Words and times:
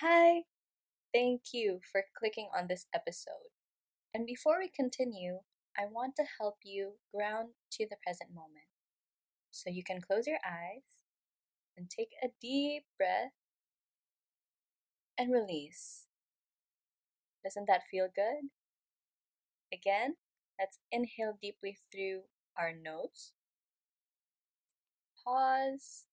Hi, 0.00 0.44
thank 1.12 1.52
you 1.52 1.80
for 1.92 2.04
clicking 2.18 2.48
on 2.56 2.68
this 2.68 2.86
episode. 2.94 3.52
And 4.14 4.24
before 4.24 4.58
we 4.58 4.70
continue, 4.74 5.40
I 5.76 5.82
want 5.92 6.16
to 6.16 6.24
help 6.40 6.56
you 6.64 6.92
ground 7.14 7.50
to 7.72 7.86
the 7.86 7.98
present 8.02 8.30
moment. 8.34 8.64
So 9.50 9.68
you 9.68 9.84
can 9.84 10.00
close 10.00 10.26
your 10.26 10.38
eyes 10.42 11.04
and 11.76 11.90
take 11.90 12.12
a 12.22 12.28
deep 12.40 12.84
breath 12.96 13.32
and 15.18 15.30
release. 15.30 16.06
Doesn't 17.44 17.66
that 17.66 17.82
feel 17.90 18.08
good? 18.14 18.48
Again, 19.70 20.14
let's 20.58 20.78
inhale 20.90 21.36
deeply 21.42 21.76
through 21.92 22.22
our 22.58 22.72
nose. 22.72 23.32
Pause. 25.22 26.06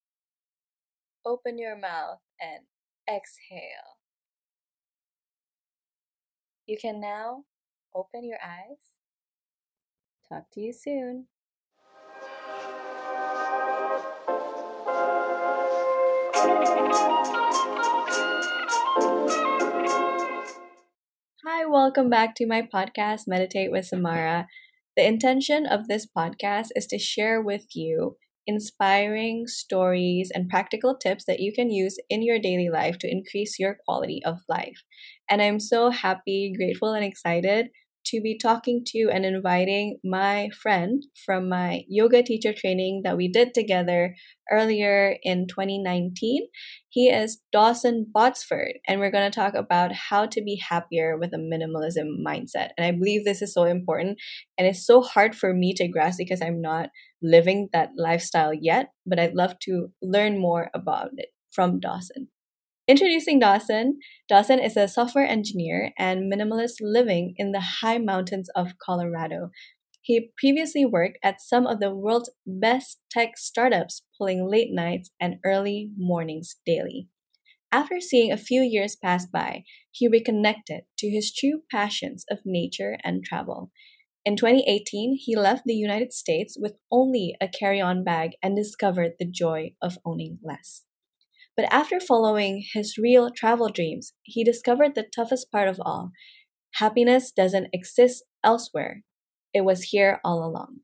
Open 1.26 1.58
your 1.58 1.78
mouth 1.78 2.24
and 2.42 2.66
exhale. 3.10 3.98
You 6.66 6.78
can 6.78 7.00
now 7.00 7.46
open 7.96 8.26
your 8.26 8.40
eyes. 8.44 9.00
Talk 10.28 10.52
to 10.54 10.60
you 10.60 10.74
soon. 10.74 11.28
Hi, 21.46 21.66
welcome 21.66 22.10
back 22.10 22.36
to 22.36 22.46
my 22.46 22.62
podcast, 22.62 23.22
Meditate 23.28 23.72
with 23.72 23.86
Samara. 23.86 24.48
The 24.98 25.08
intention 25.08 25.66
of 25.66 25.88
this 25.88 26.06
podcast 26.06 26.68
is 26.76 26.86
to 26.88 27.00
share 27.00 27.42
with 27.42 27.68
you 27.74 28.18
inspiring 28.48 29.46
stories 29.48 30.32
and 30.34 30.50
practical 30.50 30.96
tips 30.98 31.26
that 31.26 31.40
you 31.40 31.54
can 31.54 31.70
use 31.70 31.98
in 32.10 32.24
your 32.24 32.40
daily 32.40 32.70
life 32.70 32.98
to 33.00 33.12
increase 33.12 33.60
your 33.60 33.78
quality 33.86 34.22
of 34.26 34.40
life. 34.50 34.84
And 35.30 35.42
I'm 35.42 35.60
so 35.60 35.90
happy, 35.90 36.54
grateful, 36.56 36.94
and 36.94 37.06
excited 37.06 37.68
to 38.08 38.22
be 38.22 38.38
talking 38.38 38.84
to 38.88 39.10
and 39.12 39.26
inviting 39.26 40.00
my 40.04 40.50
friend 40.62 41.04
from 41.26 41.50
my 41.50 41.82
yoga 41.88 42.24
teacher 42.24 42.54
training 42.54 43.02
that 43.04 43.18
we 43.18 43.28
did 43.28 43.54
together 43.54 44.16
earlier 44.52 45.18
in 45.24 45.48
2019. 45.48 46.48
He 46.90 47.10
is 47.10 47.42
Dawson 47.52 48.08
Botsford, 48.16 48.74
and 48.88 49.00
we're 49.00 49.12
going 49.12 49.30
to 49.30 49.36
talk 49.36 49.54
about 49.54 49.92
how 49.92 50.26
to 50.26 50.42
be 50.42 50.62
happier 50.70 51.18
with 51.18 51.34
a 51.34 51.38
minimalism 51.38 52.24
mindset. 52.26 52.70
And 52.78 52.86
I 52.86 52.92
believe 52.92 53.26
this 53.26 53.42
is 53.42 53.54
so 53.54 53.64
important, 53.64 54.18
and 54.58 54.68
it's 54.68 54.86
so 54.86 55.02
hard 55.02 55.36
for 55.36 55.54
me 55.54 55.74
to 55.76 55.88
grasp 55.88 56.18
because 56.18 56.42
I'm 56.42 56.62
not 56.62 56.90
living 57.22 57.70
that 57.74 57.90
lifestyle 57.98 58.54
yet, 58.54 58.88
but 59.06 59.20
I'd 59.20 59.36
love 59.36 59.60
to 59.64 59.90
learn 60.02 60.40
more 60.40 60.70
about 60.74 61.10
it 61.18 61.30
from 61.52 61.80
Dawson. 61.80 62.30
Introducing 62.90 63.40
Dawson. 63.40 64.00
Dawson 64.30 64.60
is 64.60 64.78
a 64.78 64.88
software 64.88 65.28
engineer 65.28 65.92
and 65.98 66.32
minimalist 66.32 66.76
living 66.80 67.34
in 67.36 67.52
the 67.52 67.60
high 67.82 67.98
mountains 67.98 68.50
of 68.56 68.78
Colorado. 68.82 69.50
He 70.02 70.32
previously 70.38 70.86
worked 70.86 71.18
at 71.22 71.42
some 71.42 71.68
of 71.68 71.82
the 71.82 71.94
world's 71.94 72.32
best 72.46 73.02
tech 73.12 73.38
startups, 73.38 74.04
pulling 74.18 74.50
late 74.50 74.70
nights 74.72 75.12
and 75.20 75.36
early 75.44 75.92
mornings 75.98 76.56
daily. 76.66 77.10
After 77.74 78.00
seeing 78.00 78.32
a 78.32 78.38
few 78.38 78.62
years 78.62 78.96
pass 78.96 79.26
by, 79.26 79.66
he 79.92 80.08
reconnected 80.08 80.84
to 81.00 81.10
his 81.10 81.36
true 81.36 81.64
passions 81.70 82.24
of 82.32 82.40
nature 82.46 82.98
and 83.04 83.22
travel. 83.22 83.70
In 84.24 84.38
2018, 84.38 85.18
he 85.20 85.36
left 85.36 85.64
the 85.66 85.76
United 85.76 86.14
States 86.14 86.56
with 86.58 86.80
only 86.90 87.36
a 87.42 87.50
carry 87.50 87.82
on 87.82 88.06
bag 88.06 88.32
and 88.42 88.56
discovered 88.56 89.16
the 89.20 89.30
joy 89.30 89.74
of 89.82 89.98
owning 90.06 90.40
less. 90.42 90.87
But 91.58 91.74
after 91.74 92.00
following 92.00 92.64
his 92.74 92.98
real 92.98 93.32
travel 93.36 93.68
dreams, 93.68 94.14
he 94.24 94.44
discovered 94.44 94.94
the 94.96 95.08
toughest 95.14 95.52
part 95.52 95.68
of 95.68 95.82
all 95.84 96.12
happiness 96.76 97.32
doesn't 97.32 97.70
exist 97.74 98.24
elsewhere, 98.44 99.02
it 99.54 99.62
was 99.62 99.84
here 99.84 100.20
all 100.24 100.44
along. 100.44 100.78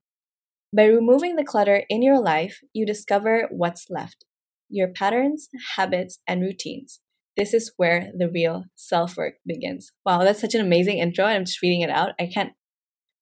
By 0.76 0.86
removing 0.86 1.36
the 1.36 1.44
clutter 1.44 1.84
in 1.90 2.02
your 2.02 2.20
life, 2.20 2.62
you 2.74 2.86
discover 2.86 3.48
what's 3.52 3.90
left 3.90 4.26
your 4.70 4.88
patterns, 4.88 5.50
habits, 5.76 6.20
and 6.28 6.42
routines. 6.42 7.00
This 7.38 7.54
is 7.54 7.74
where 7.78 8.12
the 8.18 8.28
real 8.28 8.64
self 8.76 9.16
work 9.18 9.36
begins. 9.46 9.92
Wow, 10.04 10.24
that's 10.24 10.42
such 10.42 10.56
an 10.56 10.62
amazing 10.62 10.98
intro. 10.98 11.26
I'm 11.26 11.46
just 11.46 11.62
reading 11.62 11.82
it 11.82 11.92
out. 11.92 12.14
I 12.20 12.28
can't 12.34 12.54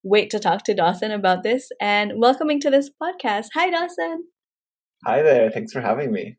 wait 0.01 0.29
to 0.29 0.39
talk 0.39 0.63
to 0.63 0.73
Dawson 0.73 1.11
about 1.11 1.43
this 1.43 1.67
and 1.81 2.13
welcoming 2.15 2.61
to 2.61 2.69
this 2.69 2.89
podcast. 2.89 3.47
Hi, 3.53 3.69
Dawson. 3.69 4.27
Hi 5.05 5.21
there. 5.21 5.49
Thanks 5.49 5.73
for 5.73 5.81
having 5.81 6.13
me. 6.13 6.37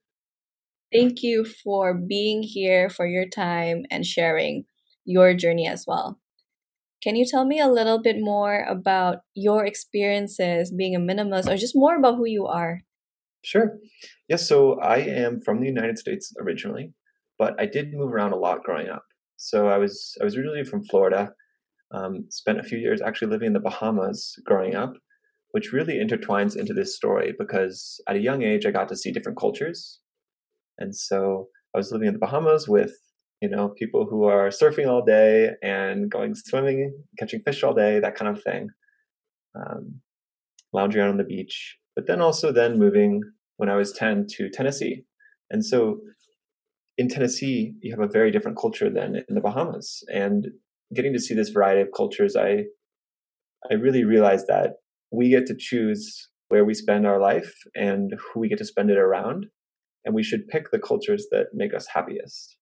Thank 0.92 1.22
you 1.22 1.44
for 1.44 1.94
being 1.94 2.42
here, 2.42 2.90
for 2.90 3.06
your 3.06 3.26
time, 3.26 3.84
and 3.90 4.04
sharing 4.04 4.64
your 5.04 5.34
journey 5.34 5.66
as 5.66 5.84
well. 5.86 6.18
Can 7.02 7.16
you 7.16 7.24
tell 7.24 7.44
me 7.44 7.58
a 7.58 7.68
little 7.68 8.00
bit 8.00 8.20
more 8.20 8.64
about 8.68 9.18
your 9.34 9.64
experiences 9.64 10.70
being 10.70 10.94
a 10.94 11.00
minimalist 11.00 11.48
or 11.48 11.56
just 11.56 11.74
more 11.74 11.96
about 11.96 12.16
who 12.16 12.26
you 12.26 12.46
are? 12.46 12.82
Sure. 13.42 13.78
Yes, 14.28 14.46
so 14.46 14.78
I 14.80 14.98
am 14.98 15.40
from 15.40 15.60
the 15.60 15.66
United 15.66 15.98
States 15.98 16.32
originally, 16.38 16.92
but 17.38 17.60
I 17.60 17.66
did 17.66 17.92
move 17.92 18.12
around 18.12 18.32
a 18.32 18.36
lot 18.36 18.62
growing 18.62 18.88
up. 18.88 19.04
So 19.36 19.66
I 19.68 19.78
was 19.78 20.16
I 20.20 20.24
was 20.24 20.36
originally 20.36 20.62
from 20.62 20.84
Florida, 20.84 21.32
um, 21.90 22.26
spent 22.28 22.60
a 22.60 22.62
few 22.62 22.78
years 22.78 23.02
actually 23.02 23.32
living 23.32 23.48
in 23.48 23.52
the 23.52 23.60
Bahamas 23.60 24.36
growing 24.46 24.76
up, 24.76 24.94
which 25.50 25.72
really 25.72 25.94
intertwines 25.94 26.56
into 26.56 26.72
this 26.72 26.94
story 26.94 27.34
because 27.36 28.00
at 28.06 28.14
a 28.14 28.20
young 28.20 28.42
age 28.42 28.64
I 28.64 28.70
got 28.70 28.88
to 28.90 28.96
see 28.96 29.10
different 29.10 29.38
cultures 29.38 29.98
and 30.82 30.94
so 30.94 31.48
I 31.74 31.78
was 31.78 31.92
living 31.92 32.08
in 32.08 32.14
the 32.14 32.18
Bahamas 32.18 32.68
with, 32.68 32.92
you 33.40 33.48
know, 33.48 33.70
people 33.78 34.06
who 34.08 34.24
are 34.24 34.48
surfing 34.48 34.88
all 34.88 35.04
day 35.04 35.50
and 35.62 36.10
going 36.10 36.34
swimming, 36.34 36.92
catching 37.18 37.40
fish 37.40 37.62
all 37.62 37.72
day, 37.72 38.00
that 38.00 38.14
kind 38.14 38.36
of 38.36 38.42
thing. 38.42 38.68
Um, 39.54 40.00
lounging 40.72 41.00
around 41.00 41.10
on 41.10 41.16
the 41.18 41.24
beach. 41.24 41.76
But 41.94 42.06
then 42.06 42.20
also 42.20 42.52
then 42.52 42.78
moving 42.78 43.20
when 43.58 43.68
I 43.68 43.76
was 43.76 43.92
10 43.92 44.26
to 44.36 44.50
Tennessee. 44.50 45.04
And 45.50 45.64
so 45.64 45.98
in 46.98 47.08
Tennessee, 47.08 47.74
you 47.82 47.92
have 47.92 48.00
a 48.00 48.10
very 48.10 48.30
different 48.30 48.58
culture 48.58 48.90
than 48.90 49.16
in 49.28 49.34
the 49.34 49.40
Bahamas. 49.40 50.02
And 50.12 50.48
getting 50.94 51.12
to 51.12 51.20
see 51.20 51.34
this 51.34 51.50
variety 51.50 51.82
of 51.82 51.88
cultures, 51.96 52.36
I 52.36 52.64
I 53.70 53.74
really 53.74 54.02
realized 54.02 54.46
that 54.48 54.72
we 55.12 55.28
get 55.28 55.46
to 55.46 55.54
choose 55.56 56.28
where 56.48 56.64
we 56.64 56.74
spend 56.74 57.06
our 57.06 57.20
life 57.20 57.54
and 57.76 58.12
who 58.18 58.40
we 58.40 58.48
get 58.48 58.58
to 58.58 58.64
spend 58.64 58.90
it 58.90 58.98
around 58.98 59.46
and 60.04 60.14
we 60.14 60.22
should 60.22 60.48
pick 60.48 60.70
the 60.70 60.78
cultures 60.78 61.26
that 61.30 61.46
make 61.52 61.74
us 61.74 61.86
happiest. 61.92 62.56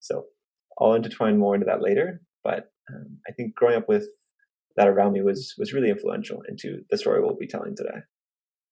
So 0.00 0.24
I'll 0.80 0.94
intertwine 0.94 1.38
more 1.38 1.54
into 1.54 1.66
that 1.66 1.82
later, 1.82 2.20
but 2.44 2.70
um, 2.92 3.18
I 3.28 3.32
think 3.32 3.54
growing 3.54 3.76
up 3.76 3.88
with 3.88 4.06
that 4.76 4.88
around 4.88 5.12
me 5.12 5.22
was 5.22 5.54
was 5.58 5.72
really 5.72 5.90
influential 5.90 6.42
into 6.48 6.80
the 6.90 6.98
story 6.98 7.20
we'll 7.20 7.36
be 7.36 7.46
telling 7.46 7.74
today. 7.74 8.00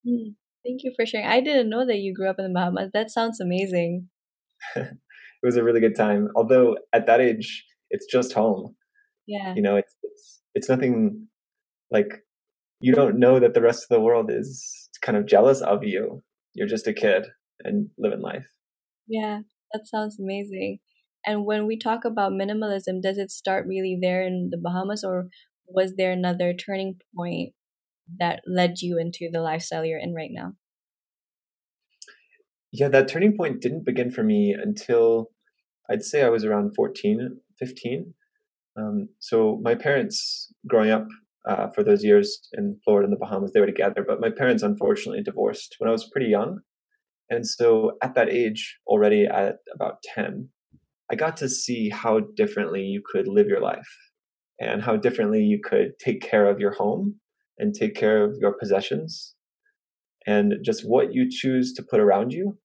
Mm, 0.07 0.35
thank 0.65 0.83
you 0.83 0.93
for 0.95 1.05
sharing. 1.05 1.27
I 1.27 1.41
didn't 1.41 1.69
know 1.69 1.85
that 1.85 1.97
you 1.97 2.13
grew 2.13 2.29
up 2.29 2.37
in 2.37 2.45
the 2.45 2.53
Bahamas. 2.53 2.91
That 2.93 3.09
sounds 3.09 3.39
amazing. 3.39 4.07
it 4.75 4.97
was 5.43 5.57
a 5.57 5.63
really 5.63 5.79
good 5.79 5.95
time. 5.95 6.29
Although 6.35 6.77
at 6.93 7.07
that 7.07 7.21
age, 7.21 7.65
it's 7.89 8.05
just 8.11 8.33
home. 8.33 8.75
Yeah. 9.27 9.53
You 9.55 9.63
know, 9.63 9.75
it's 9.75 9.95
it's 10.03 10.41
it's 10.53 10.69
nothing 10.69 11.27
like 11.91 12.23
you 12.79 12.93
don't 12.93 13.19
know 13.19 13.39
that 13.39 13.53
the 13.53 13.61
rest 13.61 13.83
of 13.83 13.95
the 13.95 14.01
world 14.01 14.29
is 14.31 14.89
kind 15.01 15.17
of 15.17 15.25
jealous 15.25 15.61
of 15.61 15.83
you. 15.83 16.21
You're 16.53 16.67
just 16.67 16.87
a 16.87 16.93
kid 16.93 17.25
and 17.63 17.89
living 17.97 18.21
life. 18.21 18.45
Yeah, 19.07 19.41
that 19.73 19.87
sounds 19.87 20.19
amazing. 20.19 20.79
And 21.25 21.45
when 21.45 21.65
we 21.65 21.77
talk 21.77 22.05
about 22.05 22.33
minimalism, 22.33 23.01
does 23.01 23.17
it 23.17 23.31
start 23.31 23.65
really 23.67 23.97
there 23.99 24.23
in 24.25 24.49
the 24.51 24.57
Bahamas, 24.57 25.03
or 25.03 25.29
was 25.67 25.95
there 25.95 26.11
another 26.11 26.53
turning 26.53 26.99
point 27.15 27.53
that 28.19 28.41
led 28.47 28.81
you 28.81 28.99
into 28.99 29.29
the 29.31 29.41
lifestyle 29.41 29.83
you're 29.83 29.99
in 29.99 30.13
right 30.13 30.29
now? 30.31 30.53
Yeah, 32.71 32.89
that 32.89 33.07
turning 33.07 33.35
point 33.35 33.61
didn't 33.61 33.85
begin 33.85 34.11
for 34.11 34.21
me 34.21 34.53
until 34.53 35.31
I'd 35.89 36.03
say 36.03 36.23
I 36.23 36.29
was 36.29 36.43
around 36.43 36.75
14, 36.75 37.39
15. 37.57 38.13
Um, 38.77 39.09
so 39.19 39.59
my 39.63 39.75
parents, 39.75 40.51
growing 40.67 40.91
up 40.91 41.07
uh, 41.47 41.69
for 41.69 41.83
those 41.83 42.03
years 42.03 42.47
in 42.53 42.77
Florida 42.83 43.05
and 43.05 43.13
the 43.13 43.19
Bahamas, 43.19 43.53
they 43.53 43.59
were 43.59 43.65
together, 43.65 44.03
but 44.05 44.19
my 44.19 44.29
parents 44.29 44.61
unfortunately 44.61 45.23
divorced 45.23 45.75
when 45.79 45.87
I 45.87 45.91
was 45.91 46.09
pretty 46.09 46.27
young. 46.27 46.59
And 47.29 47.47
so 47.47 47.93
at 48.03 48.15
that 48.15 48.29
age, 48.29 48.77
already 48.87 49.25
at 49.25 49.57
about 49.73 50.01
10, 50.03 50.49
I 51.11 51.15
got 51.15 51.37
to 51.37 51.49
see 51.49 51.89
how 51.89 52.19
differently 52.35 52.81
you 52.81 53.01
could 53.03 53.27
live 53.27 53.47
your 53.47 53.61
life 53.61 53.89
and 54.59 54.81
how 54.81 54.95
differently 54.95 55.41
you 55.41 55.59
could 55.63 55.97
take 55.99 56.21
care 56.21 56.49
of 56.49 56.59
your 56.59 56.71
home 56.71 57.15
and 57.57 57.73
take 57.73 57.95
care 57.95 58.23
of 58.23 58.35
your 58.39 58.53
possessions 58.53 59.35
and 60.25 60.55
just 60.63 60.87
what 60.87 61.13
you 61.13 61.29
choose 61.29 61.73
to 61.73 61.83
put 61.83 61.99
around 61.99 62.31
you 62.31 62.57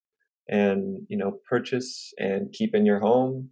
and 0.49 1.07
you 1.09 1.17
know 1.17 1.39
purchase 1.49 2.12
and 2.19 2.53
keep 2.53 2.75
in 2.75 2.87
your 2.87 2.99
home 3.01 3.51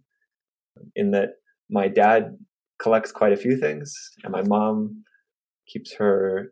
in 0.95 1.11
that 1.11 1.29
my 1.69 1.87
dad 1.87 2.37
collects 2.81 3.11
quite 3.11 3.33
a 3.33 3.37
few 3.37 3.57
things 3.57 3.93
and 4.23 4.31
my 4.31 4.41
mom 4.43 5.03
keeps 5.67 5.93
her 5.93 6.51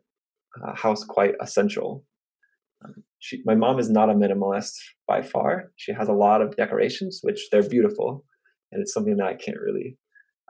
uh, 0.62 0.74
house 0.74 1.04
quite 1.04 1.34
essential 1.40 2.04
she, 3.18 3.42
my 3.44 3.54
mom 3.54 3.78
is 3.78 3.90
not 3.90 4.10
a 4.10 4.14
minimalist 4.14 4.74
by 5.06 5.22
far. 5.22 5.72
She 5.76 5.92
has 5.92 6.08
a 6.08 6.12
lot 6.12 6.40
of 6.40 6.56
decorations, 6.56 7.20
which 7.22 7.48
they're 7.50 7.68
beautiful, 7.68 8.24
and 8.70 8.80
it's 8.80 8.92
something 8.92 9.16
that 9.16 9.26
I 9.26 9.34
can't 9.34 9.60
really, 9.60 9.96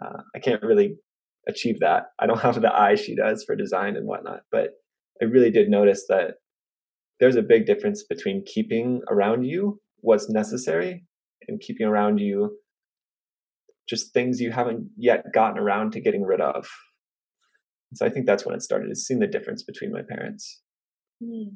uh, 0.05 0.23
I 0.35 0.39
can't 0.39 0.63
really 0.63 0.97
achieve 1.49 1.81
that. 1.81 2.07
I 2.19 2.27
don't 2.27 2.41
have 2.43 2.61
the 2.61 2.75
eye 2.75 2.95
she 2.95 3.15
does 3.15 3.45
for 3.45 3.57
design 3.57 3.97
and 3.97 4.07
whatnot, 4.07 4.41
but 4.53 4.71
I 5.21 5.25
really 5.25 5.51
did 5.51 5.69
notice 5.69 6.05
that 6.09 6.35
there's 7.21 7.37
a 7.37 7.43
big 7.43 7.67
difference 7.67 8.05
between 8.09 8.45
keeping 8.47 9.01
around 9.11 9.45
you 9.45 9.81
what's 10.01 10.31
necessary 10.31 11.05
and 11.49 11.61
keeping 11.61 11.87
around 11.87 12.19
you 12.19 12.57
just 13.89 14.13
things 14.13 14.41
you 14.41 14.53
haven't 14.53 14.91
yet 14.97 15.25
gotten 15.33 15.59
around 15.59 15.93
to 15.93 16.01
getting 16.01 16.23
rid 16.23 16.41
of. 16.41 16.69
So 17.95 18.05
I 18.05 18.11
think 18.11 18.27
that's 18.27 18.45
when 18.45 18.55
it 18.55 18.63
started, 18.63 18.91
is 18.91 19.07
seeing 19.07 19.19
the 19.19 19.27
difference 19.27 19.63
between 19.63 19.91
my 19.91 20.03
parents. 20.03 20.61
Hmm. 21.25 21.55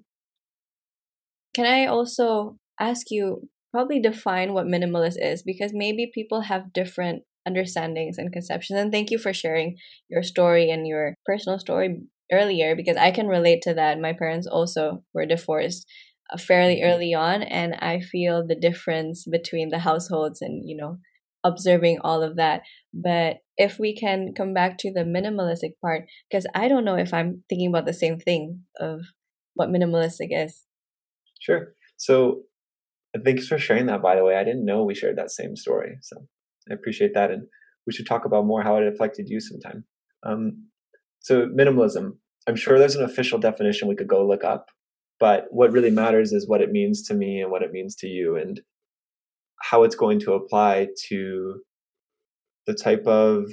Can 1.55 1.67
I 1.67 1.87
also 1.87 2.57
ask 2.81 3.11
you, 3.11 3.49
probably 3.73 4.01
define 4.01 4.53
what 4.53 4.67
minimalist 4.67 5.17
is? 5.19 5.43
Because 5.43 5.73
maybe 5.75 6.11
people 6.13 6.43
have 6.43 6.73
different 6.73 7.23
understandings 7.47 8.19
and 8.19 8.33
conceptions. 8.33 8.79
And 8.79 8.93
thank 8.93 9.11
you 9.11 9.19
for 9.19 9.33
sharing 9.33 9.77
your 10.09 10.23
story 10.23 10.71
and 10.71 10.87
your 10.87 11.15
personal 11.27 11.59
story 11.59 12.01
earlier, 12.31 12.77
because 12.77 12.97
I 12.97 13.11
can 13.11 13.27
relate 13.27 13.63
to 13.63 13.75
that. 13.75 13.99
My 13.99 14.13
parents 14.13 14.47
also 14.47 15.05
were 15.13 15.27
divorced 15.27 15.87
uh, 16.33 16.39
fairly 16.39 16.77
mm-hmm. 16.77 16.91
early 16.91 17.15
on, 17.15 17.43
and 17.43 17.75
I 17.75 18.01
feel 18.01 18.47
the 18.47 18.55
difference 18.55 19.25
between 19.31 19.71
the 19.71 19.81
households 19.81 20.41
and, 20.41 20.69
you 20.69 20.77
know, 20.77 20.99
observing 21.45 21.99
all 22.03 22.23
of 22.23 22.37
that. 22.37 22.63
But 22.95 23.39
if 23.57 23.79
we 23.79 23.97
can 23.97 24.33
come 24.37 24.55
back 24.55 24.79
to 24.79 24.93
the 24.93 25.05
minimalistic 25.05 25.73
part, 25.83 26.05
because 26.31 26.47
I 26.55 26.69
don't 26.69 26.85
know 26.85 26.97
if 26.97 27.13
I'm 27.13 27.43
thinking 27.49 27.69
about 27.69 27.87
the 27.87 27.93
same 27.93 28.19
thing 28.19 28.63
of 28.79 29.01
what 29.55 29.69
minimalistic 29.69 30.29
is. 30.31 30.63
Sure. 31.43 31.75
So 31.97 32.43
thanks 33.25 33.49
for 33.49 33.59
sharing 33.59 33.87
that, 33.87 34.01
by 34.01 34.17
the 34.17 34.25
way. 34.25 34.37
I 34.37 34.45
didn't 34.45 34.65
know 34.65 34.85
we 34.85 34.95
shared 34.95 35.19
that 35.19 35.31
same 35.31 35.57
story. 35.57 35.99
So 36.03 36.17
I 36.71 36.75
appreciate 36.75 37.15
that. 37.15 37.31
And 37.31 37.43
we 37.87 37.93
should 37.93 38.07
talk 38.07 38.25
about 38.25 38.47
more 38.47 38.63
how 38.63 38.77
it 38.77 38.87
affected 38.87 39.29
you 39.29 39.41
sometime. 39.41 39.85
Um, 40.25 40.69
so, 41.19 41.47
minimalism, 41.47 42.13
I'm 42.49 42.57
sure 42.57 42.79
there's 42.79 42.95
an 42.95 43.05
official 43.05 43.39
definition 43.39 43.89
we 43.89 43.97
could 43.97 44.09
go 44.09 44.27
look 44.27 44.45
up. 44.45 44.67
But 45.19 45.47
what 45.51 45.73
really 45.73 45.91
matters 45.91 46.33
is 46.33 46.49
what 46.49 46.61
it 46.61 46.71
means 46.71 47.03
to 47.09 47.15
me 47.15 47.41
and 47.41 47.51
what 47.51 47.63
it 47.63 47.73
means 47.73 47.97
to 47.97 48.07
you. 48.07 48.37
And 48.37 48.61
how 49.63 49.85
it's 49.85 49.95
going 49.95 50.21
to 50.21 50.35
apply 50.35 50.89
to 51.09 51.61
the 52.67 52.75
type 52.75 53.07
of 53.07 53.47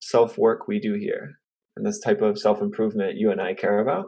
self 0.00 0.38
work 0.38 0.68
we 0.68 0.78
do 0.78 0.94
here 0.94 1.32
and 1.76 1.86
this 1.86 1.98
type 1.98 2.20
of 2.20 2.38
self 2.38 2.60
improvement 2.60 3.16
you 3.16 3.30
and 3.30 3.40
I 3.40 3.54
care 3.54 3.80
about. 3.80 4.06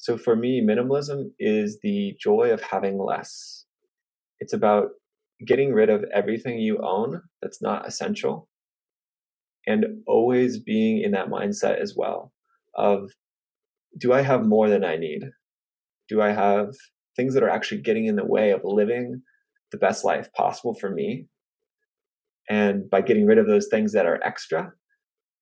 So 0.00 0.16
for 0.16 0.34
me, 0.34 0.62
minimalism 0.62 1.30
is 1.38 1.78
the 1.82 2.16
joy 2.18 2.50
of 2.50 2.62
having 2.62 2.98
less. 2.98 3.66
It's 4.40 4.54
about 4.54 4.88
getting 5.46 5.72
rid 5.72 5.90
of 5.90 6.04
everything 6.14 6.58
you 6.58 6.78
own 6.82 7.22
that's 7.40 7.62
not 7.62 7.86
essential 7.86 8.48
and 9.66 9.84
always 10.06 10.58
being 10.58 11.02
in 11.02 11.12
that 11.12 11.28
mindset 11.28 11.80
as 11.80 11.94
well 11.96 12.32
of 12.74 13.10
do 13.98 14.12
I 14.12 14.22
have 14.22 14.46
more 14.46 14.68
than 14.68 14.84
I 14.84 14.96
need? 14.96 15.22
Do 16.08 16.20
I 16.22 16.32
have 16.32 16.74
things 17.16 17.34
that 17.34 17.42
are 17.42 17.50
actually 17.50 17.80
getting 17.82 18.06
in 18.06 18.16
the 18.16 18.24
way 18.24 18.50
of 18.50 18.64
living 18.64 19.22
the 19.70 19.78
best 19.78 20.04
life 20.04 20.32
possible 20.32 20.74
for 20.74 20.90
me. 20.90 21.26
And 22.48 22.88
by 22.90 23.02
getting 23.02 23.26
rid 23.26 23.38
of 23.38 23.46
those 23.46 23.68
things 23.68 23.92
that 23.92 24.06
are 24.06 24.20
extra, 24.24 24.72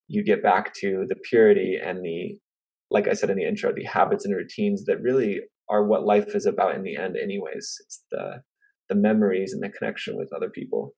you 0.09 0.23
get 0.23 0.43
back 0.43 0.75
to 0.75 1.05
the 1.09 1.17
purity 1.17 1.79
and 1.83 2.05
the, 2.05 2.39
like 2.91 3.09
I 3.09 3.15
said 3.15 3.31
in 3.31 3.37
the 3.37 3.47
intro, 3.47 3.73
the 3.75 3.85
habits 3.85 4.25
and 4.25 4.35
routines 4.35 4.85
that 4.85 5.03
really 5.03 5.41
are 5.69 5.85
what 5.85 6.05
life 6.05 6.35
is 6.35 6.47
about 6.47 6.75
in 6.75 6.83
the 6.83 6.97
end, 6.97 7.17
anyways. 7.17 7.77
It's 7.81 8.05
the 8.11 8.43
the 8.89 8.95
memories 8.95 9.53
and 9.53 9.63
the 9.63 9.69
connection 9.69 10.17
with 10.17 10.33
other 10.35 10.49
people. 10.49 10.95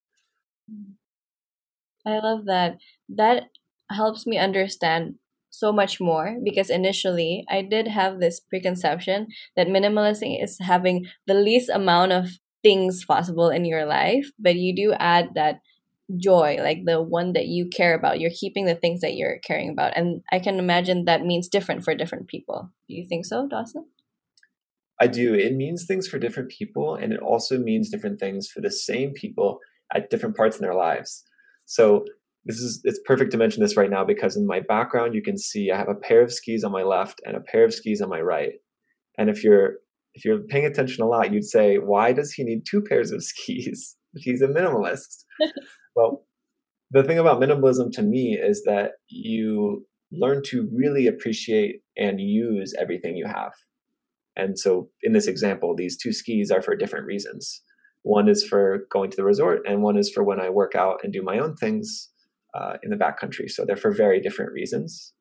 I 2.07 2.19
love 2.19 2.47
that. 2.47 2.77
That 3.09 3.45
helps 3.91 4.27
me 4.27 4.39
understand 4.39 5.17
so 5.51 5.73
much 5.73 6.01
more 6.01 6.37
because 6.45 6.71
initially 6.71 7.45
I 7.51 7.63
did 7.63 7.89
have 7.89 8.21
this 8.21 8.39
preconception 8.39 9.27
that 9.57 9.67
minimalism 9.67 10.43
is 10.43 10.57
having 10.61 11.07
the 11.27 11.35
least 11.35 11.69
amount 11.69 12.13
of 12.13 12.29
things 12.63 13.05
possible 13.05 13.49
in 13.49 13.65
your 13.65 13.85
life, 13.85 14.31
but 14.39 14.55
you 14.55 14.75
do 14.75 14.93
add 14.99 15.31
that 15.35 15.57
joy, 16.19 16.59
like 16.61 16.85
the 16.85 17.03
one 17.03 17.33
that 17.35 17.47
you 17.47 17.69
care 17.69 17.95
about. 17.95 18.21
You're 18.21 18.31
keeping 18.31 18.67
the 18.67 18.75
things 18.75 19.01
that 19.01 19.15
you're 19.15 19.39
caring 19.39 19.71
about. 19.71 19.97
And 19.97 20.23
I 20.33 20.39
can 20.39 20.59
imagine 20.59 21.05
that 21.05 21.25
means 21.25 21.49
different 21.49 21.85
for 21.85 21.95
different 21.95 22.29
people. 22.29 22.71
Do 22.89 22.95
you 22.95 23.07
think 23.09 23.27
so, 23.27 23.47
Dawson? 23.49 23.87
I 25.01 25.07
do. 25.07 25.35
It 25.35 25.55
means 25.55 25.87
things 25.87 26.07
for 26.07 26.19
different 26.19 26.51
people, 26.51 26.95
and 26.95 27.13
it 27.13 27.21
also 27.21 27.59
means 27.59 27.89
different 27.89 28.21
things 28.21 28.49
for 28.49 28.61
the 28.61 28.71
same 28.71 29.13
people 29.13 29.59
at 29.95 30.11
different 30.11 30.37
parts 30.37 30.57
in 30.57 30.63
their 30.63 30.75
lives. 30.75 31.25
So 31.65 32.05
this 32.45 32.59
is 32.59 32.81
it's 32.85 33.01
perfect 33.05 33.33
to 33.33 33.39
mention 33.39 33.63
this 33.63 33.77
right 33.77 33.91
now 33.91 34.05
because 34.05 34.37
in 34.37 34.47
my 34.47 34.61
background 34.61 35.15
you 35.15 35.23
can 35.23 35.37
see 35.37 35.71
I 35.71 35.77
have 35.77 35.89
a 35.89 35.95
pair 35.95 36.23
of 36.23 36.33
skis 36.33 36.65
on 36.65 36.73
my 36.73 36.83
left 36.83 37.21
and 37.27 37.37
a 37.37 37.41
pair 37.41 37.65
of 37.65 37.75
skis 37.75 38.01
on 38.01 38.09
my 38.09 38.21
right. 38.21 38.53
And 39.19 39.29
if 39.29 39.45
you're 39.45 39.75
if 40.15 40.25
you're 40.25 40.41
paying 40.41 40.67
attention 40.67 41.05
a 41.05 41.07
lot, 41.07 41.33
you'd 41.33 41.45
say, 41.45 41.77
why 41.77 42.13
does 42.13 42.33
he 42.33 42.45
need 42.45 42.65
two 42.69 42.83
pairs 42.83 43.11
of 43.11 43.23
skis? 43.31 43.97
He's 44.17 44.43
a 44.43 44.49
minimalist. 44.49 45.25
well, 45.95 46.25
the 46.91 47.05
thing 47.05 47.19
about 47.19 47.41
minimalism 47.41 47.93
to 47.93 48.03
me 48.03 48.39
is 48.41 48.63
that 48.65 48.93
you 49.09 49.87
learn 50.13 50.43
to 50.45 50.69
really 50.75 51.07
appreciate 51.07 51.83
and 51.97 52.21
use 52.21 52.75
everything 52.79 53.17
you 53.17 53.27
have. 53.27 53.53
And 54.37 54.59
so, 54.59 54.89
in 55.03 55.13
this 55.13 55.27
example, 55.27 55.75
these 55.75 55.97
two 55.97 56.13
skis 56.13 56.51
are 56.51 56.63
for 56.63 56.75
different 56.77 57.07
reasons. 57.07 57.63
One 58.03 58.29
is 58.29 58.45
for 58.45 58.87
going 58.91 59.11
to 59.11 59.17
the 59.17 59.25
resort, 59.25 59.61
and 59.67 59.83
one 59.83 59.99
is 59.99 60.11
for 60.11 60.25
when 60.25 60.41
I 60.41 60.49
work 60.49 60.75
out 60.75 61.01
and 61.03 61.13
do 61.13 61.23
my 61.23 61.39
own 61.39 61.57
things 61.57 62.09
uh, 62.55 62.75
in 62.83 62.91
the 62.91 62.97
backcountry. 62.97 63.51
So, 63.51 63.65
they're 63.65 63.77
for 63.77 63.93
very 63.93 64.21
different 64.21 64.53
reasons. 64.53 65.13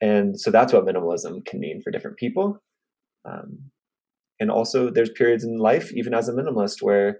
And 0.00 0.38
so, 0.38 0.50
that's 0.50 0.72
what 0.72 0.84
minimalism 0.84 1.44
can 1.46 1.60
mean 1.60 1.80
for 1.82 1.90
different 1.90 2.16
people. 2.16 2.58
Um, 3.24 3.70
and 4.40 4.50
also, 4.50 4.90
there's 4.90 5.10
periods 5.10 5.44
in 5.44 5.58
life, 5.58 5.92
even 5.92 6.14
as 6.14 6.28
a 6.28 6.32
minimalist, 6.32 6.82
where 6.82 7.18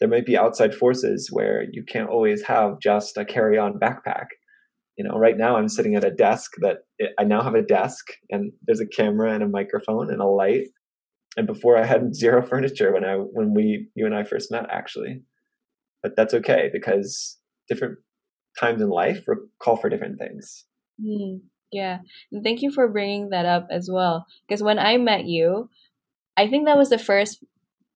there 0.00 0.08
might 0.08 0.26
be 0.26 0.36
outside 0.36 0.74
forces 0.74 1.28
where 1.30 1.64
you 1.70 1.82
can't 1.82 2.10
always 2.10 2.42
have 2.42 2.80
just 2.80 3.16
a 3.16 3.24
carry-on 3.24 3.78
backpack. 3.78 4.26
You 4.96 5.04
know, 5.04 5.18
right 5.18 5.36
now 5.36 5.56
I'm 5.56 5.68
sitting 5.68 5.94
at 5.94 6.04
a 6.04 6.10
desk 6.10 6.52
that 6.60 6.78
I 7.18 7.24
now 7.24 7.42
have 7.42 7.54
a 7.54 7.62
desk, 7.62 8.06
and 8.30 8.52
there's 8.66 8.80
a 8.80 8.86
camera 8.86 9.32
and 9.32 9.42
a 9.42 9.48
microphone 9.48 10.10
and 10.10 10.20
a 10.20 10.26
light. 10.26 10.68
And 11.36 11.46
before 11.46 11.76
I 11.76 11.84
had 11.84 12.14
zero 12.14 12.42
furniture 12.46 12.92
when 12.92 13.04
I 13.04 13.14
when 13.14 13.54
we 13.54 13.88
you 13.94 14.06
and 14.06 14.14
I 14.14 14.24
first 14.24 14.50
met, 14.50 14.66
actually. 14.70 15.22
But 16.02 16.16
that's 16.16 16.34
okay 16.34 16.70
because 16.72 17.38
different 17.68 17.98
times 18.58 18.80
in 18.80 18.88
life 18.88 19.24
call 19.60 19.76
for 19.76 19.90
different 19.90 20.18
things. 20.18 20.64
Mm. 21.02 21.40
Yeah. 21.72 21.98
And 22.32 22.44
thank 22.44 22.62
you 22.62 22.70
for 22.70 22.88
bringing 22.88 23.30
that 23.30 23.44
up 23.44 23.66
as 23.70 23.88
well. 23.92 24.26
Because 24.46 24.62
when 24.62 24.78
I 24.78 24.96
met 24.96 25.26
you, 25.26 25.68
I 26.36 26.48
think 26.48 26.66
that 26.66 26.78
was 26.78 26.90
the 26.90 26.98
first 26.98 27.44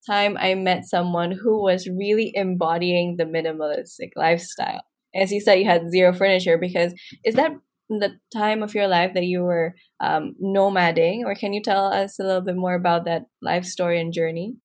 time 0.05 0.37
I 0.39 0.55
met 0.55 0.85
someone 0.85 1.31
who 1.31 1.61
was 1.61 1.87
really 1.87 2.31
embodying 2.35 3.17
the 3.17 3.25
minimalistic 3.25 4.11
lifestyle. 4.15 4.81
As 5.13 5.31
you 5.31 5.41
said, 5.41 5.55
you 5.55 5.65
had 5.65 5.91
zero 5.91 6.13
furniture 6.13 6.57
because 6.57 6.93
is 7.25 7.35
that 7.35 7.51
the 7.89 8.17
time 8.33 8.63
of 8.63 8.73
your 8.73 8.87
life 8.87 9.13
that 9.13 9.25
you 9.25 9.41
were 9.41 9.75
um, 9.99 10.35
nomading, 10.41 11.23
or 11.25 11.35
can 11.35 11.53
you 11.53 11.61
tell 11.61 11.87
us 11.87 12.19
a 12.19 12.23
little 12.23 12.41
bit 12.41 12.55
more 12.55 12.75
about 12.75 13.05
that 13.05 13.23
life 13.41 13.65
story 13.65 13.99
and 13.99 14.13
journey? 14.13 14.55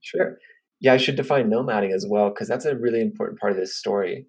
Sure. 0.00 0.38
Yeah, 0.80 0.92
I 0.92 0.98
should 0.98 1.16
define 1.16 1.50
nomading 1.50 1.92
as 1.92 2.06
well 2.08 2.28
because 2.28 2.48
that's 2.48 2.64
a 2.64 2.76
really 2.76 3.00
important 3.00 3.40
part 3.40 3.52
of 3.52 3.58
this 3.58 3.76
story. 3.76 4.26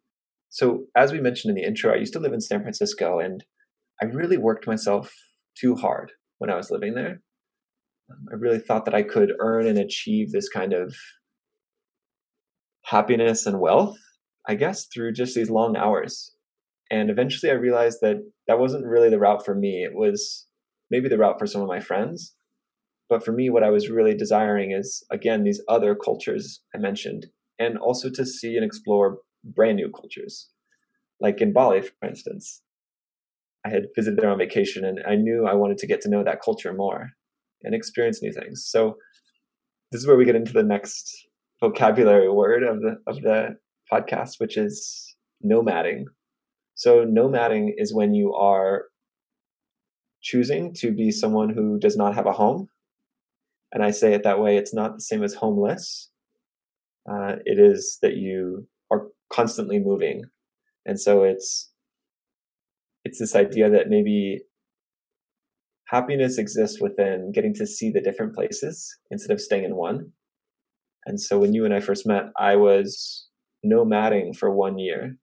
So, 0.50 0.86
as 0.96 1.12
we 1.12 1.19
mentioned 1.19 1.51
in 1.51 1.62
the 1.62 1.67
intro, 1.67 1.93
I 1.93 1.98
used 1.98 2.13
to 2.13 2.19
live 2.19 2.34
in 2.34 2.41
San 2.41 2.62
Francisco 2.62 3.19
and 3.19 3.43
I 4.01 4.05
really 4.05 4.38
worked 4.38 4.65
myself 4.65 5.13
too 5.60 5.75
hard 5.75 6.12
when 6.38 6.50
I 6.50 6.55
was 6.55 6.72
living 6.72 6.96
there. 6.96 7.22
I 8.10 8.36
really 8.36 8.60
thought 8.60 8.86
that 8.86 8.96
I 8.96 9.04
could 9.04 9.34
earn 9.40 9.68
and 9.68 9.78
achieve 9.78 10.32
this 10.32 10.50
kind 10.50 10.74
of 10.74 10.96
happiness 12.86 13.46
and 13.46 13.60
wealth, 13.60 13.98
I 14.48 14.56
guess, 14.56 14.88
through 14.94 15.14
just 15.14 15.36
these 15.36 15.50
long 15.50 15.76
hours. 15.76 16.34
And 16.90 17.10
eventually 17.10 17.52
I 17.52 17.56
realized 17.56 18.00
that 18.02 18.18
that 18.48 18.60
wasn't 18.60 18.86
really 18.86 19.10
the 19.10 19.20
route 19.20 19.44
for 19.44 19.54
me. 19.54 19.84
It 19.84 19.94
was 19.94 20.48
maybe 20.90 21.10
the 21.10 21.18
route 21.18 21.38
for 21.38 21.48
some 21.48 21.62
of 21.62 21.68
my 21.68 21.82
friends. 21.82 22.34
But 23.10 23.24
for 23.24 23.32
me, 23.32 23.50
what 23.50 23.64
I 23.64 23.70
was 23.70 23.90
really 23.90 24.16
desiring 24.16 24.72
is, 24.72 25.06
again, 25.12 25.44
these 25.44 25.62
other 25.68 25.96
cultures 25.96 26.62
I 26.76 26.78
mentioned, 26.78 27.28
and 27.60 27.78
also 27.78 28.10
to 28.10 28.26
see 28.26 28.56
and 28.56 28.66
explore 28.66 29.20
brand 29.44 29.78
new 29.78 29.90
cultures, 29.90 30.50
like 31.20 31.42
in 31.42 31.54
Bali, 31.54 31.82
for 31.82 32.08
instance. 32.08 32.62
I 33.66 33.70
had 33.70 33.88
visited 33.96 34.20
there 34.20 34.30
on 34.30 34.38
vacation 34.38 34.86
and 34.86 35.00
I 35.06 35.16
knew 35.16 35.46
I 35.46 35.56
wanted 35.56 35.78
to 35.80 35.88
get 35.88 36.00
to 36.02 36.10
know 36.10 36.24
that 36.24 36.42
culture 36.42 36.74
more 36.74 37.12
and 37.67 37.75
experience 37.75 38.21
new 38.21 38.31
things. 38.31 38.65
So 38.65 38.95
this 39.91 40.01
is 40.01 40.07
where 40.07 40.17
we 40.17 40.25
get 40.25 40.36
into 40.36 40.53
the 40.53 40.63
next 40.63 41.27
vocabulary 41.62 42.29
word 42.29 42.63
of 42.63 42.81
the 42.81 42.95
of 43.05 43.21
the 43.21 43.57
podcast, 43.91 44.39
which 44.39 44.57
is 44.57 45.15
nomading. 45.45 46.05
So 46.75 47.05
nomading 47.05 47.74
is 47.77 47.93
when 47.93 48.13
you 48.13 48.33
are 48.33 48.86
choosing 50.21 50.74
to 50.75 50.91
be 50.91 51.12
someone 51.12 51.50
who 51.50 51.77
does 51.77 51.97
not 51.97 52.15
have 52.15 52.25
a 52.25 52.31
home. 52.31 52.67
And 53.71 53.83
I 53.83 53.91
say 53.91 54.13
it 54.13 54.24
that 54.24 54.39
way, 54.39 54.57
it's 54.57 54.74
not 54.74 54.95
the 54.95 55.01
same 55.01 55.24
as 55.24 55.33
homeless. 55.33 56.09
Uh, 57.09 57.36
it 57.45 57.59
is 57.59 57.97
that 58.01 58.15
you 58.15 58.67
are 58.91 59.07
constantly 59.31 59.79
moving. 59.79 60.24
And 60.86 61.00
so 61.00 61.24
it's 61.24 61.71
it's 63.03 63.19
this 63.19 63.36
idea 63.36 63.69
that 63.69 63.89
maybe 63.89 64.41
happiness 65.88 66.38
exists 66.38 66.82
within 66.82 67.32
getting 67.34 67.53
to 67.56 67.65
see 67.65 67.91
the 67.91 68.01
different 68.01 68.36
places 68.36 68.94
instead 69.12 69.34
of 69.34 69.41
staying 69.41 69.63
in 69.63 69.75
one. 69.75 70.12
And 71.06 71.20
so 71.20 71.39
when 71.39 71.53
you 71.53 71.63
and 71.65 71.74
I 71.74 71.79
first 71.79 72.06
met, 72.06 72.25
I 72.38 72.56
was 72.56 73.27
nomading 73.65 74.36
for 74.36 74.53
one 74.53 74.77
year, 74.77 75.17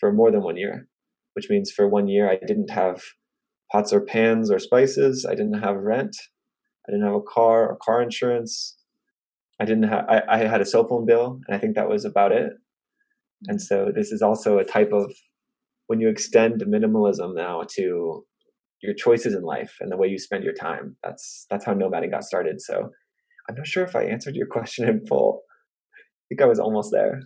for 0.00 0.12
more 0.12 0.30
than 0.30 0.42
one 0.42 0.56
year, 0.56 0.88
which 1.34 1.50
means 1.50 1.70
for 1.70 1.86
one 1.86 2.08
year 2.08 2.30
I 2.30 2.38
didn't 2.46 2.70
have 2.70 3.02
pots 3.70 3.92
or 3.92 4.00
pans 4.00 4.50
or 4.50 4.58
spices. 4.58 5.26
I 5.28 5.34
didn't 5.34 5.60
have 5.60 5.76
rent. 5.76 6.16
I 6.88 6.92
didn't 6.92 7.06
have 7.06 7.16
a 7.16 7.20
car 7.20 7.68
or 7.68 7.78
car 7.82 8.00
insurance. 8.00 8.76
I 9.60 9.64
didn't 9.64 9.84
have, 9.84 10.04
I, 10.08 10.22
I 10.28 10.38
had 10.38 10.60
a 10.60 10.66
cell 10.66 10.86
phone 10.86 11.06
bill, 11.06 11.40
and 11.46 11.56
I 11.56 11.58
think 11.58 11.74
that 11.74 11.88
was 11.88 12.04
about 12.04 12.32
it. 12.32 12.52
And 13.48 13.60
so 13.60 13.90
this 13.94 14.12
is 14.12 14.22
also 14.22 14.58
a 14.58 14.64
type 14.64 14.92
of 14.92 15.12
when 15.88 16.00
you 16.00 16.08
extend 16.08 16.62
minimalism 16.62 17.34
now 17.34 17.62
to 17.76 18.24
your 18.82 18.94
choices 18.94 19.34
in 19.34 19.42
life 19.42 19.76
and 19.80 19.90
the 19.90 19.96
way 19.96 20.08
you 20.08 20.18
spend 20.18 20.44
your 20.44 20.54
time. 20.54 20.96
That's 21.02 21.46
that's 21.50 21.64
how 21.64 21.74
nomading 21.74 22.10
got 22.10 22.24
started. 22.24 22.60
So 22.60 22.90
I'm 23.48 23.54
not 23.54 23.66
sure 23.66 23.84
if 23.84 23.96
I 23.96 24.04
answered 24.04 24.36
your 24.36 24.46
question 24.50 24.88
in 24.88 25.06
full. 25.06 25.42
I 25.94 26.24
think 26.28 26.42
I 26.42 26.46
was 26.46 26.58
almost 26.58 26.90
there. 26.92 27.20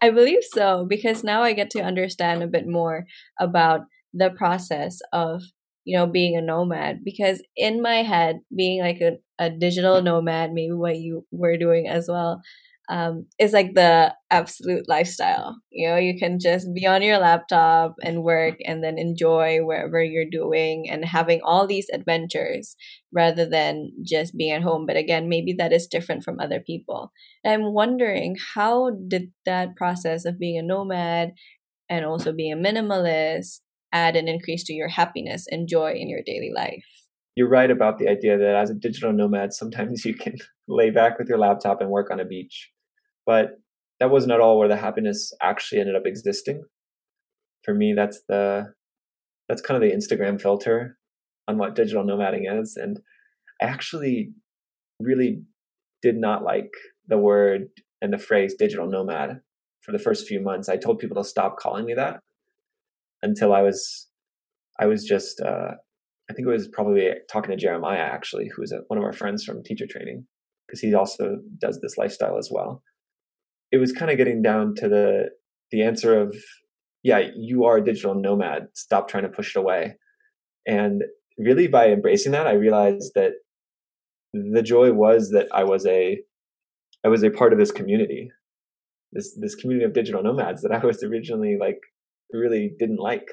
I 0.00 0.10
believe 0.10 0.42
so 0.42 0.86
because 0.88 1.24
now 1.24 1.42
I 1.42 1.52
get 1.52 1.70
to 1.70 1.82
understand 1.82 2.42
a 2.42 2.48
bit 2.48 2.66
more 2.66 3.06
about 3.40 3.82
the 4.12 4.30
process 4.30 4.98
of 5.12 5.42
you 5.84 5.96
know 5.96 6.06
being 6.06 6.36
a 6.36 6.42
nomad 6.42 7.00
because 7.04 7.42
in 7.56 7.80
my 7.80 8.02
head 8.02 8.40
being 8.54 8.80
like 8.80 9.00
a, 9.00 9.12
a 9.38 9.50
digital 9.50 10.02
nomad 10.02 10.52
maybe 10.52 10.72
what 10.72 10.98
you 10.98 11.26
were 11.30 11.56
doing 11.56 11.88
as 11.88 12.06
well 12.08 12.40
um, 12.88 13.26
is 13.38 13.52
like 13.52 13.74
the 13.74 14.14
absolute 14.30 14.88
lifestyle. 14.88 15.56
You 15.70 15.88
know, 15.88 15.96
you 15.96 16.18
can 16.18 16.38
just 16.38 16.68
be 16.74 16.86
on 16.86 17.02
your 17.02 17.18
laptop 17.18 17.94
and 18.02 18.22
work 18.22 18.56
and 18.64 18.84
then 18.84 18.98
enjoy 18.98 19.60
wherever 19.60 20.02
you're 20.02 20.28
doing 20.30 20.88
and 20.90 21.04
having 21.04 21.40
all 21.42 21.66
these 21.66 21.88
adventures 21.92 22.76
rather 23.12 23.46
than 23.46 23.90
just 24.04 24.36
being 24.36 24.52
at 24.52 24.62
home. 24.62 24.84
But 24.86 24.96
again, 24.96 25.28
maybe 25.28 25.54
that 25.54 25.72
is 25.72 25.86
different 25.86 26.24
from 26.24 26.38
other 26.38 26.60
people. 26.60 27.10
And 27.42 27.54
I'm 27.54 27.72
wondering 27.72 28.36
how 28.54 28.90
did 29.08 29.30
that 29.46 29.76
process 29.76 30.24
of 30.26 30.38
being 30.38 30.58
a 30.58 30.62
nomad 30.62 31.32
and 31.88 32.04
also 32.04 32.32
being 32.32 32.52
a 32.52 32.56
minimalist 32.56 33.60
add 33.92 34.16
an 34.16 34.28
increase 34.28 34.64
to 34.64 34.74
your 34.74 34.88
happiness 34.88 35.46
and 35.50 35.68
joy 35.68 35.92
in 35.92 36.08
your 36.08 36.22
daily 36.24 36.52
life? 36.54 36.84
You're 37.36 37.48
right 37.48 37.70
about 37.70 37.98
the 37.98 38.08
idea 38.08 38.38
that 38.38 38.56
as 38.56 38.70
a 38.70 38.74
digital 38.74 39.12
nomad, 39.12 39.52
sometimes 39.54 40.04
you 40.04 40.14
can 40.14 40.36
lay 40.68 40.90
back 40.90 41.18
with 41.18 41.28
your 41.28 41.38
laptop 41.38 41.80
and 41.80 41.88
work 41.88 42.10
on 42.10 42.20
a 42.20 42.24
beach 42.24 42.70
but 43.26 43.58
that 44.00 44.10
wasn't 44.10 44.32
at 44.32 44.40
all 44.40 44.58
where 44.58 44.68
the 44.68 44.76
happiness 44.76 45.32
actually 45.42 45.80
ended 45.80 45.96
up 45.96 46.06
existing. 46.06 46.64
For 47.64 47.74
me, 47.74 47.94
that's 47.94 48.20
the 48.28 48.72
that's 49.48 49.62
kind 49.62 49.82
of 49.82 49.88
the 49.88 49.94
Instagram 49.94 50.40
filter 50.40 50.98
on 51.48 51.58
what 51.58 51.74
digital 51.74 52.04
nomading 52.04 52.60
is. 52.60 52.76
And 52.76 52.98
I 53.62 53.66
actually 53.66 54.32
really 54.98 55.42
did 56.02 56.16
not 56.16 56.42
like 56.42 56.70
the 57.06 57.18
word 57.18 57.68
and 58.00 58.12
the 58.12 58.18
phrase 58.18 58.54
digital 58.58 58.88
nomad 58.88 59.40
for 59.82 59.92
the 59.92 59.98
first 59.98 60.26
few 60.26 60.40
months. 60.40 60.68
I 60.68 60.76
told 60.76 60.98
people 60.98 61.22
to 61.22 61.28
stop 61.28 61.58
calling 61.58 61.84
me 61.84 61.94
that 61.94 62.20
until 63.22 63.54
I 63.54 63.62
was 63.62 64.08
I 64.78 64.86
was 64.86 65.04
just 65.04 65.40
uh, 65.40 65.72
I 66.30 66.32
think 66.32 66.48
it 66.48 66.50
was 66.50 66.68
probably 66.68 67.10
talking 67.30 67.50
to 67.50 67.56
Jeremiah 67.56 67.98
actually, 67.98 68.50
who 68.54 68.62
is 68.62 68.74
one 68.88 68.98
of 68.98 69.04
our 69.04 69.12
friends 69.12 69.44
from 69.44 69.62
teacher 69.62 69.86
training, 69.88 70.26
because 70.66 70.80
he 70.80 70.94
also 70.94 71.36
does 71.58 71.80
this 71.80 71.96
lifestyle 71.96 72.38
as 72.38 72.50
well 72.50 72.82
it 73.74 73.78
was 73.78 73.92
kind 73.92 74.10
of 74.10 74.16
getting 74.16 74.42
down 74.42 74.74
to 74.76 74.88
the 74.88 75.30
the 75.70 75.82
answer 75.82 76.18
of 76.18 76.36
yeah 77.02 77.20
you 77.36 77.64
are 77.64 77.78
a 77.78 77.84
digital 77.84 78.14
nomad. 78.14 78.68
Stop 78.74 79.08
trying 79.08 79.24
to 79.24 79.28
push 79.28 79.54
it 79.54 79.58
away. 79.58 79.96
And 80.66 81.02
really 81.38 81.66
by 81.66 81.88
embracing 81.88 82.32
that 82.32 82.46
i 82.46 82.52
realized 82.52 83.12
that 83.14 83.32
the 84.32 84.62
joy 84.62 84.92
was 84.92 85.30
that 85.30 85.48
i 85.52 85.64
was 85.64 85.86
a 85.86 86.20
i 87.04 87.08
was 87.08 87.22
a 87.22 87.30
part 87.30 87.52
of 87.52 87.58
this 87.58 87.72
community 87.72 88.30
this 89.12 89.36
this 89.40 89.54
community 89.54 89.84
of 89.84 89.92
digital 89.92 90.22
nomads 90.22 90.62
that 90.62 90.72
i 90.72 90.84
was 90.84 91.02
originally 91.02 91.56
like 91.58 91.78
really 92.32 92.72
didn't 92.78 92.98
like. 92.98 93.28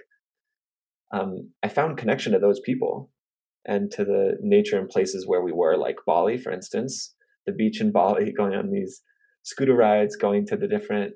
Um, 1.13 1.51
i 1.63 1.67
found 1.67 1.97
connection 1.97 2.33
to 2.33 2.39
those 2.39 2.59
people 2.59 3.11
and 3.65 3.91
to 3.91 4.03
the 4.03 4.37
nature 4.41 4.79
and 4.79 4.89
places 4.89 5.27
where 5.27 5.41
we 5.41 5.51
were 5.51 5.77
like 5.77 5.97
bali 6.05 6.37
for 6.37 6.51
instance 6.51 7.13
the 7.45 7.51
beach 7.51 7.81
in 7.81 7.91
bali 7.91 8.31
going 8.37 8.55
on 8.55 8.71
these 8.71 9.01
scooter 9.43 9.75
rides, 9.75 10.15
going 10.15 10.45
to 10.47 10.57
the 10.57 10.67
different, 10.67 11.13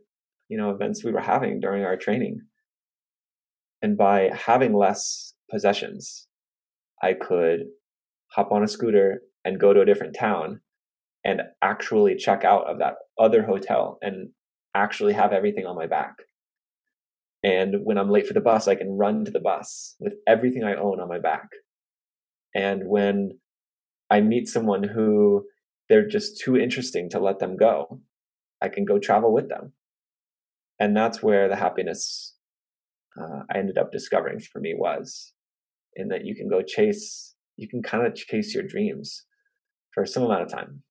you 0.50 0.58
know, 0.58 0.72
events 0.72 1.04
we 1.04 1.12
were 1.12 1.22
having 1.22 1.60
during 1.60 1.84
our 1.84 1.98
training. 1.98 2.42
And 3.82 3.98
by 3.98 4.32
having 4.34 4.74
less 4.74 5.34
possessions, 5.50 6.28
I 7.02 7.14
could 7.14 7.66
hop 8.32 8.52
on 8.52 8.64
a 8.64 8.68
scooter 8.68 9.22
and 9.44 9.60
go 9.60 9.74
to 9.74 9.82
a 9.82 9.86
different 9.86 10.16
town 10.16 10.62
and 11.24 11.42
actually 11.62 12.16
check 12.16 12.44
out 12.44 12.68
of 12.70 12.80
that 12.80 12.96
other 13.20 13.44
hotel 13.44 13.98
and 14.02 14.30
actually 14.76 15.14
have 15.14 15.34
everything 15.34 15.66
on 15.66 15.76
my 15.76 15.88
back. 15.88 16.16
And 17.44 17.76
when 17.84 17.98
I'm 17.98 18.10
late 18.10 18.28
for 18.28 18.34
the 18.34 18.42
bus, 18.42 18.68
I 18.68 18.76
can 18.76 18.98
run 18.98 19.24
to 19.26 19.32
the 19.32 19.40
bus 19.40 19.96
with 20.00 20.14
everything 20.28 20.64
I 20.64 20.76
own 20.76 21.00
on 21.00 21.08
my 21.08 21.20
back. 21.20 21.48
And 22.56 22.88
when 22.88 23.38
I 24.10 24.22
meet 24.22 24.48
someone 24.48 24.84
who 24.84 25.46
they're 25.90 26.08
just 26.08 26.42
too 26.42 26.58
interesting 26.58 27.10
to 27.12 27.20
let 27.20 27.40
them 27.40 27.56
go, 27.58 28.02
I 28.66 28.70
can 28.70 28.84
go 28.84 28.98
travel 28.98 29.32
with 29.32 29.48
them. 29.48 29.74
And 30.80 30.98
that's 30.98 31.22
where 31.22 31.48
the 31.48 31.56
happiness 31.56 32.36
uh, 33.20 33.44
I 33.54 33.60
ended 33.60 33.78
up 33.78 33.92
discovering 33.92 34.40
for 34.40 34.60
me 34.60 34.74
was 34.76 35.34
in 35.96 36.10
that 36.10 36.26
you 36.26 36.36
can 36.36 36.50
go 36.50 36.62
chase, 36.62 37.36
you 37.56 37.70
can 37.70 37.82
kind 37.82 38.06
of 38.06 38.16
chase 38.16 38.54
your 38.54 38.64
dreams 38.64 39.26
for 39.94 40.06
some 40.06 40.24
amount 40.24 40.42
of 40.42 40.52
time. 40.52 40.84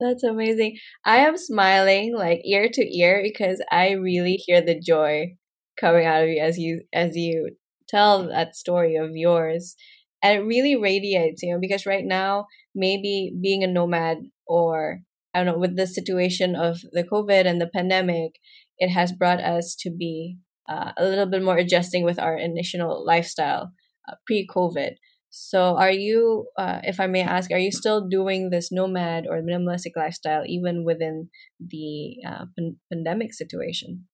That's 0.00 0.22
amazing. 0.22 0.78
I 1.04 1.18
am 1.18 1.36
smiling 1.36 2.14
like 2.16 2.40
ear 2.44 2.68
to 2.72 2.98
ear 2.98 3.20
because 3.22 3.60
I 3.70 3.90
really 3.92 4.34
hear 4.34 4.60
the 4.60 4.80
joy 4.80 5.36
coming 5.78 6.06
out 6.06 6.22
of 6.22 6.28
you 6.28 6.40
as 6.40 6.56
you 6.56 6.82
as 6.92 7.16
you 7.16 7.50
tell 7.88 8.28
that 8.28 8.54
story 8.54 8.94
of 8.94 9.10
yours. 9.14 9.74
And 10.22 10.38
it 10.38 10.46
really 10.46 10.76
radiates, 10.76 11.42
you 11.42 11.52
know, 11.52 11.60
because 11.60 11.84
right 11.84 12.04
now 12.04 12.46
maybe 12.74 13.32
being 13.40 13.64
a 13.64 13.66
nomad 13.66 14.18
or 14.46 15.00
Don't 15.38 15.46
know, 15.54 15.58
with 15.58 15.76
the 15.76 15.86
situation 15.86 16.54
of 16.54 16.80
the 16.92 17.04
COVID 17.04 17.46
and 17.46 17.60
the 17.60 17.66
pandemic, 17.66 18.32
it 18.78 18.90
has 18.90 19.12
brought 19.12 19.40
us 19.40 19.74
to 19.80 19.90
be 19.90 20.38
uh, 20.68 20.92
a 20.96 21.04
little 21.04 21.26
bit 21.26 21.42
more 21.42 21.56
adjusting 21.56 22.04
with 22.04 22.18
our 22.18 22.36
initial 22.36 23.04
lifestyle 23.04 23.72
uh, 24.08 24.14
pre-COVID. 24.26 24.92
So, 25.30 25.76
are 25.76 25.90
you, 25.90 26.46
uh, 26.58 26.80
if 26.84 27.00
I 27.00 27.06
may 27.06 27.22
ask, 27.22 27.50
are 27.50 27.58
you 27.58 27.70
still 27.70 28.08
doing 28.08 28.50
this 28.50 28.72
nomad 28.72 29.26
or 29.28 29.42
minimalistic 29.42 29.92
lifestyle 29.96 30.42
even 30.46 30.84
within 30.84 31.28
the 31.60 32.16
uh, 32.26 32.46
pan- 32.56 32.78
pandemic 32.90 33.34
situation? 33.34 34.06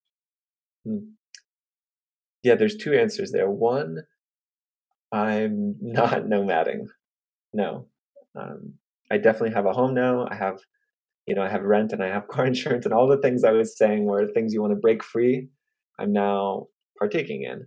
Hmm. 0.85 1.15
Yeah, 2.43 2.57
there's 2.57 2.77
two 2.77 2.93
answers 2.93 3.33
there. 3.33 3.49
One, 3.49 4.03
I'm 5.13 5.77
not 5.81 6.25
nomading. 6.25 6.87
No, 7.53 7.87
um, 8.35 8.75
I 9.11 9.19
definitely 9.19 9.55
have 9.55 9.67
a 9.67 9.73
home 9.73 9.95
now. 9.95 10.27
I 10.29 10.35
have 10.35 10.59
you 11.27 11.35
know, 11.35 11.43
I 11.43 11.49
have 11.49 11.63
rent 11.63 11.93
and 11.93 12.03
I 12.03 12.09
have 12.09 12.29
car 12.29 12.47
insurance 12.47 12.85
and 12.85 12.95
all 12.95 13.09
the 13.09 13.21
things 13.21 13.45
I 13.45 13.53
was 13.53 13.77
saying 13.77 14.05
were 14.05 14.27
things 14.27 14.53
you 14.53 14.61
want 14.61 14.73
to 14.73 14.81
break 14.81 15.03
free. 15.03 15.49
I'm 15.99 16.13
now 16.13 16.67
partaking 16.99 17.43
in. 17.45 17.67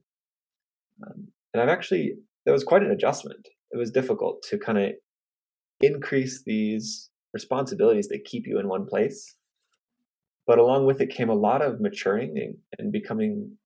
Um, 1.05 1.27
and 1.53 1.61
I've 1.61 1.69
actually, 1.69 2.13
there 2.45 2.53
was 2.53 2.63
quite 2.63 2.83
an 2.83 2.91
adjustment. 2.91 3.47
It 3.71 3.77
was 3.77 3.91
difficult 3.91 4.43
to 4.49 4.57
kind 4.57 4.77
of 4.77 4.91
increase 5.81 6.43
these 6.45 7.09
responsibilities 7.33 8.07
that 8.07 8.25
keep 8.25 8.47
you 8.47 8.59
in 8.59 8.67
one 8.67 8.85
place. 8.85 9.35
But 10.45 10.59
along 10.59 10.85
with 10.85 11.01
it 11.01 11.09
came 11.09 11.29
a 11.29 11.35
lot 11.35 11.61
of 11.61 11.81
maturing 11.81 12.37
and, 12.37 12.55
and 12.79 12.91
becoming 12.91 13.57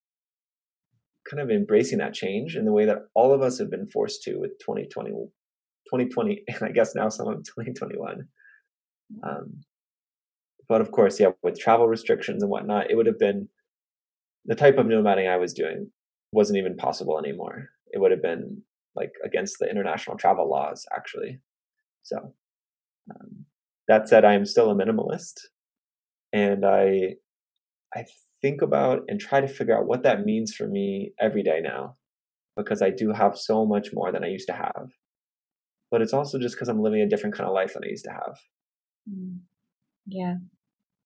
kind 1.29 1.41
of 1.41 1.51
embracing 1.51 1.99
that 1.99 2.13
change 2.13 2.55
in 2.55 2.65
the 2.65 2.71
way 2.71 2.85
that 2.85 2.97
all 3.13 3.33
of 3.33 3.41
us 3.41 3.59
have 3.59 3.69
been 3.69 3.87
forced 3.87 4.23
to 4.23 4.37
with 4.37 4.51
2020, 4.59 5.11
2020, 5.11 6.43
and 6.47 6.63
I 6.63 6.71
guess 6.71 6.95
now 6.95 7.09
some 7.09 7.27
of 7.27 7.37
2021. 7.43 8.27
Um, 9.23 9.61
but 10.71 10.79
of 10.79 10.91
course, 10.91 11.19
yeah, 11.19 11.31
with 11.43 11.59
travel 11.59 11.85
restrictions 11.85 12.41
and 12.41 12.49
whatnot, 12.49 12.89
it 12.89 12.95
would 12.95 13.05
have 13.05 13.19
been 13.19 13.49
the 14.45 14.55
type 14.55 14.77
of 14.77 14.85
nomading 14.85 15.29
I 15.29 15.35
was 15.35 15.53
doing 15.53 15.91
wasn't 16.31 16.59
even 16.59 16.77
possible 16.77 17.19
anymore. 17.19 17.67
It 17.91 17.99
would 17.99 18.11
have 18.11 18.21
been 18.21 18.61
like 18.95 19.11
against 19.21 19.57
the 19.59 19.69
international 19.69 20.15
travel 20.15 20.49
laws, 20.49 20.85
actually. 20.95 21.41
So 22.03 22.33
um, 23.13 23.43
that 23.89 24.07
said, 24.07 24.23
I 24.23 24.33
am 24.33 24.45
still 24.45 24.71
a 24.71 24.73
minimalist, 24.73 25.41
and 26.31 26.65
I 26.65 27.15
I 27.93 28.05
think 28.41 28.61
about 28.61 29.01
and 29.09 29.19
try 29.19 29.41
to 29.41 29.49
figure 29.49 29.77
out 29.77 29.87
what 29.87 30.03
that 30.03 30.23
means 30.23 30.55
for 30.55 30.69
me 30.69 31.11
every 31.19 31.43
day 31.43 31.59
now, 31.61 31.97
because 32.55 32.81
I 32.81 32.91
do 32.91 33.11
have 33.11 33.37
so 33.37 33.65
much 33.65 33.89
more 33.91 34.13
than 34.13 34.23
I 34.23 34.29
used 34.29 34.47
to 34.47 34.53
have. 34.53 34.87
But 35.91 36.01
it's 36.01 36.13
also 36.13 36.39
just 36.39 36.55
because 36.55 36.69
I'm 36.69 36.81
living 36.81 37.01
a 37.01 37.09
different 37.09 37.35
kind 37.35 37.49
of 37.49 37.53
life 37.53 37.73
than 37.73 37.83
I 37.83 37.89
used 37.89 38.05
to 38.05 38.11
have. 38.11 38.37
Mm. 39.13 39.39
Yeah, 40.07 40.35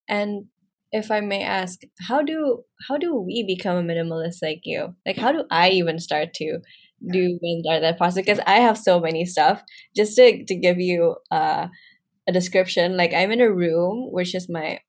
and 0.07 0.45
if 0.91 1.11
I 1.11 1.19
may 1.19 1.43
ask, 1.43 1.81
how 2.07 2.21
do 2.21 2.63
how 2.87 2.97
do 2.97 3.15
we 3.15 3.43
become 3.45 3.77
a 3.77 3.83
minimalist 3.83 4.37
like 4.41 4.61
you? 4.63 4.95
Like, 5.05 5.17
how 5.17 5.31
do 5.31 5.43
I 5.51 5.69
even 5.69 5.99
start 5.99 6.33
to 6.35 6.59
do 7.11 7.39
start 7.61 7.81
that 7.81 7.97
process? 7.97 8.23
Because 8.23 8.39
I 8.47 8.59
have 8.59 8.77
so 8.77 8.99
many 8.99 9.25
stuff. 9.25 9.61
Just 9.95 10.15
to 10.15 10.45
to 10.45 10.55
give 10.55 10.79
you 10.79 11.17
uh, 11.31 11.67
a 12.27 12.31
description, 12.31 12.97
like 12.97 13.13
I'm 13.13 13.31
in 13.31 13.41
a 13.41 13.51
room 13.51 14.09
which 14.11 14.33
is 14.35 14.49
my 14.49 14.79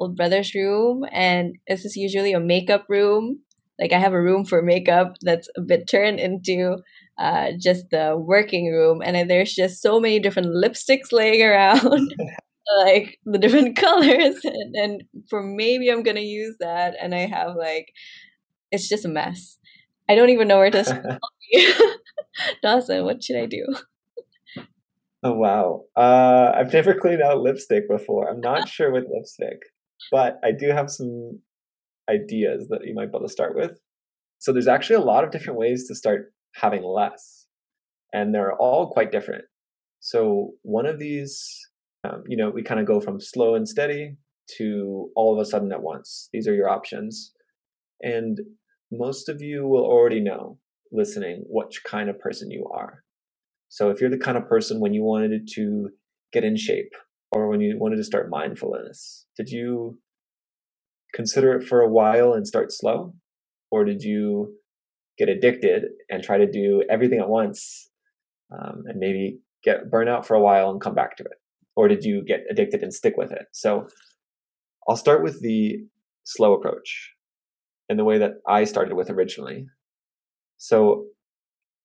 old 0.00 0.16
brother's 0.16 0.54
room, 0.54 1.04
and 1.12 1.54
this 1.68 1.84
is 1.84 1.96
usually 1.96 2.32
a 2.32 2.40
makeup 2.40 2.86
room. 2.88 3.40
Like 3.80 3.92
I 3.92 3.98
have 3.98 4.12
a 4.12 4.22
room 4.22 4.44
for 4.44 4.62
makeup 4.62 5.14
that's 5.22 5.48
a 5.56 5.60
bit 5.60 5.88
turned 5.88 6.20
into 6.20 6.78
uh, 7.18 7.52
just 7.60 7.90
the 7.90 8.16
working 8.16 8.72
room, 8.72 9.02
and 9.04 9.30
there's 9.30 9.54
just 9.54 9.82
so 9.82 10.00
many 10.00 10.18
different 10.18 10.48
lipsticks 10.48 11.12
laying 11.12 11.42
around. 11.42 12.14
like 12.78 13.18
the 13.24 13.38
different 13.38 13.76
colors 13.84 14.36
and, 14.44 14.74
and 14.74 15.02
for 15.28 15.42
maybe 15.42 15.88
i'm 15.88 16.02
gonna 16.02 16.20
use 16.20 16.56
that 16.60 16.94
and 17.00 17.14
i 17.14 17.26
have 17.26 17.54
like 17.56 17.88
it's 18.70 18.88
just 18.88 19.04
a 19.04 19.08
mess. 19.08 19.58
I 20.08 20.16
don't 20.16 20.30
even 20.30 20.48
know 20.48 20.58
where 20.58 20.70
to 20.70 20.84
start. 20.84 21.06
Dawson 22.62 23.04
what 23.04 23.22
should 23.22 23.36
i 23.36 23.46
do? 23.46 23.64
Oh 25.22 25.32
wow. 25.32 25.84
Uh, 25.96 26.52
i've 26.54 26.72
never 26.72 26.94
cleaned 26.94 27.22
out 27.22 27.40
lipstick 27.40 27.88
before. 27.88 28.28
I'm 28.28 28.40
not 28.40 28.68
sure 28.68 28.92
with 28.92 29.04
lipstick 29.12 29.58
but 30.10 30.38
i 30.42 30.50
do 30.50 30.68
have 30.68 30.90
some 30.90 31.40
ideas 32.10 32.68
that 32.68 32.84
you 32.84 32.94
might 32.94 33.06
be 33.06 33.16
able 33.16 33.26
to 33.26 33.32
start 33.32 33.54
with. 33.54 33.78
So 34.38 34.52
there's 34.52 34.68
actually 34.68 34.96
a 34.96 35.00
lot 35.00 35.24
of 35.24 35.30
different 35.30 35.58
ways 35.58 35.86
to 35.88 35.94
start 35.94 36.32
having 36.54 36.82
less 36.82 37.46
and 38.12 38.34
they're 38.34 38.54
all 38.54 38.90
quite 38.90 39.12
different. 39.12 39.44
So 40.00 40.52
one 40.62 40.86
of 40.86 40.98
these 40.98 41.58
um, 42.04 42.22
you 42.28 42.36
know, 42.36 42.50
we 42.50 42.62
kind 42.62 42.80
of 42.80 42.86
go 42.86 43.00
from 43.00 43.20
slow 43.20 43.54
and 43.54 43.68
steady 43.68 44.16
to 44.58 45.10
all 45.16 45.32
of 45.32 45.40
a 45.40 45.48
sudden 45.48 45.72
at 45.72 45.82
once. 45.82 46.28
These 46.32 46.46
are 46.46 46.54
your 46.54 46.68
options. 46.68 47.32
And 48.02 48.38
most 48.92 49.28
of 49.28 49.40
you 49.40 49.66
will 49.66 49.84
already 49.84 50.20
know 50.20 50.58
listening 50.92 51.44
which 51.48 51.82
kind 51.84 52.10
of 52.10 52.18
person 52.18 52.50
you 52.50 52.68
are. 52.72 53.02
So 53.68 53.90
if 53.90 54.00
you're 54.00 54.10
the 54.10 54.18
kind 54.18 54.36
of 54.36 54.48
person 54.48 54.80
when 54.80 54.92
you 54.92 55.02
wanted 55.02 55.48
to 55.54 55.88
get 56.32 56.44
in 56.44 56.56
shape 56.56 56.92
or 57.32 57.48
when 57.48 57.60
you 57.60 57.78
wanted 57.78 57.96
to 57.96 58.04
start 58.04 58.30
mindfulness, 58.30 59.26
did 59.36 59.48
you 59.48 59.98
consider 61.14 61.54
it 61.54 61.66
for 61.66 61.80
a 61.80 61.88
while 61.88 62.34
and 62.34 62.46
start 62.46 62.70
slow? 62.70 63.14
Or 63.70 63.84
did 63.84 64.02
you 64.02 64.54
get 65.18 65.28
addicted 65.28 65.84
and 66.10 66.22
try 66.22 66.38
to 66.38 66.50
do 66.50 66.84
everything 66.90 67.18
at 67.18 67.28
once 67.28 67.90
um, 68.52 68.84
and 68.86 68.98
maybe 68.98 69.38
get 69.64 69.90
burnout 69.90 70.26
for 70.26 70.34
a 70.34 70.40
while 70.40 70.70
and 70.70 70.80
come 70.80 70.94
back 70.94 71.16
to 71.16 71.24
it? 71.24 71.38
Or 71.76 71.88
did 71.88 72.04
you 72.04 72.22
get 72.24 72.44
addicted 72.50 72.82
and 72.82 72.92
stick 72.92 73.14
with 73.16 73.32
it? 73.32 73.46
So 73.52 73.88
I'll 74.88 74.96
start 74.96 75.22
with 75.22 75.40
the 75.40 75.78
slow 76.24 76.54
approach 76.54 77.12
and 77.88 77.98
the 77.98 78.04
way 78.04 78.18
that 78.18 78.34
I 78.46 78.64
started 78.64 78.94
with 78.94 79.10
originally. 79.10 79.66
So 80.56 81.06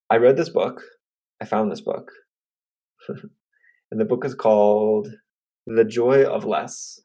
I 0.10 0.18
read 0.18 0.38
this 0.38 0.50
book, 0.50 0.82
I 1.42 1.46
found 1.46 1.72
this 1.72 1.82
book, 1.82 2.12
and 3.08 4.00
the 4.00 4.06
book 4.06 4.26
is 4.26 4.36
called 4.36 5.10
The 5.66 5.86
Joy 5.86 6.24
of 6.24 6.46
Less 6.46 7.00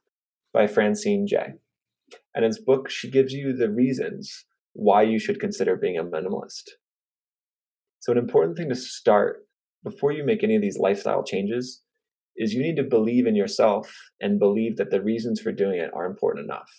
by 0.52 0.66
Francine 0.66 1.26
Jay. 1.26 1.54
And 2.34 2.44
in 2.44 2.50
this 2.50 2.60
book, 2.60 2.90
she 2.90 3.10
gives 3.10 3.32
you 3.32 3.52
the 3.52 3.70
reasons 3.70 4.44
why 4.72 5.02
you 5.02 5.18
should 5.18 5.40
consider 5.40 5.76
being 5.76 5.96
a 5.96 6.04
minimalist. 6.04 6.70
So, 8.00 8.12
an 8.12 8.18
important 8.18 8.56
thing 8.56 8.68
to 8.68 8.74
start 8.74 9.46
before 9.82 10.12
you 10.12 10.24
make 10.24 10.42
any 10.42 10.56
of 10.56 10.62
these 10.62 10.78
lifestyle 10.78 11.24
changes 11.24 11.82
is 12.36 12.52
you 12.52 12.62
need 12.62 12.76
to 12.76 12.82
believe 12.82 13.26
in 13.26 13.36
yourself 13.36 13.94
and 14.20 14.38
believe 14.38 14.76
that 14.76 14.90
the 14.90 15.02
reasons 15.02 15.40
for 15.40 15.52
doing 15.52 15.78
it 15.78 15.90
are 15.94 16.06
important 16.06 16.44
enough. 16.44 16.70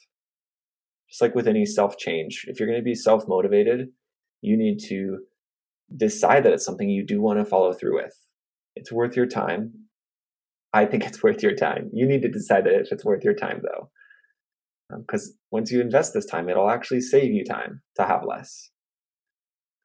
Just 1.10 1.22
like 1.22 1.36
with 1.36 1.48
any 1.48 1.66
self 1.66 1.98
change, 1.98 2.46
if 2.48 2.60
you're 2.60 2.68
going 2.68 2.80
to 2.80 2.84
be 2.84 2.96
self 2.96 3.28
motivated, 3.28 3.90
you 4.42 4.58
need 4.58 4.80
to 4.90 5.20
decide 5.96 6.44
that 6.44 6.53
it's 6.53 6.66
something 6.66 6.90
you 6.90 7.06
do 7.06 7.22
want 7.22 7.40
to 7.40 7.46
follow 7.46 7.74
through 7.74 7.96
with. 7.96 8.14
It's 8.75 8.92
worth 8.92 9.16
your 9.16 9.27
time. 9.27 9.72
I 10.74 10.86
think 10.86 11.06
it's 11.06 11.24
worth 11.24 11.42
your 11.42 11.56
time. 11.56 11.90
You 11.94 12.06
need 12.06 12.22
to 12.24 12.29
decide 12.29 12.66
that 12.66 12.74
if 12.74 12.92
it's 12.92 13.06
worth 13.06 13.24
your 13.24 13.34
time, 13.34 13.62
though. 13.64 13.90
Because 14.98 15.29
um, 15.29 15.36
once 15.51 15.72
you 15.72 15.79
invest 15.79 16.14
this 16.14 16.25
time, 16.25 16.50
it'll 16.50 16.70
actually 16.70 17.01
save 17.01 17.32
you 17.32 17.46
time 17.46 17.82
to 17.96 18.03
have 18.03 18.25
less. 18.27 18.72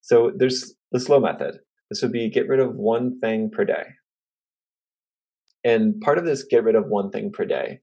So 0.00 0.32
there's 0.36 0.74
the 0.90 0.98
slow 0.98 1.20
method. 1.20 1.58
This 1.90 2.02
would 2.02 2.12
be 2.12 2.28
get 2.28 2.48
rid 2.48 2.60
of 2.60 2.74
one 2.74 3.18
thing 3.20 3.50
per 3.50 3.64
day. 3.64 3.84
And 5.64 6.00
part 6.00 6.18
of 6.18 6.24
this 6.24 6.44
get 6.44 6.64
rid 6.64 6.74
of 6.74 6.86
one 6.86 7.10
thing 7.10 7.30
per 7.32 7.44
day. 7.44 7.80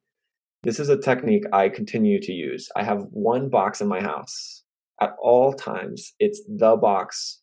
This 0.64 0.80
is 0.80 0.90
a 0.90 0.98
technique 0.98 1.44
I 1.54 1.70
continue 1.70 2.20
to 2.22 2.32
use. 2.32 2.68
I 2.76 2.84
have 2.84 3.06
one 3.12 3.50
box 3.50 3.80
in 3.80 3.88
my 3.88 4.02
house 4.02 4.64
at 5.00 5.12
all 5.22 5.54
times. 5.54 6.14
It's 6.20 6.42
the 6.48 6.76
box 6.76 7.42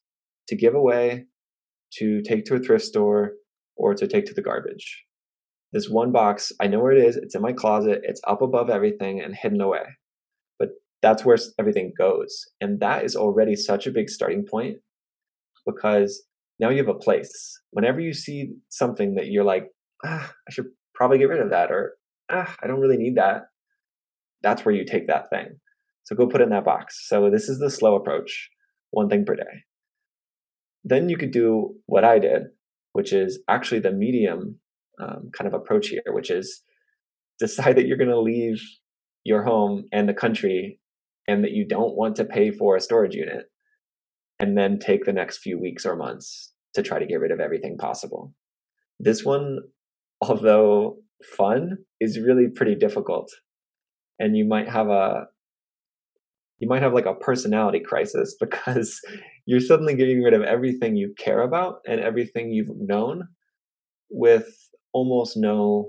to 0.49 0.57
give 0.57 0.75
away, 0.75 1.27
to 1.99 2.23
take 2.23 2.44
to 2.47 2.57
a 2.57 2.59
thrift 2.59 2.85
store, 2.85 3.33
or 3.77 3.94
to 3.94 4.07
take 4.07 4.27
to 4.27 4.35
the 4.35 4.42
garbage. 4.42 5.05
This 5.73 5.88
one 5.88 6.12
box, 6.12 6.53
I 6.61 6.66
know 6.66 6.81
where 6.81 6.92
it 6.92 7.05
is. 7.05 7.16
It's 7.16 7.35
in 7.35 7.42
my 7.42 7.53
closet. 7.53 8.01
It's 8.03 8.20
up 8.27 8.42
above 8.42 8.70
everything 8.70 9.20
and 9.20 9.35
hidden 9.35 9.61
away. 9.61 9.85
But 10.59 10.70
that's 11.03 11.25
where 11.25 11.37
everything 11.59 11.92
goes. 11.97 12.44
And 12.61 12.81
that 12.81 13.05
is 13.05 13.16
already 13.16 13.57
such 13.57 13.87
a 13.87 13.92
big 13.92 14.09
starting 14.09 14.44
point 14.49 14.79
because 15.66 16.25
now 16.61 16.70
you 16.70 16.79
have 16.79 16.88
a 16.88 16.94
place. 16.94 17.33
Whenever 17.70 18.01
you 18.01 18.12
see 18.12 18.51
something 18.68 19.14
that 19.16 19.27
you're 19.27 19.44
like, 19.44 19.68
ah, 20.04 20.33
I 20.48 20.52
should 20.52 20.66
probably 20.94 21.18
get 21.18 21.28
rid 21.28 21.40
of 21.40 21.50
that, 21.50 21.70
or 21.70 21.94
ah, 22.30 22.54
I 22.62 22.66
don't 22.66 22.80
really 22.80 22.96
need 22.96 23.16
that. 23.16 23.42
That's 24.42 24.64
where 24.64 24.74
you 24.74 24.85
take 24.85 25.07
that 25.09 25.30
thing. 25.30 25.61
So 26.04 26.14
go 26.14 26.26
put 26.26 26.40
it 26.40 26.44
in 26.44 26.50
that 26.50 26.64
box. 26.64 27.09
So 27.09 27.30
this 27.30 27.48
is 27.48 27.59
the 27.59 27.70
slow 27.70 27.96
approach, 27.96 28.50
one 28.90 29.09
thing 29.09 29.24
per 29.24 29.37
day. 29.37 29.64
Then 30.85 31.09
you 31.09 31.16
could 31.16 31.30
do 31.30 31.74
what 31.87 32.04
I 32.04 32.18
did, 32.18 32.42
which 32.92 33.12
is 33.12 33.38
actually 33.48 33.80
the 33.80 33.92
medium 33.92 34.61
um, 35.00 35.30
kind 35.33 35.48
of 35.48 35.54
approach 35.54 35.88
here, 35.88 36.02
which 36.09 36.30
is 36.30 36.62
decide 37.38 37.76
that 37.76 37.87
you're 37.87 37.96
going 37.96 38.11
to 38.11 38.20
leave 38.20 38.62
your 39.24 39.42
home 39.42 39.85
and 39.92 40.09
the 40.09 40.14
country 40.14 40.78
and 41.26 41.42
that 41.42 41.52
you 41.52 41.66
don't 41.66 41.96
want 41.96 42.16
to 42.16 42.24
pay 42.24 42.50
for 42.50 42.76
a 42.76 42.80
storage 42.80 43.14
unit 43.14 43.46
and 44.38 44.59
then 44.59 44.78
take 44.78 45.04
the 45.04 45.12
next 45.12 45.38
few 45.38 45.59
weeks 45.59 45.87
or 45.87 45.96
months 45.96 46.52
to 46.74 46.83
try 46.83 46.98
to 46.98 47.07
get 47.07 47.20
rid 47.20 47.30
of 47.30 47.40
everything 47.40 47.78
possible. 47.78 48.35
This 49.00 49.24
one 49.24 49.61
although 50.29 50.97
fun, 51.37 51.79
is 52.01 52.19
really 52.19 52.49
pretty 52.49 52.75
difficult. 52.75 53.31
And 54.19 54.37
you 54.37 54.45
might 54.45 54.69
have 54.69 54.89
a 54.89 55.27
you 56.59 56.69
might 56.69 56.83
have 56.83 56.95
like 56.95 57.07
a 57.07 57.15
personality 57.15 57.81
crisis 57.81 58.37
because 58.41 59.01
you're 59.47 59.61
suddenly 59.61 59.95
getting 59.95 60.23
rid 60.23 60.35
of 60.35 60.43
everything 60.43 60.97
you 60.97 61.13
care 61.19 61.43
about 61.43 61.81
and 61.87 62.01
everything 62.01 62.51
you've 62.51 62.71
known 62.77 63.29
with 64.11 64.47
almost 64.93 65.37
no 65.37 65.89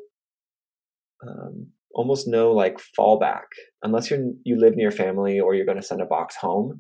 um, 1.25 1.67
almost 1.93 2.27
no 2.27 2.51
like 2.51 2.77
fallback 2.97 3.45
unless 3.83 4.09
you're 4.09 4.19
you 4.43 4.59
live 4.59 4.75
near 4.75 4.91
family 4.91 5.39
or 5.39 5.55
you're 5.55 5.65
going 5.65 5.79
to 5.79 5.83
send 5.83 6.01
a 6.01 6.05
box 6.05 6.35
home 6.35 6.77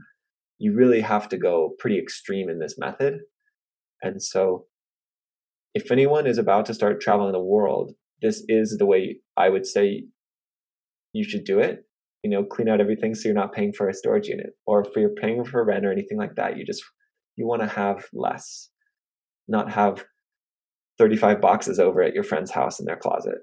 you 0.57 0.73
really 0.73 1.01
have 1.01 1.29
to 1.29 1.37
go 1.37 1.73
pretty 1.79 1.97
extreme 1.97 2.49
in 2.49 2.59
this 2.59 2.75
method 2.77 3.19
and 4.01 4.21
so 4.21 4.65
if 5.75 5.91
anyone 5.91 6.25
is 6.25 6.37
about 6.37 6.65
to 6.65 6.73
start 6.73 7.01
traveling 7.01 7.33
the 7.33 7.39
world, 7.39 7.91
this 8.21 8.43
is 8.47 8.77
the 8.79 8.85
way 8.85 9.17
I 9.37 9.49
would 9.49 9.65
say 9.65 10.05
you 11.13 11.23
should 11.23 11.43
do 11.43 11.59
it. 11.59 11.83
You 12.23 12.31
know, 12.31 12.43
clean 12.43 12.69
out 12.69 12.81
everything 12.81 13.13
so 13.13 13.27
you're 13.27 13.35
not 13.35 13.53
paying 13.53 13.71
for 13.71 13.87
a 13.87 13.93
storage 13.93 14.27
unit 14.27 14.51
or 14.65 14.81
if 14.81 14.87
you're 14.95 15.09
paying 15.09 15.43
for 15.45 15.63
rent 15.63 15.85
or 15.85 15.91
anything 15.91 16.17
like 16.17 16.35
that. 16.37 16.57
You 16.57 16.65
just 16.65 16.83
you 17.35 17.45
want 17.45 17.61
to 17.61 17.67
have 17.67 18.05
less, 18.13 18.69
not 19.47 19.71
have 19.73 20.05
35 20.97 21.41
boxes 21.41 21.77
over 21.77 22.01
at 22.01 22.13
your 22.13 22.23
friend's 22.23 22.51
house 22.51 22.79
in 22.79 22.85
their 22.85 22.95
closet. 22.95 23.39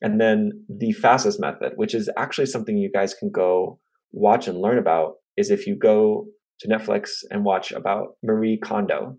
And 0.00 0.20
then 0.20 0.64
the 0.68 0.92
fastest 0.92 1.40
method, 1.40 1.72
which 1.74 1.94
is 1.94 2.08
actually 2.16 2.46
something 2.46 2.78
you 2.78 2.90
guys 2.90 3.12
can 3.12 3.30
go 3.30 3.80
watch 4.12 4.48
and 4.48 4.58
learn 4.58 4.78
about, 4.78 5.14
is 5.36 5.50
if 5.50 5.66
you 5.66 5.76
go 5.76 6.26
to 6.60 6.68
Netflix 6.68 7.10
and 7.30 7.44
watch 7.44 7.72
about 7.72 8.16
Marie 8.22 8.58
Kondo. 8.58 9.16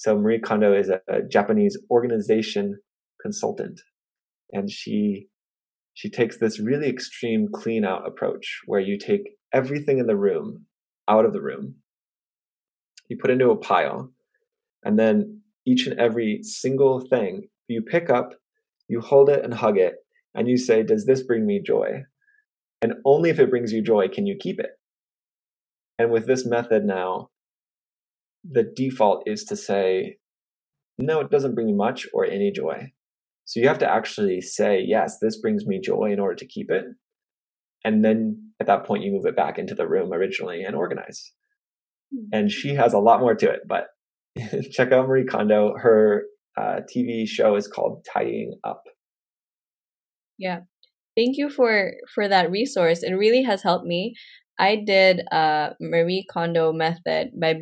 So 0.00 0.16
Marie 0.16 0.38
Kondo 0.38 0.72
is 0.72 0.88
a, 0.88 1.02
a 1.08 1.20
Japanese 1.20 1.76
organization 1.90 2.80
consultant, 3.20 3.82
and 4.50 4.70
she 4.70 5.26
she 5.92 6.08
takes 6.08 6.38
this 6.38 6.58
really 6.58 6.88
extreme 6.88 7.48
clean 7.52 7.84
out 7.84 8.08
approach 8.08 8.60
where 8.64 8.80
you 8.80 8.98
take 8.98 9.32
everything 9.52 9.98
in 9.98 10.06
the 10.06 10.16
room 10.16 10.64
out 11.06 11.26
of 11.26 11.34
the 11.34 11.42
room, 11.42 11.74
you 13.10 13.18
put 13.20 13.30
into 13.30 13.50
a 13.50 13.58
pile, 13.58 14.10
and 14.82 14.98
then 14.98 15.42
each 15.66 15.86
and 15.86 16.00
every 16.00 16.42
single 16.42 17.00
thing 17.00 17.48
you 17.68 17.82
pick 17.82 18.08
up, 18.08 18.30
you 18.88 19.02
hold 19.02 19.28
it 19.28 19.44
and 19.44 19.52
hug 19.52 19.76
it, 19.76 19.96
and 20.34 20.48
you 20.48 20.56
say, 20.56 20.82
Does 20.82 21.04
this 21.04 21.22
bring 21.22 21.44
me 21.44 21.60
joy? 21.60 22.04
And 22.80 22.94
only 23.04 23.28
if 23.28 23.38
it 23.38 23.50
brings 23.50 23.70
you 23.70 23.82
joy 23.82 24.08
can 24.08 24.26
you 24.26 24.38
keep 24.40 24.60
it. 24.60 24.70
And 25.98 26.10
with 26.10 26.26
this 26.26 26.46
method 26.46 26.86
now, 26.86 27.28
the 28.48 28.64
default 28.76 29.22
is 29.26 29.44
to 29.44 29.56
say, 29.56 30.16
no, 30.98 31.20
it 31.20 31.30
doesn't 31.30 31.54
bring 31.54 31.66
me 31.66 31.74
much 31.74 32.06
or 32.12 32.24
any 32.26 32.50
joy. 32.52 32.92
So 33.44 33.60
you 33.60 33.68
have 33.68 33.78
to 33.78 33.90
actually 33.90 34.40
say, 34.40 34.82
yes, 34.86 35.18
this 35.20 35.38
brings 35.40 35.66
me 35.66 35.80
joy 35.80 36.12
in 36.12 36.20
order 36.20 36.36
to 36.36 36.46
keep 36.46 36.70
it. 36.70 36.84
and 37.84 38.04
then 38.04 38.52
at 38.60 38.66
that 38.66 38.84
point 38.84 39.02
you 39.02 39.12
move 39.12 39.26
it 39.26 39.36
back 39.36 39.58
into 39.58 39.74
the 39.74 39.88
room 39.88 40.12
originally 40.12 40.62
and 40.62 40.76
organize. 40.76 41.32
Mm-hmm. 42.14 42.28
And 42.32 42.50
she 42.50 42.74
has 42.74 42.92
a 42.92 42.98
lot 42.98 43.20
more 43.20 43.34
to 43.34 43.50
it, 43.50 43.60
but 43.66 43.86
check 44.70 44.92
out 44.92 45.08
Marie 45.08 45.24
Kondo. 45.24 45.74
Her 45.76 46.24
uh, 46.56 46.80
TV 46.94 47.26
show 47.26 47.56
is 47.56 47.66
called 47.66 48.04
Tidying 48.12 48.54
Up. 48.64 48.82
Yeah, 50.38 50.60
thank 51.16 51.36
you 51.36 51.50
for 51.50 51.92
for 52.14 52.28
that 52.28 52.50
resource. 52.50 53.02
It 53.02 53.12
really 53.12 53.42
has 53.42 53.62
helped 53.62 53.86
me. 53.86 54.14
I 54.58 54.76
did 54.76 55.22
uh 55.32 55.70
Marie 55.80 56.26
Kondo 56.30 56.72
method 56.72 57.30
by 57.40 57.60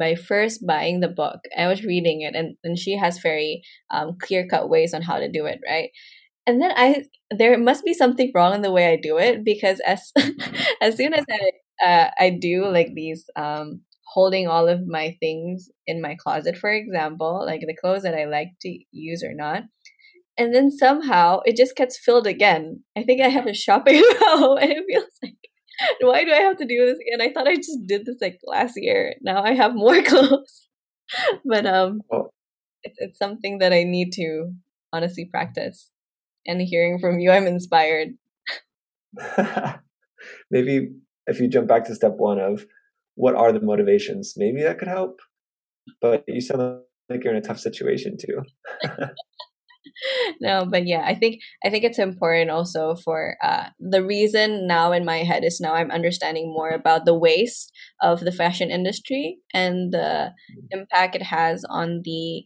by 0.00 0.16
first 0.16 0.66
buying 0.66 1.00
the 1.00 1.08
book. 1.08 1.40
I 1.56 1.68
was 1.68 1.84
reading 1.84 2.22
it, 2.22 2.34
and 2.34 2.56
and 2.64 2.78
she 2.78 2.96
has 2.98 3.20
very 3.20 3.62
um, 3.92 4.18
clear 4.20 4.48
cut 4.48 4.70
ways 4.70 4.94
on 4.94 5.02
how 5.02 5.18
to 5.20 5.30
do 5.30 5.46
it, 5.46 5.60
right? 5.68 5.90
And 6.46 6.60
then 6.62 6.72
I 6.76 7.04
there 7.30 7.56
must 7.58 7.84
be 7.84 7.94
something 7.94 8.32
wrong 8.34 8.54
in 8.54 8.62
the 8.62 8.72
way 8.72 8.92
I 8.92 8.96
do 8.96 9.18
it 9.18 9.44
because 9.44 9.80
as 9.80 10.12
as 10.82 10.96
soon 10.96 11.14
as 11.14 11.24
I 11.30 11.86
uh, 11.86 12.10
I 12.18 12.30
do 12.30 12.66
like 12.66 12.94
these 12.94 13.24
um 13.36 13.82
holding 14.14 14.48
all 14.48 14.68
of 14.68 14.86
my 14.86 15.16
things 15.20 15.70
in 15.86 16.02
my 16.02 16.16
closet, 16.16 16.56
for 16.58 16.70
example, 16.72 17.44
like 17.46 17.60
the 17.60 17.76
clothes 17.80 18.02
that 18.02 18.14
I 18.14 18.24
like 18.24 18.48
to 18.62 18.78
use 18.90 19.22
or 19.22 19.34
not. 19.34 19.64
And 20.38 20.54
then 20.54 20.70
somehow 20.70 21.40
it 21.44 21.56
just 21.56 21.76
gets 21.76 21.98
filled 21.98 22.26
again. 22.26 22.82
I 22.96 23.02
think 23.04 23.20
I 23.20 23.28
have 23.28 23.46
a 23.46 23.54
shopping 23.54 24.02
row 24.22 24.56
and 24.56 24.72
it 24.72 24.84
feels 24.88 25.12
like, 25.22 25.34
why 26.00 26.24
do 26.24 26.32
I 26.32 26.40
have 26.40 26.56
to 26.58 26.66
do 26.66 26.86
this 26.86 26.98
again? 26.98 27.20
I 27.20 27.32
thought 27.32 27.48
I 27.48 27.56
just 27.56 27.86
did 27.86 28.06
this 28.06 28.16
like 28.20 28.40
last 28.44 28.74
year. 28.76 29.14
Now 29.22 29.42
I 29.42 29.54
have 29.54 29.74
more 29.74 30.02
clothes. 30.10 30.68
but 31.44 31.66
um 31.66 32.02
it's, 32.82 32.96
it's 32.98 33.18
something 33.18 33.58
that 33.58 33.72
I 33.72 33.82
need 33.82 34.12
to 34.14 34.52
honestly 34.92 35.26
practice. 35.26 35.90
And 36.46 36.60
hearing 36.60 36.98
from 36.98 37.18
you, 37.18 37.30
I'm 37.30 37.46
inspired. 37.46 38.08
Maybe 40.50 40.90
if 41.26 41.38
you 41.38 41.48
jump 41.48 41.68
back 41.68 41.84
to 41.84 41.94
step 41.94 42.14
one 42.16 42.38
of 42.38 42.64
what 43.14 43.34
are 43.34 43.52
the 43.52 43.60
motivations? 43.60 44.34
Maybe 44.36 44.62
that 44.62 44.78
could 44.78 44.88
help. 44.88 45.20
But 46.00 46.24
you 46.26 46.40
sound 46.40 46.80
like 47.10 47.24
you're 47.24 47.34
in 47.34 47.38
a 47.38 47.46
tough 47.46 47.58
situation 47.58 48.16
too. 48.16 48.42
no, 50.40 50.66
but 50.70 50.86
yeah, 50.86 51.02
I 51.04 51.14
think 51.14 51.40
I 51.64 51.70
think 51.70 51.84
it's 51.84 51.98
important 51.98 52.50
also 52.50 52.94
for 52.94 53.36
uh, 53.42 53.68
the 53.78 54.04
reason 54.04 54.66
now 54.66 54.92
in 54.92 55.04
my 55.04 55.18
head 55.18 55.44
is 55.44 55.60
now 55.60 55.74
I'm 55.74 55.90
understanding 55.90 56.52
more 56.52 56.70
about 56.70 57.04
the 57.04 57.18
waste 57.18 57.72
of 58.00 58.20
the 58.20 58.32
fashion 58.32 58.70
industry 58.70 59.38
and 59.54 59.92
the 59.92 60.32
mm-hmm. 60.32 60.80
impact 60.80 61.16
it 61.16 61.22
has 61.22 61.64
on 61.68 62.02
the 62.04 62.44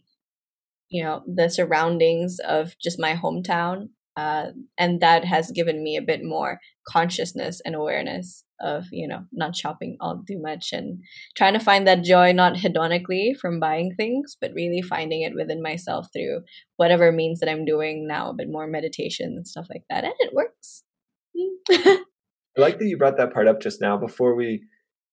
you 0.89 1.03
know 1.03 1.23
the 1.27 1.49
surroundings 1.49 2.37
of 2.47 2.75
just 2.81 2.99
my 2.99 3.15
hometown 3.15 3.89
uh, 4.17 4.47
and 4.77 5.01
that 5.01 5.25
has 5.25 5.51
given 5.51 5.83
me 5.83 5.97
a 5.97 6.01
bit 6.01 6.21
more 6.23 6.59
consciousness 6.87 7.61
and 7.65 7.75
awareness 7.75 8.44
of 8.61 8.85
you 8.91 9.07
know 9.07 9.25
not 9.31 9.55
shopping 9.55 9.97
all 9.99 10.23
too 10.27 10.39
much 10.41 10.69
and 10.71 10.99
trying 11.35 11.53
to 11.53 11.59
find 11.59 11.85
that 11.87 12.03
joy 12.03 12.31
not 12.31 12.55
hedonically 12.55 13.37
from 13.37 13.59
buying 13.59 13.93
things 13.95 14.37
but 14.39 14.51
really 14.55 14.81
finding 14.81 15.21
it 15.21 15.33
within 15.35 15.61
myself 15.61 16.07
through 16.13 16.39
whatever 16.77 17.11
means 17.11 17.39
that 17.39 17.49
i'm 17.49 17.65
doing 17.65 18.07
now 18.07 18.29
a 18.29 18.33
bit 18.33 18.47
more 18.49 18.67
meditation 18.67 19.33
and 19.35 19.47
stuff 19.47 19.67
like 19.69 19.83
that 19.89 20.03
and 20.03 20.13
it 20.19 20.33
works. 20.33 20.83
I 21.69 22.01
like 22.57 22.79
that 22.79 22.85
you 22.85 22.97
brought 22.97 23.17
that 23.17 23.33
part 23.33 23.47
up 23.47 23.61
just 23.61 23.81
now 23.81 23.97
before 23.97 24.35
we 24.35 24.63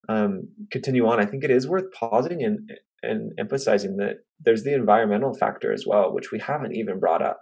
um, 0.08 0.48
continue 0.70 1.06
on. 1.06 1.20
I 1.20 1.26
think 1.26 1.44
it 1.44 1.50
is 1.50 1.68
worth 1.68 1.92
pausing 1.92 2.42
and 2.42 2.70
and 3.02 3.32
emphasizing 3.36 3.96
that 3.96 4.18
there's 4.38 4.62
the 4.62 4.74
environmental 4.74 5.34
factor 5.34 5.72
as 5.72 5.84
well 5.86 6.14
which 6.14 6.30
we 6.30 6.38
haven't 6.38 6.76
even 6.76 7.00
brought 7.00 7.22
up. 7.22 7.40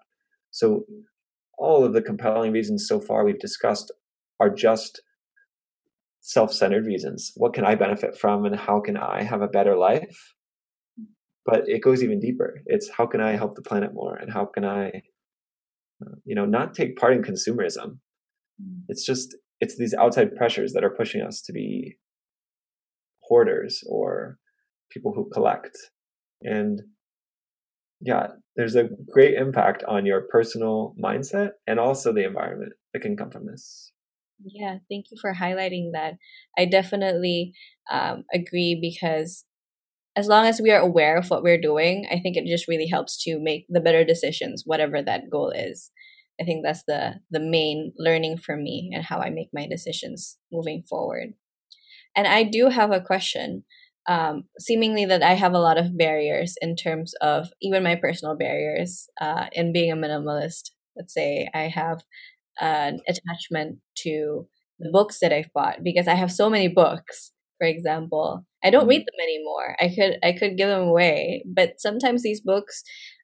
So 0.50 0.84
all 1.58 1.84
of 1.84 1.92
the 1.92 2.02
compelling 2.02 2.52
reasons 2.52 2.86
so 2.88 2.98
far 2.98 3.24
we've 3.24 3.38
discussed 3.38 3.92
are 4.40 4.48
just 4.48 5.02
self-centered 6.20 6.87
reasons. 6.87 7.33
What 7.37 7.54
can 7.54 7.64
i 7.64 7.74
benefit 7.74 8.16
from 8.16 8.44
and 8.44 8.56
how 8.56 8.80
can 8.80 8.96
i 8.96 9.22
have 9.22 9.42
a 9.42 9.48
better 9.48 9.76
life? 9.76 10.35
But 11.46 11.68
it 11.68 11.80
goes 11.80 12.02
even 12.02 12.20
deeper. 12.20 12.61
It's 12.66 12.88
how 12.88 13.06
can 13.06 13.20
i 13.20 13.33
help 13.33 13.54
the 13.54 13.62
planet 13.62 13.94
more 13.94 14.16
and 14.16 14.33
how 14.33 14.44
can 14.46 14.64
i 14.64 14.88
uh, 16.02 16.16
you 16.24 16.35
know 16.35 16.46
not 16.46 16.74
take 16.74 16.96
part 16.96 17.14
in 17.14 17.22
consumerism. 17.22 17.98
Mm. 18.61 18.83
it's 18.88 19.04
just 19.04 19.37
it's 19.61 19.76
these 19.76 19.94
outside 19.94 20.37
pressures 20.37 20.72
that 20.72 20.85
are 20.85 20.90
pushing 20.90 21.22
us 21.22 21.40
to 21.42 21.52
be 21.52 21.96
hoarders 23.20 23.83
or 23.87 24.38
people 24.90 25.12
who 25.14 25.28
collect. 25.30 25.76
And 26.42 26.83
yeah 28.00 28.28
there's 28.56 28.76
a 28.76 28.88
great 29.12 29.35
impact 29.35 29.85
on 29.85 30.06
your 30.06 30.22
personal 30.22 30.94
mindset 31.02 31.50
and 31.66 31.78
also 31.78 32.12
the 32.12 32.24
environment 32.24 32.72
that 32.92 33.00
can 33.00 33.16
come 33.16 33.30
from 33.30 33.46
this 33.46 33.89
yeah, 34.44 34.79
thank 34.90 35.07
you 35.11 35.18
for 35.20 35.35
highlighting 35.35 35.90
that. 35.92 36.14
I 36.59 36.64
definitely 36.64 37.53
um, 37.90 38.24
agree 38.33 38.79
because 38.81 39.44
as 40.16 40.29
long 40.29 40.46
as 40.46 40.61
we 40.61 40.70
are 40.70 40.81
aware 40.81 41.16
of 41.16 41.31
what 41.31 41.42
we're 41.42 41.61
doing, 41.61 42.07
I 42.11 42.20
think 42.20 42.37
it 42.37 42.46
just 42.46 42.68
really 42.68 42.88
helps 42.88 43.22
to 43.24 43.38
make 43.40 43.66
the 43.68 43.81
better 43.81 44.05
decisions, 44.05 44.64
whatever 44.66 45.03
that 45.03 45.31
goal 45.31 45.50
is. 45.50 45.90
I 46.40 46.44
think 46.44 46.64
that's 46.64 46.85
the 46.88 47.16
the 47.31 47.40
main 47.40 47.92
learning 47.98 48.38
for 48.38 48.57
me 48.57 48.90
and 48.94 49.05
how 49.05 49.18
I 49.20 49.31
make 49.31 49.50
my 49.53 49.66
decisions 49.68 50.38
moving 50.53 50.83
forward. 50.88 51.35
And 52.16 52.26
I 52.26 52.44
do 52.44 52.68
have 52.68 52.92
a 52.92 53.00
question. 53.00 53.64
Um, 54.09 54.44
seemingly 54.59 55.05
that 55.05 55.22
I 55.22 55.35
have 55.35 55.53
a 55.53 55.59
lot 55.61 55.79
of 55.79 55.96
barriers 55.96 56.57
in 56.62 56.74
terms 56.74 57.12
of 57.20 57.48
even 57.62 57.83
my 57.85 57.94
personal 57.96 58.35
barriers 58.37 59.09
uh, 59.20 59.46
in 59.53 59.72
being 59.72 59.92
a 59.92 59.96
minimalist. 59.96 60.70
Let's 60.96 61.14
say 61.14 61.48
I 61.55 61.68
have 61.68 62.03
an 62.61 63.01
attachment 63.09 63.79
to 63.99 64.46
the 64.79 64.90
books 64.90 65.18
that 65.20 65.33
I've 65.33 65.53
bought 65.53 65.83
because 65.83 66.09
I 66.09 66.14
have 66.14 66.33
so 66.33 66.49
many 66.51 66.68
books. 66.68 67.33
For 67.59 67.66
example, 67.66 68.46
I 68.64 68.70
don't 68.70 68.87
read 68.87 69.03
mm-hmm. 69.03 69.05
them 69.05 69.23
anymore. 69.23 69.77
I 69.81 69.88
could 69.94 70.18
I 70.23 70.33
could 70.38 70.57
give 70.57 70.68
them 70.68 70.88
away, 70.88 71.44
but 71.46 71.75
sometimes 71.79 72.23
these 72.23 72.40
books 72.40 72.83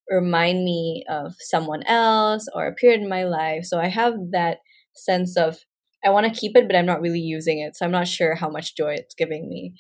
remind 0.09 0.65
me 0.65 1.05
of 1.09 1.35
someone 1.41 1.83
else 1.85 2.47
or 2.55 2.67
a 2.67 2.75
period 2.75 3.01
in 3.01 3.09
my 3.09 3.25
life. 3.25 3.65
So 3.65 3.79
I 3.79 3.89
have 3.89 4.15
that 4.33 4.59
sense 4.95 5.37
of 5.37 5.59
I 6.05 6.11
want 6.11 6.33
to 6.33 6.41
keep 6.41 6.57
it, 6.57 6.69
but 6.69 6.77
I'm 6.77 6.87
not 6.87 7.01
really 7.01 7.21
using 7.21 7.59
it. 7.59 7.77
So 7.77 7.85
I'm 7.85 7.93
not 7.93 8.07
sure 8.07 8.35
how 8.35 8.49
much 8.49 8.77
joy 8.77 8.95
it's 8.95 9.15
giving 9.15 9.49
me. 9.49 9.75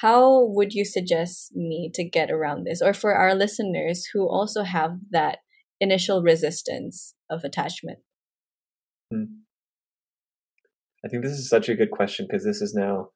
How 0.00 0.44
would 0.46 0.72
you 0.72 0.84
suggest 0.84 1.54
me 1.54 1.90
to 1.94 2.02
get 2.02 2.30
around 2.30 2.64
this? 2.64 2.82
Or 2.82 2.92
for 2.92 3.14
our 3.14 3.34
listeners 3.34 4.08
who 4.12 4.28
also 4.28 4.64
have 4.64 4.96
that 5.10 5.38
initial 5.80 6.22
resistance 6.22 7.14
of 7.30 7.44
attachment? 7.44 7.98
Hmm. 9.12 9.24
I 11.04 11.08
think 11.08 11.22
this 11.22 11.32
is 11.32 11.48
such 11.48 11.68
a 11.68 11.74
good 11.74 11.90
question 11.90 12.26
because 12.28 12.44
this 12.44 12.60
is 12.60 12.74
now 12.74 13.10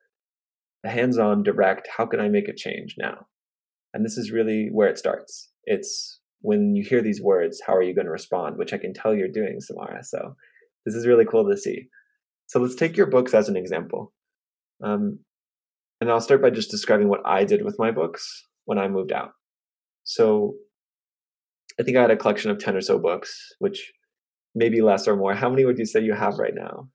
a 0.84 0.88
hands 0.88 1.18
on, 1.18 1.42
direct. 1.42 1.88
How 1.96 2.06
can 2.06 2.20
I 2.20 2.28
make 2.28 2.48
a 2.48 2.54
change 2.54 2.94
now? 2.98 3.26
And 3.92 4.04
this 4.04 4.16
is 4.16 4.30
really 4.30 4.68
where 4.70 4.88
it 4.88 4.98
starts. 4.98 5.50
It's 5.64 6.20
when 6.42 6.74
you 6.74 6.84
hear 6.84 7.02
these 7.02 7.20
words, 7.20 7.60
how 7.66 7.74
are 7.74 7.82
you 7.82 7.94
going 7.94 8.06
to 8.06 8.12
respond? 8.12 8.56
Which 8.56 8.72
I 8.72 8.78
can 8.78 8.94
tell 8.94 9.14
you're 9.14 9.28
doing, 9.28 9.60
Samara. 9.60 10.02
So 10.04 10.36
this 10.86 10.94
is 10.94 11.06
really 11.06 11.24
cool 11.24 11.48
to 11.48 11.56
see. 11.56 11.88
So 12.46 12.60
let's 12.60 12.74
take 12.74 12.96
your 12.96 13.06
books 13.06 13.34
as 13.34 13.48
an 13.48 13.56
example. 13.56 14.12
Um, 14.82 15.18
and 16.00 16.10
I'll 16.10 16.20
start 16.20 16.40
by 16.40 16.50
just 16.50 16.70
describing 16.70 17.08
what 17.08 17.20
I 17.26 17.44
did 17.44 17.64
with 17.64 17.76
my 17.78 17.90
books 17.90 18.46
when 18.64 18.78
I 18.78 18.88
moved 18.88 19.12
out. 19.12 19.32
So 20.04 20.54
I 21.78 21.82
think 21.82 21.96
I 21.96 22.02
had 22.02 22.10
a 22.10 22.16
collection 22.16 22.50
of 22.50 22.58
10 22.58 22.76
or 22.76 22.80
so 22.80 22.98
books, 22.98 23.52
which 23.58 23.92
maybe 24.54 24.80
less 24.80 25.06
or 25.06 25.16
more. 25.16 25.34
How 25.34 25.50
many 25.50 25.64
would 25.64 25.78
you 25.78 25.86
say 25.86 26.00
you 26.00 26.14
have 26.14 26.38
right 26.38 26.54
now? 26.54 26.88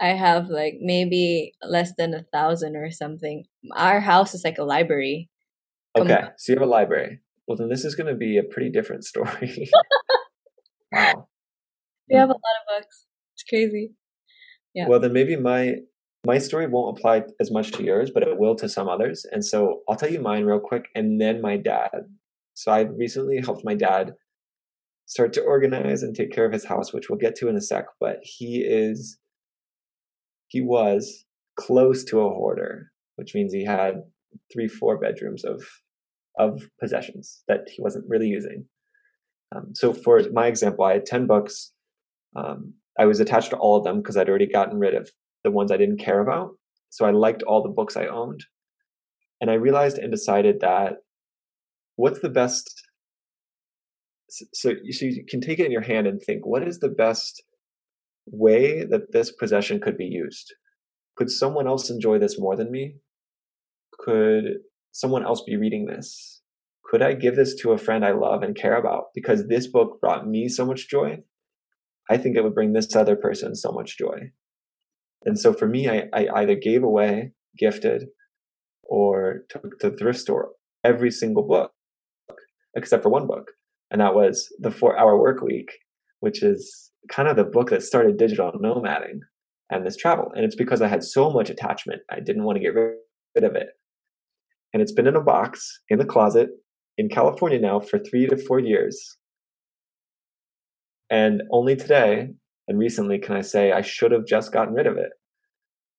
I 0.00 0.08
have 0.08 0.48
like 0.48 0.78
maybe 0.80 1.52
less 1.62 1.92
than 1.96 2.14
a 2.14 2.24
thousand 2.32 2.76
or 2.76 2.90
something. 2.90 3.44
Our 3.74 4.00
house 4.00 4.34
is 4.34 4.44
like 4.44 4.58
a 4.58 4.64
library. 4.64 5.30
Okay, 5.96 6.20
so 6.36 6.52
you 6.52 6.58
have 6.58 6.66
a 6.66 6.70
library. 6.70 7.20
Well, 7.46 7.56
then 7.56 7.68
this 7.68 7.84
is 7.84 7.94
going 7.94 8.08
to 8.08 8.14
be 8.14 8.38
a 8.38 8.42
pretty 8.42 8.70
different 8.70 9.04
story. 9.12 9.70
wow. 10.92 11.28
We 12.10 12.16
have 12.16 12.28
a 12.28 12.32
lot 12.32 12.38
of 12.38 12.82
books. 12.82 13.06
It's 13.34 13.44
crazy. 13.48 13.92
Yeah. 14.74 14.88
Well, 14.88 15.00
then 15.00 15.12
maybe 15.12 15.36
my 15.36 15.76
my 16.26 16.38
story 16.38 16.66
won't 16.66 16.98
apply 16.98 17.24
as 17.38 17.50
much 17.50 17.72
to 17.72 17.84
yours, 17.84 18.10
but 18.12 18.22
it 18.22 18.38
will 18.38 18.56
to 18.56 18.68
some 18.68 18.88
others. 18.88 19.26
And 19.30 19.44
so 19.44 19.80
I'll 19.88 19.96
tell 19.96 20.10
you 20.10 20.20
mine 20.20 20.44
real 20.44 20.60
quick, 20.60 20.88
and 20.94 21.20
then 21.20 21.40
my 21.40 21.56
dad. 21.56 22.08
So 22.54 22.72
I 22.72 22.80
recently 22.80 23.40
helped 23.40 23.64
my 23.64 23.74
dad 23.74 24.14
start 25.06 25.32
to 25.34 25.42
organize 25.42 26.02
and 26.02 26.14
take 26.14 26.32
care 26.32 26.46
of 26.46 26.52
his 26.52 26.64
house, 26.64 26.92
which 26.92 27.08
we'll 27.08 27.18
get 27.18 27.34
to 27.36 27.48
in 27.48 27.56
a 27.56 27.60
sec. 27.60 27.86
But 28.00 28.18
he 28.22 28.58
is, 28.58 29.18
he 30.48 30.60
was 30.60 31.24
close 31.56 32.04
to 32.04 32.20
a 32.20 32.28
hoarder, 32.28 32.90
which 33.16 33.34
means 33.34 33.52
he 33.52 33.64
had 33.64 34.02
three, 34.52 34.68
four 34.68 34.98
bedrooms 34.98 35.44
of 35.44 35.64
of 36.36 36.68
possessions 36.80 37.44
that 37.46 37.60
he 37.68 37.80
wasn't 37.80 38.04
really 38.08 38.26
using. 38.26 38.66
Um, 39.54 39.72
so 39.72 39.92
for 39.92 40.20
my 40.32 40.48
example, 40.48 40.84
I 40.84 40.94
had 40.94 41.06
ten 41.06 41.26
books. 41.26 41.72
Um, 42.34 42.74
I 42.98 43.06
was 43.06 43.20
attached 43.20 43.50
to 43.50 43.56
all 43.56 43.76
of 43.76 43.84
them 43.84 43.98
because 43.98 44.16
I'd 44.16 44.28
already 44.28 44.46
gotten 44.48 44.78
rid 44.78 44.94
of 44.94 45.10
the 45.44 45.50
ones 45.50 45.70
I 45.70 45.76
didn't 45.76 45.98
care 45.98 46.20
about. 46.20 46.50
So 46.90 47.04
I 47.04 47.10
liked 47.10 47.42
all 47.42 47.62
the 47.62 47.68
books 47.68 47.96
I 47.96 48.06
owned. 48.06 48.44
And 49.40 49.50
I 49.50 49.54
realized 49.54 49.98
and 49.98 50.10
decided 50.10 50.60
that 50.60 50.98
what's 51.96 52.20
the 52.20 52.30
best 52.30 52.83
so, 54.28 54.44
so 54.52 54.70
you 55.06 55.24
can 55.28 55.40
take 55.40 55.58
it 55.58 55.66
in 55.66 55.72
your 55.72 55.82
hand 55.82 56.06
and 56.06 56.20
think 56.20 56.46
what 56.46 56.66
is 56.66 56.78
the 56.78 56.88
best 56.88 57.42
way 58.26 58.84
that 58.84 59.12
this 59.12 59.30
possession 59.30 59.80
could 59.80 59.96
be 59.96 60.06
used. 60.06 60.54
Could 61.16 61.30
someone 61.30 61.66
else 61.66 61.90
enjoy 61.90 62.18
this 62.18 62.38
more 62.38 62.56
than 62.56 62.70
me? 62.70 62.96
Could 63.98 64.58
someone 64.92 65.24
else 65.24 65.42
be 65.42 65.56
reading 65.56 65.86
this? 65.86 66.42
Could 66.84 67.02
I 67.02 67.14
give 67.14 67.36
this 67.36 67.54
to 67.56 67.72
a 67.72 67.78
friend 67.78 68.04
I 68.04 68.12
love 68.12 68.42
and 68.42 68.56
care 68.56 68.76
about 68.76 69.06
because 69.14 69.46
this 69.46 69.66
book 69.66 70.00
brought 70.00 70.26
me 70.26 70.48
so 70.48 70.64
much 70.64 70.88
joy? 70.88 71.18
I 72.10 72.16
think 72.16 72.36
it 72.36 72.42
would 72.42 72.54
bring 72.54 72.72
this 72.72 72.94
other 72.94 73.16
person 73.16 73.54
so 73.54 73.72
much 73.72 73.96
joy. 73.96 74.32
And 75.24 75.38
so 75.38 75.52
for 75.54 75.66
me, 75.66 75.88
I, 75.88 76.04
I 76.12 76.28
either 76.36 76.54
gave 76.54 76.82
away, 76.82 77.32
gifted, 77.58 78.08
or 78.82 79.44
took 79.48 79.78
to 79.80 79.90
the 79.90 79.96
thrift 79.96 80.20
store 80.20 80.50
every 80.84 81.10
single 81.10 81.42
book, 81.42 81.72
except 82.76 83.02
for 83.02 83.08
one 83.08 83.26
book. 83.26 83.52
And 83.90 84.00
that 84.00 84.14
was 84.14 84.52
The 84.58 84.70
Four 84.70 84.98
Hour 84.98 85.18
Work 85.18 85.42
Week, 85.42 85.70
which 86.20 86.42
is 86.42 86.90
kind 87.08 87.28
of 87.28 87.36
the 87.36 87.44
book 87.44 87.70
that 87.70 87.82
started 87.82 88.16
digital 88.16 88.52
nomading 88.52 89.20
and 89.70 89.86
this 89.86 89.96
travel. 89.96 90.32
And 90.34 90.44
it's 90.44 90.56
because 90.56 90.82
I 90.82 90.88
had 90.88 91.04
so 91.04 91.30
much 91.30 91.50
attachment. 91.50 92.02
I 92.10 92.20
didn't 92.20 92.44
want 92.44 92.56
to 92.56 92.62
get 92.62 92.74
rid 92.74 93.44
of 93.44 93.54
it. 93.54 93.68
And 94.72 94.82
it's 94.82 94.92
been 94.92 95.06
in 95.06 95.16
a 95.16 95.20
box 95.20 95.80
in 95.88 95.98
the 95.98 96.04
closet 96.04 96.48
in 96.98 97.08
California 97.08 97.60
now 97.60 97.80
for 97.80 97.98
three 97.98 98.26
to 98.26 98.36
four 98.36 98.58
years. 98.58 99.16
And 101.10 101.42
only 101.52 101.76
today 101.76 102.30
and 102.66 102.78
recently 102.78 103.18
can 103.18 103.36
I 103.36 103.42
say 103.42 103.72
I 103.72 103.82
should 103.82 104.12
have 104.12 104.26
just 104.26 104.52
gotten 104.52 104.74
rid 104.74 104.86
of 104.86 104.96
it. 104.96 105.10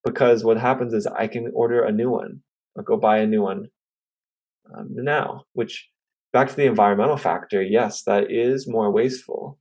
Because 0.04 0.44
what 0.44 0.58
happens 0.58 0.92
is 0.92 1.06
I 1.06 1.26
can 1.26 1.50
order 1.54 1.82
a 1.82 1.92
new 1.92 2.10
one 2.10 2.40
or 2.74 2.82
go 2.82 2.96
buy 2.96 3.18
a 3.18 3.26
new 3.26 3.42
one 3.42 3.68
um, 4.76 4.88
now, 4.90 5.44
which 5.52 5.88
back 6.36 6.48
to 6.48 6.56
the 6.56 6.66
environmental 6.66 7.16
factor, 7.16 7.62
yes, 7.62 8.02
that 8.02 8.30
is 8.30 8.68
more 8.68 8.92
wasteful. 8.92 9.58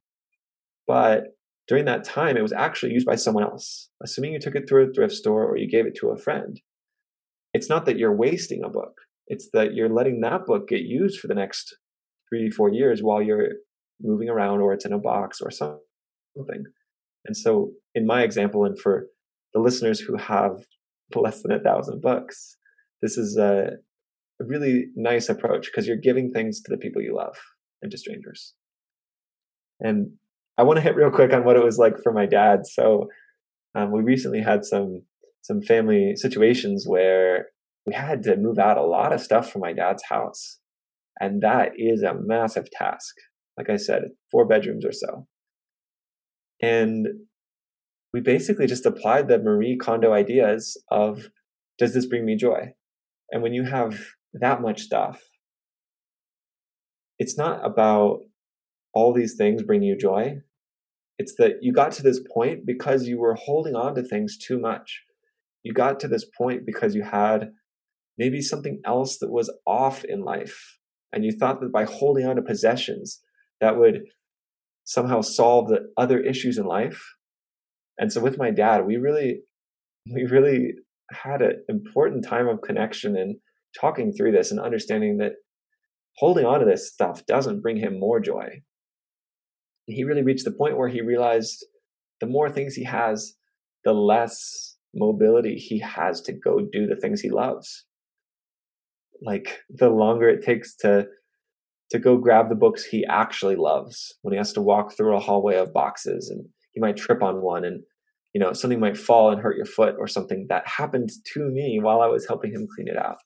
But 0.85 1.37
during 1.69 1.85
that 1.85 2.03
time, 2.03 2.35
it 2.35 2.41
was 2.41 2.51
actually 2.51 2.91
used 2.91 3.05
by 3.05 3.15
someone 3.15 3.45
else. 3.45 3.89
Assuming 4.03 4.33
you 4.33 4.39
took 4.39 4.55
it 4.55 4.67
through 4.67 4.89
a 4.89 4.93
thrift 4.93 5.13
store 5.13 5.45
or 5.45 5.55
you 5.55 5.69
gave 5.69 5.85
it 5.85 5.95
to 6.01 6.09
a 6.09 6.17
friend, 6.17 6.59
it's 7.53 7.69
not 7.69 7.85
that 7.85 7.97
you're 7.97 8.13
wasting 8.13 8.61
a 8.61 8.69
book. 8.69 8.97
It's 9.27 9.49
that 9.53 9.73
you're 9.73 9.87
letting 9.87 10.19
that 10.19 10.45
book 10.45 10.67
get 10.67 10.81
used 10.81 11.17
for 11.17 11.27
the 11.27 11.33
next 11.33 11.77
three, 12.27 12.49
four 12.49 12.69
years 12.69 13.01
while 13.01 13.21
you're 13.21 13.53
moving 14.01 14.27
around 14.27 14.59
or 14.59 14.73
it's 14.73 14.85
in 14.85 14.91
a 14.91 14.99
box 14.99 15.39
or 15.39 15.51
something. 15.51 16.65
And 17.23 17.37
so, 17.37 17.71
in 17.95 18.05
my 18.05 18.23
example, 18.23 18.65
and 18.65 18.77
for 18.77 19.07
the 19.53 19.61
listeners 19.61 20.01
who 20.01 20.17
have 20.17 20.65
less 21.15 21.41
than 21.41 21.53
a 21.53 21.59
thousand 21.59 22.01
books, 22.01 22.57
this 23.01 23.17
is 23.17 23.37
a, 23.37 23.77
a 24.41 24.45
really 24.45 24.87
nice 24.95 25.29
approach 25.29 25.67
because 25.67 25.87
you're 25.87 25.97
giving 25.97 26.31
things 26.31 26.61
to 26.61 26.71
the 26.71 26.77
people 26.77 27.01
you 27.01 27.15
love 27.15 27.37
and 27.81 27.91
to 27.91 27.97
strangers. 27.97 28.53
And 29.79 30.11
I 30.57 30.63
want 30.63 30.77
to 30.77 30.81
hit 30.81 30.95
real 30.95 31.11
quick 31.11 31.33
on 31.33 31.43
what 31.43 31.57
it 31.57 31.63
was 31.63 31.77
like 31.77 32.01
for 32.01 32.11
my 32.11 32.25
dad. 32.25 32.65
So 32.65 33.07
um, 33.75 33.91
we 33.91 34.01
recently 34.01 34.41
had 34.41 34.65
some 34.65 35.03
some 35.41 35.61
family 35.61 36.15
situations 36.15 36.85
where 36.87 37.47
we 37.85 37.93
had 37.93 38.23
to 38.23 38.35
move 38.35 38.57
out 38.57 38.77
a 38.77 38.85
lot 38.85 39.13
of 39.13 39.21
stuff 39.21 39.51
from 39.51 39.61
my 39.61 39.73
dad's 39.73 40.03
house, 40.09 40.59
and 41.19 41.41
that 41.43 41.73
is 41.77 42.01
a 42.01 42.15
massive 42.15 42.71
task. 42.71 43.13
Like 43.57 43.69
I 43.69 43.75
said, 43.75 44.03
four 44.31 44.47
bedrooms 44.47 44.85
or 44.85 44.91
so, 44.91 45.27
and 46.61 47.07
we 48.13 48.21
basically 48.21 48.65
just 48.65 48.85
applied 48.85 49.27
the 49.27 49.37
Marie 49.37 49.77
Kondo 49.77 50.13
ideas 50.13 50.81
of 50.89 51.29
does 51.77 51.93
this 51.93 52.05
bring 52.05 52.25
me 52.25 52.37
joy? 52.37 52.73
And 53.31 53.43
when 53.43 53.53
you 53.53 53.65
have 53.65 53.99
that 54.39 54.61
much 54.61 54.81
stuff, 54.81 55.21
it's 57.17 57.37
not 57.37 57.65
about 57.65 58.19
all 58.93 59.13
these 59.13 59.35
things 59.35 59.63
bring 59.63 59.83
you 59.83 59.97
joy. 59.97 60.41
It's 61.17 61.35
that 61.37 61.59
you 61.61 61.71
got 61.71 61.91
to 61.93 62.03
this 62.03 62.21
point 62.33 62.65
because 62.65 63.07
you 63.07 63.19
were 63.19 63.35
holding 63.35 63.75
on 63.75 63.95
to 63.95 64.03
things 64.03 64.37
too 64.37 64.59
much. 64.59 65.01
You 65.63 65.73
got 65.73 65.99
to 66.01 66.07
this 66.07 66.25
point 66.37 66.65
because 66.65 66.93
you 66.93 67.03
had 67.03 67.51
maybe 68.17 68.41
something 68.41 68.81
else 68.85 69.17
that 69.19 69.31
was 69.31 69.51
off 69.65 70.03
in 70.03 70.23
life. 70.23 70.77
And 71.13 71.23
you 71.23 71.31
thought 71.31 71.61
that 71.61 71.71
by 71.71 71.85
holding 71.85 72.25
on 72.25 72.35
to 72.35 72.41
possessions, 72.41 73.21
that 73.61 73.77
would 73.77 74.03
somehow 74.83 75.21
solve 75.21 75.69
the 75.69 75.89
other 75.97 76.19
issues 76.19 76.57
in 76.57 76.65
life. 76.65 77.01
And 77.97 78.11
so 78.11 78.21
with 78.21 78.37
my 78.37 78.51
dad, 78.51 78.85
we 78.85 78.97
really, 78.97 79.41
we 80.11 80.25
really 80.25 80.73
had 81.11 81.41
an 81.41 81.63
important 81.69 82.25
time 82.25 82.47
of 82.47 82.61
connection 82.61 83.15
and 83.15 83.37
talking 83.79 84.13
through 84.13 84.31
this 84.31 84.51
and 84.51 84.59
understanding 84.59 85.17
that 85.17 85.33
holding 86.17 86.45
on 86.45 86.59
to 86.59 86.65
this 86.65 86.91
stuff 86.91 87.25
doesn't 87.25 87.61
bring 87.61 87.77
him 87.77 87.99
more 87.99 88.19
joy 88.19 88.61
he 89.87 90.03
really 90.03 90.23
reached 90.23 90.45
the 90.45 90.51
point 90.51 90.77
where 90.77 90.87
he 90.87 91.01
realized 91.01 91.65
the 92.21 92.27
more 92.27 92.49
things 92.49 92.75
he 92.75 92.83
has, 92.83 93.35
the 93.83 93.93
less 93.93 94.77
mobility 94.93 95.55
he 95.55 95.79
has 95.79 96.21
to 96.21 96.33
go 96.33 96.59
do 96.71 96.87
the 96.87 96.95
things 96.95 97.21
he 97.21 97.29
loves. 97.29 97.85
Like 99.21 99.59
the 99.69 99.89
longer 99.89 100.29
it 100.29 100.43
takes 100.43 100.75
to 100.77 101.07
to 101.91 101.99
go 101.99 102.17
grab 102.17 102.49
the 102.49 102.55
books 102.55 102.83
he 102.83 103.05
actually 103.05 103.55
loves 103.55 104.15
when 104.23 104.33
he 104.33 104.37
has 104.37 104.51
to 104.53 104.61
walk 104.61 104.97
through 104.97 105.15
a 105.15 105.19
hallway 105.19 105.55
of 105.55 105.71
boxes 105.71 106.31
and 106.31 106.43
he 106.71 106.81
might 106.81 106.97
trip 106.97 107.21
on 107.21 107.43
one 107.43 107.63
and 107.63 107.83
you 108.33 108.41
know 108.41 108.53
something 108.53 108.79
might 108.79 108.97
fall 108.97 109.31
and 109.31 109.39
hurt 109.39 109.55
your 109.55 109.67
foot 109.67 109.95
or 109.99 110.07
something 110.07 110.47
that 110.49 110.67
happened 110.67 111.11
to 111.33 111.41
me 111.51 111.79
while 111.79 112.01
I 112.01 112.07
was 112.07 112.27
helping 112.27 112.51
him 112.51 112.67
clean 112.75 112.87
it 112.87 112.97
out. 112.97 113.17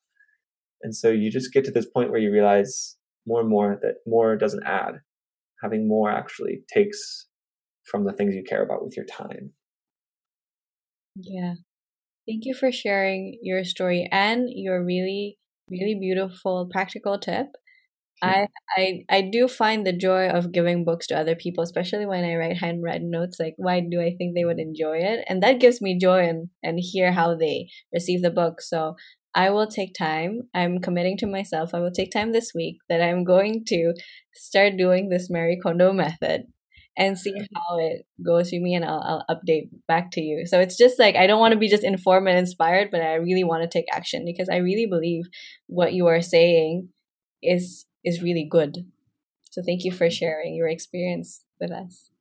And 0.82 0.96
so 0.96 1.10
you 1.10 1.30
just 1.32 1.54
get 1.54 1.66
to 1.66 1.72
this 1.72 1.86
point 1.86 2.12
where 2.12 2.20
you 2.20 2.32
realize 2.32 2.98
more 3.28 3.42
and 3.42 3.50
more 3.50 3.78
that 3.82 3.96
more 4.08 4.36
doesn't 4.36 4.66
add 4.66 5.02
having 5.62 5.88
more 5.88 6.10
actually 6.10 6.62
takes 6.74 7.28
from 7.84 8.06
the 8.06 8.14
things 8.14 8.36
you 8.36 8.44
care 8.44 8.64
about 8.64 8.84
with 8.84 8.96
your 8.96 9.06
time. 9.06 9.52
Yeah. 11.16 11.56
Thank 12.28 12.46
you 12.46 12.54
for 12.54 12.72
sharing 12.72 13.40
your 13.42 13.64
story 13.64 14.08
and 14.12 14.48
your 14.50 14.84
really, 14.86 15.38
really 15.70 15.98
beautiful 16.00 16.70
practical 16.72 17.20
tip. 17.20 17.48
I, 18.22 18.48
I 18.78 19.06
I 19.10 19.22
do 19.32 19.48
find 19.48 19.88
the 19.88 19.94
joy 19.94 20.28
of 20.28 20.52
giving 20.52 20.84
books 20.84 21.08
to 21.08 21.18
other 21.18 21.36
people, 21.36 21.64
especially 21.64 22.06
when 22.06 22.26
I 22.26 22.36
write 22.36 22.58
handwritten 22.58 23.10
notes. 23.10 23.38
Like, 23.40 23.54
why 23.58 23.80
do 23.80 24.02
I 24.02 24.14
think 24.18 24.36
they 24.36 24.46
would 24.46 24.60
enjoy 24.60 24.98
it? 24.98 25.24
And 25.30 25.42
that 25.44 25.62
gives 25.62 25.82
me 25.82 25.98
joy 25.98 26.28
and 26.28 26.50
and 26.62 26.80
hear 26.82 27.14
how 27.14 27.36
they 27.36 27.70
receive 27.94 28.22
the 28.22 28.32
book. 28.32 28.62
So 28.62 28.96
I 29.36 29.52
will 29.52 29.68
take 29.68 29.94
time. 29.94 30.42
I'm 30.54 30.80
committing 30.80 31.18
to 31.18 31.28
myself. 31.28 31.74
I 31.74 31.80
will 31.80 31.92
take 31.92 32.12
time 32.12 32.32
this 32.32 32.52
week 32.54 32.78
that 32.90 33.02
I'm 33.02 33.24
going 33.24 33.64
to 33.68 33.94
start 34.34 34.78
doing 34.78 35.10
this 35.10 35.30
Marie 35.30 35.60
Kondo 35.62 35.94
method 35.94 36.44
and 36.98 37.18
see 37.18 37.34
how 37.56 37.78
it 37.78 38.06
goes 38.26 38.50
for 38.50 38.60
me 38.60 38.76
and 38.76 38.84
I'll, 38.84 39.24
I'll 39.30 39.36
update 39.36 39.70
back 39.88 40.12
to 40.12 40.22
you. 40.22 40.46
So 40.46 40.60
it's 40.60 40.78
just 40.78 41.00
like 41.00 41.16
I 41.16 41.28
don't 41.28 41.40
want 41.40 41.54
to 41.54 41.60
be 41.60 41.70
just 41.70 41.84
informed 41.84 42.28
and 42.28 42.38
inspired, 42.38 42.90
but 42.92 43.02
I 43.02 43.16
really 43.16 43.44
want 43.44 43.64
to 43.64 43.70
take 43.70 43.86
action 43.92 44.26
because 44.26 44.50
I 44.50 44.58
really 44.58 44.86
believe 44.86 45.24
what 45.68 45.94
you 45.94 46.08
are 46.08 46.22
saying 46.22 46.90
is 47.42 47.86
is 48.04 48.22
really 48.22 48.48
good. 48.50 48.78
So 49.52 49.62
thank 49.66 49.84
you 49.84 49.92
for 49.92 50.10
sharing 50.10 50.56
your 50.56 50.68
experience 50.68 51.44
with 51.60 51.72
us. 51.72 52.12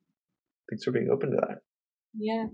Thanks 0.69 0.83
for 0.83 0.91
being 0.91 1.09
open 1.11 1.31
to 1.31 1.37
that. 1.37 1.57
Yeah. 2.17 2.47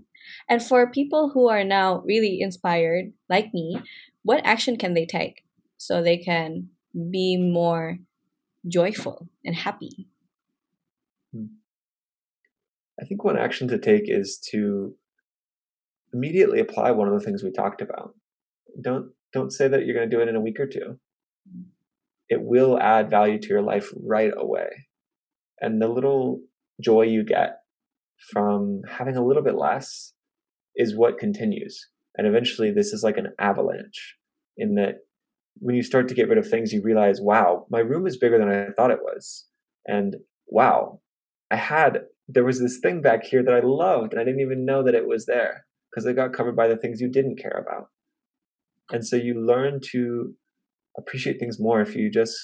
And 0.48 0.62
for 0.62 0.90
people 0.90 1.30
who 1.32 1.48
are 1.48 1.64
now 1.64 2.02
really 2.06 2.38
inspired, 2.40 3.12
like 3.28 3.54
me, 3.54 3.78
what 4.26 4.44
action 4.44 4.76
can 4.76 4.94
they 4.94 5.06
take 5.06 5.44
so 5.76 6.02
they 6.02 6.18
can 6.18 6.68
be 7.12 7.36
more 7.36 7.98
joyful 8.66 9.28
and 9.44 9.54
happy? 9.54 10.08
Hmm. 11.32 11.44
I 13.00 13.04
think 13.04 13.22
one 13.22 13.38
action 13.38 13.68
to 13.68 13.78
take 13.78 14.04
is 14.06 14.38
to 14.50 14.96
immediately 16.12 16.58
apply 16.58 16.90
one 16.90 17.06
of 17.06 17.14
the 17.14 17.24
things 17.24 17.44
we 17.44 17.52
talked 17.52 17.80
about. 17.80 18.14
Don't 18.82 19.12
don't 19.32 19.52
say 19.52 19.68
that 19.68 19.86
you're 19.86 19.94
going 19.94 20.10
to 20.10 20.16
do 20.16 20.20
it 20.20 20.28
in 20.28 20.34
a 20.34 20.40
week 20.40 20.58
or 20.58 20.66
two. 20.66 20.98
It 22.28 22.42
will 22.42 22.80
add 22.80 23.08
value 23.08 23.38
to 23.38 23.48
your 23.48 23.62
life 23.62 23.92
right 23.94 24.32
away. 24.36 24.88
And 25.60 25.80
the 25.80 25.86
little 25.86 26.40
joy 26.82 27.02
you 27.02 27.22
get 27.22 27.58
from 28.32 28.80
having 28.90 29.16
a 29.16 29.24
little 29.24 29.44
bit 29.44 29.54
less 29.54 30.14
is 30.74 30.96
what 30.96 31.18
continues. 31.18 31.90
And 32.16 32.26
eventually, 32.26 32.70
this 32.70 32.92
is 32.92 33.02
like 33.02 33.18
an 33.18 33.32
avalanche 33.38 34.16
in 34.56 34.74
that 34.76 35.00
when 35.58 35.74
you 35.74 35.82
start 35.82 36.08
to 36.08 36.14
get 36.14 36.28
rid 36.28 36.38
of 36.38 36.48
things, 36.48 36.72
you 36.72 36.82
realize, 36.82 37.20
wow, 37.20 37.66
my 37.70 37.80
room 37.80 38.06
is 38.06 38.16
bigger 38.16 38.38
than 38.38 38.48
I 38.48 38.72
thought 38.72 38.90
it 38.90 39.02
was. 39.02 39.46
And 39.86 40.16
wow, 40.46 41.00
I 41.50 41.56
had, 41.56 42.02
there 42.28 42.44
was 42.44 42.60
this 42.60 42.78
thing 42.78 43.02
back 43.02 43.24
here 43.24 43.42
that 43.42 43.54
I 43.54 43.60
loved, 43.60 44.12
and 44.12 44.20
I 44.20 44.24
didn't 44.24 44.40
even 44.40 44.64
know 44.64 44.82
that 44.82 44.94
it 44.94 45.06
was 45.06 45.26
there 45.26 45.66
because 45.90 46.06
it 46.06 46.14
got 46.14 46.32
covered 46.32 46.56
by 46.56 46.68
the 46.68 46.76
things 46.76 47.00
you 47.00 47.08
didn't 47.10 47.40
care 47.40 47.64
about. 47.66 47.88
And 48.90 49.06
so 49.06 49.16
you 49.16 49.40
learn 49.40 49.80
to 49.92 50.34
appreciate 50.98 51.38
things 51.38 51.60
more 51.60 51.80
if 51.80 51.94
you 51.94 52.10
just 52.10 52.36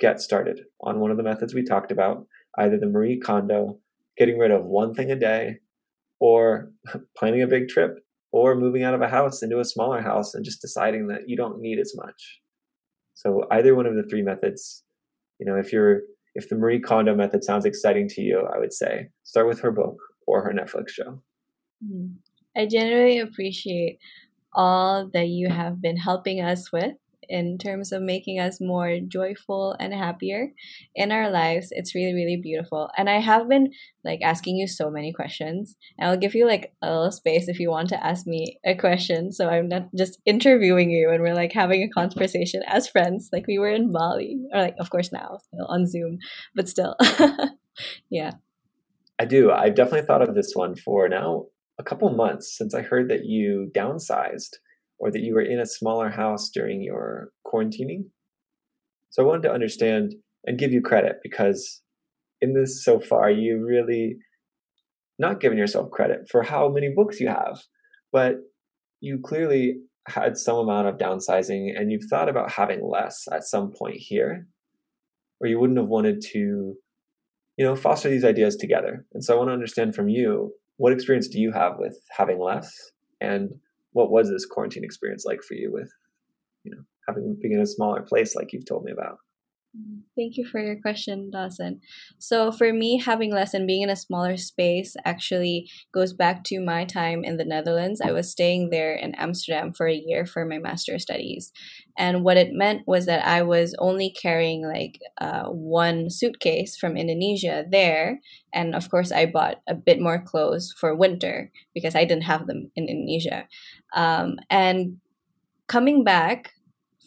get 0.00 0.20
started 0.20 0.60
on 0.80 1.00
one 1.00 1.10
of 1.10 1.16
the 1.16 1.22
methods 1.22 1.54
we 1.54 1.64
talked 1.64 1.90
about, 1.90 2.26
either 2.58 2.78
the 2.78 2.86
Marie 2.86 3.18
Kondo, 3.18 3.78
getting 4.16 4.38
rid 4.38 4.50
of 4.50 4.64
one 4.64 4.94
thing 4.94 5.10
a 5.10 5.16
day, 5.16 5.58
or 6.20 6.70
planning 7.16 7.42
a 7.42 7.46
big 7.46 7.68
trip 7.68 7.98
or 8.32 8.54
moving 8.54 8.82
out 8.82 8.94
of 8.94 9.00
a 9.00 9.08
house 9.08 9.42
into 9.42 9.60
a 9.60 9.64
smaller 9.64 10.02
house 10.02 10.34
and 10.34 10.44
just 10.44 10.60
deciding 10.60 11.08
that 11.08 11.28
you 11.28 11.36
don't 11.36 11.60
need 11.60 11.78
as 11.78 11.94
much. 11.96 12.40
So 13.14 13.46
either 13.50 13.74
one 13.74 13.86
of 13.86 13.94
the 13.94 14.04
three 14.08 14.22
methods, 14.22 14.84
you 15.40 15.46
know, 15.46 15.56
if 15.56 15.72
you're 15.72 16.02
if 16.34 16.48
the 16.48 16.56
Marie 16.56 16.78
Kondo 16.78 17.14
method 17.14 17.42
sounds 17.42 17.64
exciting 17.64 18.08
to 18.10 18.20
you, 18.20 18.46
I 18.54 18.58
would 18.58 18.72
say 18.72 19.08
start 19.24 19.48
with 19.48 19.60
her 19.60 19.72
book 19.72 19.96
or 20.26 20.42
her 20.42 20.52
Netflix 20.52 20.90
show. 20.90 21.20
Mm. 21.84 22.14
I 22.56 22.66
genuinely 22.66 23.18
appreciate 23.18 23.98
all 24.52 25.08
that 25.12 25.28
you 25.28 25.48
have 25.48 25.80
been 25.80 25.96
helping 25.96 26.40
us 26.40 26.70
with 26.72 26.94
in 27.28 27.58
terms 27.58 27.92
of 27.92 28.02
making 28.02 28.38
us 28.38 28.60
more 28.60 28.98
joyful 29.06 29.76
and 29.78 29.92
happier 29.92 30.48
in 30.94 31.12
our 31.12 31.30
lives. 31.30 31.68
It's 31.70 31.94
really, 31.94 32.14
really 32.14 32.36
beautiful. 32.42 32.90
And 32.96 33.08
I 33.08 33.20
have 33.20 33.48
been 33.48 33.70
like 34.04 34.20
asking 34.22 34.56
you 34.56 34.66
so 34.66 34.90
many 34.90 35.12
questions. 35.12 35.76
And 35.98 36.08
I'll 36.08 36.16
give 36.16 36.34
you 36.34 36.46
like 36.46 36.72
a 36.82 36.88
little 36.88 37.12
space 37.12 37.48
if 37.48 37.60
you 37.60 37.70
want 37.70 37.88
to 37.90 38.06
ask 38.06 38.26
me 38.26 38.58
a 38.64 38.74
question. 38.74 39.32
So 39.32 39.48
I'm 39.48 39.68
not 39.68 39.88
just 39.96 40.20
interviewing 40.24 40.90
you 40.90 41.10
and 41.10 41.22
we're 41.22 41.34
like 41.34 41.52
having 41.52 41.82
a 41.82 41.88
conversation 41.88 42.62
as 42.66 42.88
friends, 42.88 43.28
like 43.32 43.46
we 43.46 43.58
were 43.58 43.70
in 43.70 43.92
Bali, 43.92 44.38
or 44.52 44.60
like, 44.60 44.76
of 44.80 44.90
course, 44.90 45.12
now 45.12 45.38
on 45.68 45.86
Zoom, 45.86 46.18
but 46.54 46.68
still. 46.68 46.96
yeah. 48.10 48.32
I 49.18 49.24
do. 49.24 49.50
I've 49.50 49.74
definitely 49.74 50.06
thought 50.06 50.22
of 50.22 50.34
this 50.34 50.52
one 50.54 50.76
for 50.76 51.08
now 51.08 51.46
a 51.78 51.82
couple 51.82 52.08
months 52.10 52.56
since 52.56 52.74
I 52.74 52.82
heard 52.82 53.08
that 53.08 53.24
you 53.24 53.70
downsized 53.74 54.56
or 54.98 55.10
that 55.10 55.22
you 55.22 55.34
were 55.34 55.42
in 55.42 55.60
a 55.60 55.66
smaller 55.66 56.10
house 56.10 56.50
during 56.50 56.82
your 56.82 57.30
quarantining. 57.46 58.04
So 59.10 59.22
I 59.22 59.26
wanted 59.26 59.42
to 59.42 59.52
understand 59.52 60.14
and 60.44 60.58
give 60.58 60.72
you 60.72 60.80
credit 60.80 61.16
because 61.22 61.82
in 62.40 62.54
this 62.54 62.84
so 62.84 63.00
far, 63.00 63.30
you 63.30 63.64
really 63.64 64.16
not 65.18 65.40
given 65.40 65.58
yourself 65.58 65.90
credit 65.90 66.28
for 66.30 66.42
how 66.42 66.68
many 66.68 66.92
books 66.94 67.18
you 67.20 67.28
have, 67.28 67.60
but 68.12 68.36
you 69.00 69.18
clearly 69.22 69.76
had 70.06 70.36
some 70.36 70.56
amount 70.56 70.88
of 70.88 70.96
downsizing 70.96 71.70
and 71.76 71.90
you've 71.90 72.08
thought 72.08 72.28
about 72.28 72.50
having 72.50 72.80
less 72.82 73.24
at 73.32 73.44
some 73.44 73.72
point 73.72 73.96
here, 73.96 74.46
or 75.40 75.48
you 75.48 75.58
wouldn't 75.58 75.78
have 75.78 75.88
wanted 75.88 76.20
to, 76.32 76.74
you 77.56 77.64
know, 77.64 77.76
foster 77.76 78.08
these 78.08 78.24
ideas 78.24 78.56
together. 78.56 79.04
And 79.12 79.22
so 79.22 79.34
I 79.34 79.36
want 79.38 79.48
to 79.48 79.54
understand 79.54 79.94
from 79.94 80.08
you 80.08 80.52
what 80.76 80.92
experience 80.92 81.28
do 81.28 81.40
you 81.40 81.52
have 81.52 81.74
with 81.78 81.98
having 82.16 82.40
less 82.40 82.72
and 83.20 83.50
what 83.92 84.10
was 84.10 84.28
this 84.28 84.46
quarantine 84.46 84.84
experience 84.84 85.24
like 85.24 85.42
for 85.42 85.54
you 85.54 85.72
with 85.72 85.90
you 86.64 86.72
know 86.72 86.82
having 87.06 87.36
being 87.40 87.54
in 87.54 87.60
a 87.60 87.66
smaller 87.66 88.02
place 88.02 88.34
like 88.34 88.52
you've 88.52 88.66
told 88.66 88.84
me 88.84 88.92
about 88.92 89.18
Thank 90.16 90.36
you 90.36 90.44
for 90.46 90.60
your 90.60 90.80
question, 90.80 91.30
Dawson. 91.30 91.80
So, 92.18 92.50
for 92.50 92.72
me, 92.72 92.98
having 92.98 93.32
less 93.32 93.54
and 93.54 93.66
being 93.66 93.82
in 93.82 93.90
a 93.90 93.96
smaller 93.96 94.36
space 94.36 94.96
actually 95.04 95.70
goes 95.92 96.12
back 96.12 96.42
to 96.44 96.60
my 96.60 96.84
time 96.84 97.22
in 97.22 97.36
the 97.36 97.44
Netherlands. 97.44 98.00
I 98.00 98.10
was 98.12 98.30
staying 98.30 98.70
there 98.70 98.94
in 98.94 99.14
Amsterdam 99.14 99.72
for 99.72 99.86
a 99.86 99.94
year 99.94 100.26
for 100.26 100.44
my 100.44 100.58
master's 100.58 101.02
studies. 101.02 101.52
And 101.96 102.24
what 102.24 102.36
it 102.38 102.52
meant 102.52 102.82
was 102.86 103.06
that 103.06 103.26
I 103.26 103.42
was 103.42 103.74
only 103.78 104.10
carrying 104.10 104.66
like 104.66 104.98
uh, 105.20 105.44
one 105.44 106.10
suitcase 106.10 106.76
from 106.76 106.96
Indonesia 106.96 107.64
there. 107.70 108.20
And 108.52 108.74
of 108.74 108.90
course, 108.90 109.12
I 109.12 109.26
bought 109.26 109.60
a 109.68 109.74
bit 109.74 110.00
more 110.00 110.20
clothes 110.20 110.74
for 110.80 110.96
winter 110.96 111.52
because 111.74 111.94
I 111.94 112.04
didn't 112.04 112.24
have 112.24 112.46
them 112.46 112.70
in 112.74 112.88
Indonesia. 112.88 113.46
Um, 113.94 114.36
and 114.50 114.96
coming 115.68 116.04
back 116.04 116.52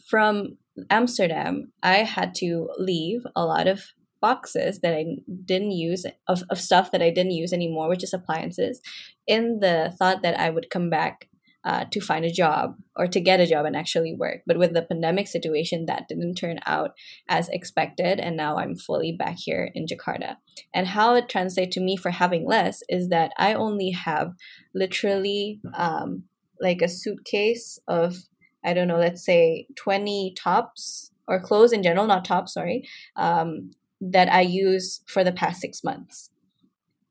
from 0.10 0.58
Amsterdam, 0.89 1.71
I 1.84 1.97
had 1.97 2.34
to 2.36 2.69
leave 2.77 3.21
a 3.36 3.45
lot 3.45 3.67
of 3.67 3.84
boxes 4.21 4.79
that 4.81 4.93
I 4.93 5.05
didn't 5.45 5.71
use 5.71 6.05
of, 6.27 6.43
of 6.49 6.60
stuff 6.60 6.91
that 6.91 7.01
I 7.01 7.10
didn't 7.10 7.31
use 7.31 7.51
anymore, 7.51 7.89
which 7.89 8.03
is 8.03 8.13
appliances, 8.13 8.81
in 9.27 9.60
the 9.60 9.93
thought 9.97 10.21
that 10.21 10.39
I 10.39 10.49
would 10.49 10.69
come 10.69 10.89
back 10.89 11.27
uh, 11.63 11.86
to 11.91 12.01
find 12.01 12.25
a 12.25 12.31
job 12.31 12.75
or 12.95 13.07
to 13.07 13.19
get 13.19 13.39
a 13.39 13.45
job 13.45 13.65
and 13.65 13.75
actually 13.75 14.15
work. 14.15 14.41
But 14.47 14.57
with 14.57 14.73
the 14.73 14.81
pandemic 14.81 15.27
situation, 15.27 15.86
that 15.86 16.07
didn't 16.07 16.36
turn 16.36 16.60
out 16.65 16.91
as 17.29 17.49
expected. 17.49 18.19
And 18.19 18.36
now 18.36 18.57
I'm 18.57 18.75
fully 18.75 19.12
back 19.12 19.36
here 19.38 19.69
in 19.75 19.86
Jakarta. 19.86 20.38
And 20.73 20.88
how 20.88 21.15
it 21.15 21.29
translates 21.29 21.75
to 21.75 21.81
me 21.81 21.97
for 21.97 22.12
having 22.12 22.47
less 22.47 22.81
is 22.89 23.10
that 23.10 23.31
I 23.38 23.53
only 23.53 23.91
have 23.91 24.34
literally 24.73 25.62
um, 25.75 26.23
like 26.60 26.81
a 26.81 26.88
suitcase 26.88 27.79
of 27.88 28.15
I 28.63 28.74
don't 28.74 28.88
know, 28.88 28.97
let's 28.97 29.26
say 29.26 29.67
20 29.76 30.36
tops 30.38 31.12
or 31.28 31.39
clothes 31.39 31.71
in 31.71 31.84
general, 31.84 32.08
not 32.08 32.26
tops, 32.26 32.54
sorry, 32.54 32.88
um, 33.15 33.71
that 34.02 34.32
I 34.32 34.41
use 34.41 35.02
for 35.08 35.24
the 35.24 35.32
past 35.32 35.62
six 35.62 35.84
months. 35.84 36.30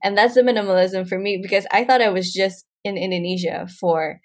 And 0.02 0.16
that's 0.16 0.34
the 0.34 0.42
minimalism 0.42 1.08
for 1.08 1.18
me 1.18 1.38
because 1.42 1.66
I 1.70 1.84
thought 1.84 2.00
I 2.00 2.08
was 2.08 2.32
just 2.32 2.66
in 2.84 2.96
Indonesia 2.96 3.68
for 3.78 4.20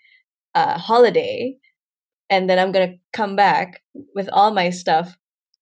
a 0.53 0.77
holiday 0.77 1.57
and 2.29 2.49
then 2.49 2.57
I'm 2.57 2.71
going 2.71 2.89
to 2.89 2.97
come 3.13 3.35
back 3.35 3.81
with 4.15 4.29
all 4.31 4.51
my 4.51 4.69
stuff 4.69 5.17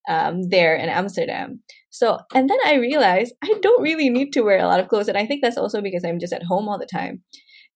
um, 0.08 0.50
there 0.50 0.76
in 0.76 0.90
Amsterdam. 0.90 1.62
So, 1.90 2.20
and 2.34 2.50
then 2.50 2.58
I 2.66 2.76
realized 2.76 3.34
I 3.44 3.54
don't 3.62 3.82
really 3.82 4.10
need 4.10 4.34
to 4.34 4.42
wear 4.42 4.60
a 4.60 4.68
lot 4.68 4.80
of 4.80 4.88
clothes. 4.88 5.08
And 5.08 5.18
I 5.18 5.26
think 5.26 5.42
that's 5.42 5.58
also 5.58 5.82
because 5.82 6.04
I'm 6.04 6.20
just 6.20 6.34
at 6.34 6.44
home 6.44 6.68
all 6.68 6.80
the 6.80 6.86
time. 6.86 7.24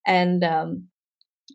And 0.06 0.43
um, 0.43 0.88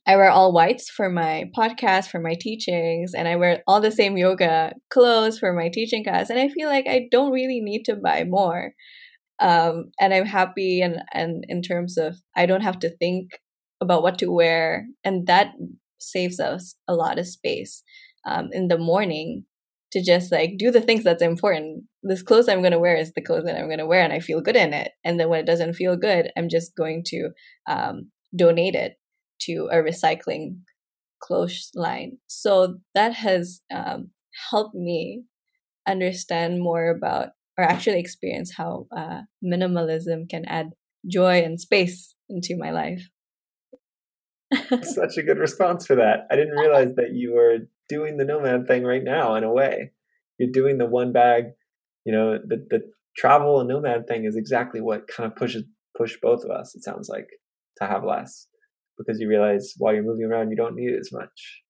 I 0.07 0.17
wear 0.17 0.31
all 0.31 0.53
whites 0.53 0.91
for 0.91 1.11
my 1.11 1.51
podcast, 1.57 2.09
for 2.09 2.19
my 2.19 2.35
teachings, 2.39 3.13
and 3.15 3.29
I 3.29 3.37
wear 3.37 3.63
all 3.67 3.81
the 3.81 3.91
same 3.91 4.17
yoga 4.17 4.73
clothes 4.91 5.39
for 5.39 5.53
my 5.53 5.69
teaching 5.69 6.05
class. 6.05 6.31
And 6.31 6.39
I 6.39 6.49
feel 6.49 6.69
like 6.69 6.87
I 6.89 7.09
don't 7.11 7.33
really 7.33 7.61
need 7.61 7.85
to 7.85 7.97
buy 7.97 8.25
more. 8.25 8.73
Um, 9.39 9.91
and 10.01 10.15
I'm 10.15 10.27
happy 10.27 10.81
and, 10.81 11.03
and 11.13 11.45
in 11.49 11.63
terms 11.63 11.99
of 11.99 12.17
I 12.37 12.47
don't 12.47 12.63
have 12.63 12.79
to 12.81 12.97
think 12.97 13.31
about 13.81 14.03
what 14.03 14.19
to 14.21 14.31
wear. 14.31 14.87
And 15.05 15.27
that 15.27 15.53
saves 15.99 16.41
us 16.41 16.75
a 16.89 16.95
lot 16.95 17.19
of 17.19 17.27
space 17.27 17.83
um, 18.27 18.49
in 18.53 18.69
the 18.69 18.79
morning 18.79 19.45
to 19.93 20.03
just 20.03 20.33
like 20.33 20.53
do 20.59 20.71
the 20.71 20.81
things 20.81 21.05
that's 21.05 21.23
important. 21.23 21.85
This 22.03 22.23
clothes 22.23 22.49
I'm 22.49 22.61
going 22.61 22.73
to 22.73 22.79
wear 22.79 22.97
is 22.97 23.13
the 23.13 23.21
clothes 23.21 23.45
that 23.45 23.59
I'm 23.59 23.67
going 23.67 23.79
to 23.79 23.87
wear 23.87 24.03
and 24.03 24.13
I 24.13 24.21
feel 24.21 24.41
good 24.41 24.57
in 24.57 24.73
it. 24.73 24.93
And 25.05 25.21
then 25.21 25.29
when 25.29 25.41
it 25.41 25.47
doesn't 25.47 25.75
feel 25.75 25.97
good, 25.97 26.31
I'm 26.37 26.49
just 26.49 26.75
going 26.75 27.03
to 27.09 27.31
um, 27.69 28.11
donate 28.35 28.75
it 28.75 28.95
to 29.47 29.69
a 29.71 29.77
recycling 29.77 30.59
clothesline. 31.23 32.19
So 32.27 32.79
that 32.95 33.15
has 33.15 33.61
um, 33.73 34.11
helped 34.51 34.75
me 34.75 35.25
understand 35.87 36.61
more 36.61 36.91
about 36.91 37.31
or 37.59 37.65
actually 37.65 38.01
experience 38.01 38.55
how 38.57 38.87
uh, 38.97 39.23
minimalism 39.45 40.29
can 40.29 40.45
add 40.47 40.71
joy 41.07 41.43
and 41.43 41.61
space 41.61 42.15
into 42.29 42.57
my 42.57 42.71
life. 42.71 43.09
Such 44.83 45.17
a 45.17 45.23
good 45.23 45.39
response 45.39 45.87
for 45.87 45.97
that. 45.97 46.27
I 46.31 46.37
didn't 46.37 46.57
realize 46.57 46.95
that 46.97 47.13
you 47.13 47.35
were 47.35 47.59
doing 47.89 48.17
the 48.17 48.25
nomad 48.25 48.67
thing 48.67 48.85
right 48.85 49.03
now 49.05 49.35
in 49.35 49.45
a 49.45 49.53
way. 49.53 49.93
You're 50.39 50.51
doing 50.51 50.79
the 50.79 50.87
one 50.87 51.13
bag, 51.13 51.45
you 52.05 52.13
know, 52.13 52.39
the, 52.39 52.67
the 52.71 52.81
travel 53.17 53.61
and 53.61 53.69
nomad 53.69 54.07
thing 54.07 54.25
is 54.25 54.37
exactly 54.37 54.81
what 54.81 55.09
kind 55.09 55.31
of 55.31 55.37
pushes 55.37 55.65
push 55.97 56.17
both 56.23 56.43
of 56.45 56.51
us, 56.51 56.75
it 56.75 56.83
sounds 56.83 57.09
like, 57.09 57.29
to 57.79 57.87
have 57.87 58.03
less 58.03 58.47
because 58.99 59.21
you 59.21 59.29
realize 59.29 59.75
while 59.79 59.95
you're 59.95 60.03
moving 60.03 60.25
around, 60.25 60.51
you 60.51 60.57
don't 60.57 60.77
need 60.77 60.91
it 60.91 61.01
as 61.01 61.11
much. 61.13 61.63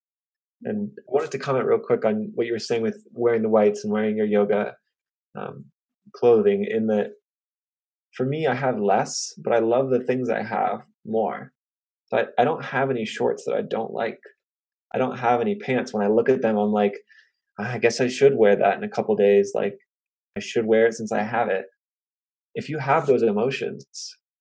And 0.65 0.91
I 0.99 1.03
wanted 1.07 1.31
to 1.33 1.39
comment 1.39 1.67
real 1.67 1.79
quick 1.79 2.05
on 2.05 2.31
what 2.35 2.47
you 2.47 2.53
were 2.53 2.59
saying 2.59 2.83
with 2.83 3.05
wearing 3.13 3.43
the 3.43 3.49
whites 3.49 3.85
and 3.85 3.93
wearing 3.93 4.17
your 4.17 4.27
yoga 4.27 4.75
um, 5.39 5.65
clothing. 6.15 6.67
In 6.69 6.87
that, 6.89 7.13
for 8.15 8.25
me, 8.25 8.47
I 8.47 8.55
have 8.55 8.79
less, 8.79 9.35
but 9.39 9.53
I 9.53 9.59
love 9.59 9.91
the 9.91 10.05
things 10.05 10.29
I 10.29 10.43
have 10.43 10.83
more. 11.05 11.53
I, 12.13 12.27
I 12.39 12.45
don't 12.45 12.65
have 12.65 12.91
any 12.91 13.05
shorts 13.05 13.45
that 13.45 13.55
I 13.55 13.63
don't 13.63 13.93
like. 13.93 14.21
I 14.95 14.99
don't 14.99 15.19
have 15.19 15.41
any 15.41 15.57
pants. 15.57 15.93
When 15.93 16.05
I 16.05 16.11
look 16.11 16.29
at 16.29 16.43
them, 16.43 16.59
I'm 16.59 16.73
like, 16.73 16.99
ah, 17.59 17.73
I 17.73 17.79
guess 17.79 18.01
I 18.01 18.09
should 18.09 18.37
wear 18.37 18.55
that 18.57 18.77
in 18.77 18.85
a 18.85 18.89
couple 18.89 19.17
days. 19.17 19.53
Like, 19.55 19.79
I 20.37 20.41
should 20.41 20.67
wear 20.67 20.87
it 20.87 20.95
since 20.95 21.13
I 21.13 21.23
have 21.23 21.49
it. 21.49 21.67
If 22.55 22.69
you 22.69 22.79
have 22.79 23.07
those 23.07 23.23
emotions 23.23 23.87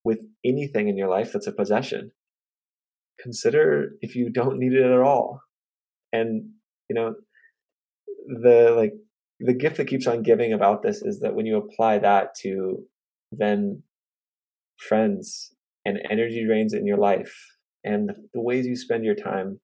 with 0.03 0.19
anything 0.43 0.89
in 0.89 0.97
your 0.97 1.07
life 1.07 1.31
that's 1.31 1.47
a 1.47 1.51
possession, 1.53 2.11
consider 3.21 3.91
if 4.01 4.15
you 4.15 4.29
don't 4.29 4.59
need 4.59 4.73
it 4.73 4.83
at 4.83 4.99
all. 4.99 5.41
And, 6.11 6.49
you 6.89 6.95
know, 6.95 7.15
the 8.27 8.73
like 8.75 8.93
the 9.39 9.53
gift 9.53 9.77
that 9.77 9.87
keeps 9.87 10.07
on 10.07 10.23
giving 10.23 10.53
about 10.53 10.83
this 10.83 11.01
is 11.01 11.19
that 11.21 11.33
when 11.33 11.45
you 11.45 11.57
apply 11.57 11.99
that 11.99 12.35
to 12.41 12.83
then 13.31 13.81
friends 14.77 15.53
and 15.85 15.99
energy 16.09 16.45
drains 16.45 16.73
in 16.73 16.85
your 16.85 16.97
life 16.97 17.35
and 17.83 18.11
the 18.33 18.41
ways 18.41 18.67
you 18.67 18.75
spend 18.75 19.03
your 19.03 19.15
time, 19.15 19.59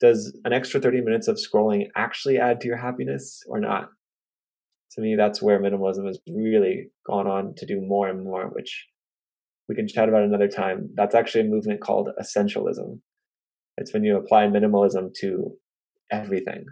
does 0.00 0.38
an 0.44 0.52
extra 0.52 0.80
30 0.80 1.00
minutes 1.00 1.28
of 1.28 1.36
scrolling 1.36 1.86
actually 1.96 2.38
add 2.38 2.60
to 2.60 2.68
your 2.68 2.76
happiness 2.76 3.42
or 3.48 3.58
not? 3.58 3.88
To 4.92 5.00
me, 5.00 5.16
that's 5.16 5.42
where 5.42 5.60
minimalism 5.60 6.06
has 6.06 6.18
really 6.28 6.90
gone 7.06 7.26
on 7.26 7.54
to 7.56 7.66
do 7.66 7.80
more 7.80 8.08
and 8.08 8.24
more, 8.24 8.46
which 8.46 8.86
we 9.68 9.74
can 9.74 9.86
chat 9.86 10.08
about 10.08 10.22
another 10.22 10.48
time. 10.48 10.90
That's 10.94 11.14
actually 11.14 11.42
a 11.42 11.50
movement 11.50 11.80
called 11.80 12.08
essentialism. 12.20 13.00
It's 13.76 13.92
when 13.92 14.04
you 14.04 14.16
apply 14.16 14.46
minimalism 14.46 15.14
to 15.20 15.52
everything. 16.10 16.64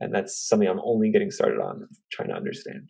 And 0.00 0.14
that's 0.14 0.48
something 0.48 0.68
I'm 0.68 0.80
only 0.82 1.10
getting 1.10 1.30
started 1.30 1.60
on, 1.60 1.86
trying 2.10 2.28
to 2.28 2.34
understand. 2.34 2.88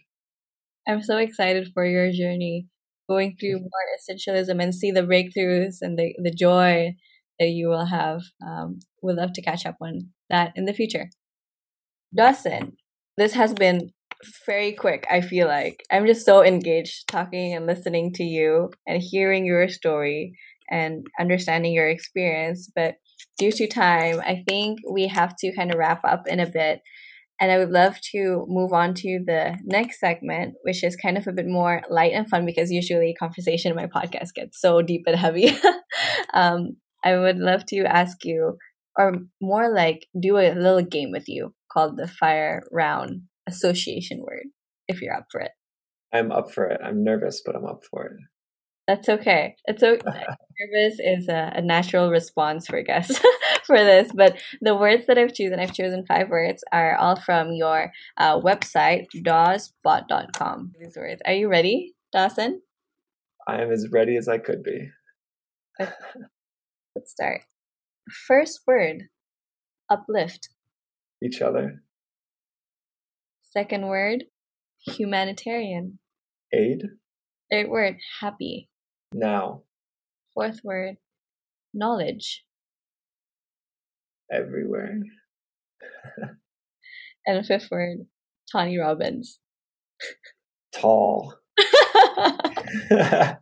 I'm 0.89 1.03
so 1.03 1.17
excited 1.17 1.71
for 1.75 1.85
your 1.85 2.13
journey, 2.13 2.69
going 3.09 3.37
through 3.39 3.59
more 3.59 3.71
essentialism 3.99 4.63
and 4.63 4.75
see 4.75 4.93
the 4.93 5.03
breakthroughs 5.03 5.79
and 5.83 5.99
the, 5.99 6.15
the 6.23 6.31
joy 6.31 6.95
that 7.39 7.49
you 7.49 7.69
will 7.69 7.87
have. 7.87 8.23
Um, 8.47 8.79
we'd 9.03 9.17
love 9.17 9.33
to 9.35 9.43
catch 9.43 9.67
up 9.67 9.77
on 9.83 10.11
that 10.29 10.53
in 10.55 10.67
the 10.67 10.73
future. 10.73 11.11
Dawson, 12.15 12.77
this 13.17 13.35
has 13.35 13.53
been 13.53 13.91
very 14.47 14.73
quick, 14.73 15.07
I 15.11 15.21
feel 15.21 15.47
like. 15.47 15.83
I'm 15.91 16.07
just 16.07 16.27
so 16.27 16.43
engaged 16.45 17.09
talking 17.09 17.55
and 17.55 17.66
listening 17.66 18.12
to 18.14 18.25
you 18.25 18.71
and 18.87 19.03
hearing 19.03 19.47
your 19.47 19.68
story 19.68 20.35
and 20.71 21.07
understanding 21.18 21.73
your 21.73 21.89
experience. 21.89 22.71
But 22.75 22.97
due 23.39 23.53
to 23.53 23.66
time, 23.66 24.21
I 24.21 24.45
think 24.49 24.81
we 24.91 25.09
have 25.09 25.35
to 25.41 25.55
kind 25.55 25.73
of 25.73 25.79
wrap 25.79 26.01
up 26.05 26.27
in 26.27 26.41
a 26.41 26.47
bit. 26.47 26.81
And 27.41 27.51
I 27.51 27.57
would 27.57 27.71
love 27.71 27.99
to 28.12 28.45
move 28.49 28.75
on 28.75 28.93
to 28.95 29.21
the 29.25 29.59
next 29.64 29.99
segment, 29.99 30.55
which 30.62 30.85
is 30.85 30.95
kind 30.95 31.16
of 31.16 31.27
a 31.27 31.33
bit 31.33 31.47
more 31.47 31.81
light 31.89 32.12
and 32.12 32.29
fun 32.29 32.45
because 32.45 32.71
usually 32.71 33.14
conversation 33.18 33.71
in 33.71 33.77
my 33.77 33.87
podcast 33.87 34.35
gets 34.35 34.61
so 34.61 34.83
deep 34.83 35.05
and 35.07 35.16
heavy. 35.16 35.57
um, 36.35 36.77
I 37.03 37.16
would 37.16 37.39
love 37.39 37.64
to 37.66 37.79
ask 37.85 38.25
you, 38.25 38.59
or 38.99 39.14
more 39.41 39.75
like 39.75 40.07
do 40.21 40.37
a 40.37 40.53
little 40.53 40.83
game 40.83 41.12
with 41.12 41.29
you 41.29 41.55
called 41.73 41.97
the 41.97 42.07
Fire 42.07 42.62
Round 42.71 43.23
Association 43.51 44.21
Word, 44.21 44.47
if 44.89 45.03
you're 45.03 45.15
up 45.15 45.27
for 45.31 45.41
it. 45.41 45.51
I'm 46.13 46.33
up 46.33 46.53
for 46.53 46.67
it. 46.67 46.81
I'm 46.85 47.05
nervous, 47.05 47.43
but 47.45 47.55
I'm 47.55 47.67
up 47.67 47.83
for 47.91 48.07
it. 48.07 48.17
That's 48.87 49.09
okay. 49.09 49.55
It's 49.67 49.83
okay. 49.83 50.01
Nervous 50.61 50.99
is 50.99 51.29
a, 51.29 51.53
a, 51.55 51.63
natural 51.63 52.11
response 52.11 52.67
for 52.67 52.83
guests 52.83 53.21
for 53.65 53.79
this. 53.79 54.11
But 54.13 54.37
the 54.61 54.75
words 54.75 55.07
that 55.07 55.17
I've 55.17 55.33
chosen, 55.33 55.61
I've 55.61 55.73
chosen 55.73 56.05
five 56.07 56.29
words, 56.29 56.65
are 56.73 56.97
all 56.97 57.15
from 57.15 57.53
your 57.53 57.93
uh, 58.17 58.41
website, 58.41 59.07
dawsbot.com. 59.17 60.73
These 60.81 60.97
words. 60.97 61.23
Are 61.25 61.33
you 61.33 61.49
ready, 61.49 61.95
Dawson? 62.13 62.63
I 63.47 63.63
am 63.63 63.71
as 63.71 63.89
ready 63.93 64.17
as 64.17 64.27
I 64.27 64.39
could 64.39 64.65
be. 64.65 64.89
Let's 65.79 67.13
start. 67.13 67.43
First 68.27 68.63
word, 68.67 69.05
uplift. 69.89 70.49
Each 71.23 71.41
other. 71.41 71.83
Second 73.51 73.89
word, 73.89 74.25
humanitarian. 74.87 75.99
Aid. 76.53 76.85
Third 77.51 77.69
word, 77.69 77.97
happy. 78.21 78.69
Now. 79.13 79.63
Fourth 80.35 80.61
word, 80.63 80.99
knowledge. 81.75 82.45
Everywhere. 84.31 85.01
and 87.27 87.39
a 87.39 87.43
fifth 87.43 87.73
word, 87.73 88.07
Tony 88.53 88.79
Robbins. 88.79 89.41
Tall. 90.73 91.35
yeah, 91.59 93.35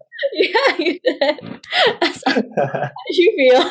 you 0.78 0.98
did. 1.04 1.60
How 2.24 2.92
you 3.10 3.34
feel? 3.36 3.70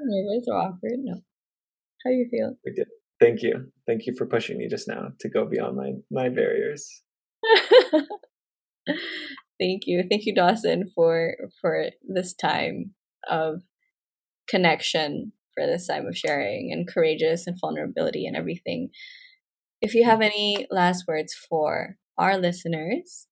nervous 0.00 0.44
or 0.48 0.56
awkward? 0.56 0.98
No. 1.04 1.20
How 2.04 2.10
you 2.10 2.26
feel? 2.28 2.56
We 2.64 2.72
did. 2.72 2.88
Thank 3.20 3.42
you. 3.42 3.72
Thank 3.86 4.06
you 4.06 4.14
for 4.16 4.26
pushing 4.26 4.58
me 4.58 4.68
just 4.68 4.88
now 4.88 5.08
to 5.20 5.28
go 5.28 5.46
beyond 5.46 5.76
my 5.76 5.92
my 6.10 6.28
barriers. 6.28 7.02
Thank 9.58 9.82
you. 9.86 10.04
Thank 10.08 10.26
you, 10.26 10.34
Dawson, 10.34 10.90
for 10.94 11.34
for 11.60 11.86
this 12.06 12.34
time 12.34 12.94
of 13.28 13.62
connection, 14.48 15.32
for 15.54 15.66
this 15.66 15.86
time 15.86 16.06
of 16.06 16.16
sharing 16.16 16.70
and 16.72 16.86
courageous 16.86 17.46
and 17.46 17.56
vulnerability 17.60 18.26
and 18.26 18.36
everything. 18.36 18.90
If 19.80 19.94
you 19.94 20.04
have 20.04 20.20
any 20.20 20.66
last 20.70 21.04
words 21.08 21.34
for 21.34 21.96
our 22.18 22.36
listeners, 22.38 23.28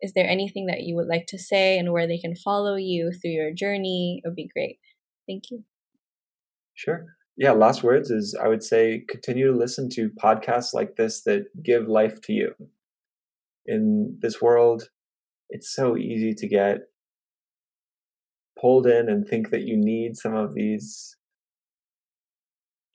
is 0.00 0.12
there 0.12 0.28
anything 0.28 0.66
that 0.66 0.82
you 0.82 0.96
would 0.96 1.08
like 1.08 1.26
to 1.28 1.38
say 1.38 1.78
and 1.78 1.92
where 1.92 2.06
they 2.06 2.18
can 2.18 2.34
follow 2.36 2.76
you 2.76 3.10
through 3.10 3.32
your 3.32 3.52
journey? 3.52 4.20
It 4.22 4.28
would 4.28 4.36
be 4.36 4.50
great. 4.52 4.78
Thank 5.26 5.44
you. 5.50 5.64
Sure. 6.74 7.06
Yeah, 7.36 7.52
last 7.52 7.82
words 7.82 8.10
is 8.10 8.36
I 8.40 8.48
would 8.48 8.62
say 8.62 9.04
continue 9.08 9.50
to 9.50 9.58
listen 9.58 9.88
to 9.90 10.10
podcasts 10.10 10.72
like 10.72 10.96
this 10.96 11.22
that 11.22 11.46
give 11.62 11.88
life 11.88 12.20
to 12.22 12.32
you. 12.32 12.54
In 13.66 14.18
this 14.20 14.40
world, 14.40 14.90
it's 15.50 15.74
so 15.74 15.96
easy 15.96 16.34
to 16.34 16.46
get 16.48 16.78
pulled 18.60 18.86
in 18.86 19.08
and 19.08 19.26
think 19.26 19.50
that 19.50 19.62
you 19.62 19.76
need 19.76 20.16
some 20.16 20.34
of 20.34 20.54
these 20.54 21.16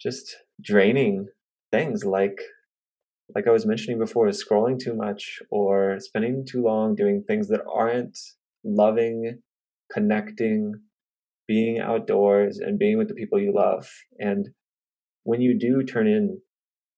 just 0.02 0.38
draining 0.62 1.28
things 1.72 2.04
like 2.06 2.40
like 3.36 3.48
I 3.48 3.52
was 3.52 3.66
mentioning 3.66 4.00
before, 4.00 4.28
scrolling 4.30 4.80
too 4.80 4.96
much 4.96 5.40
or 5.52 6.00
spending 6.00 6.46
too 6.46 6.64
long 6.64 6.96
doing 6.96 7.24
things 7.28 7.48
that 7.50 7.62
aren't 7.72 8.18
loving, 8.64 9.40
connecting, 9.92 10.74
being 11.50 11.80
outdoors 11.80 12.60
and 12.60 12.78
being 12.78 13.00
with 13.00 13.08
the 13.08 13.16
people 13.16 13.42
you 13.42 13.52
love. 13.52 13.90
And 14.20 14.50
when 15.24 15.42
you 15.42 15.58
do 15.58 15.82
turn 15.84 16.08
in 16.08 16.40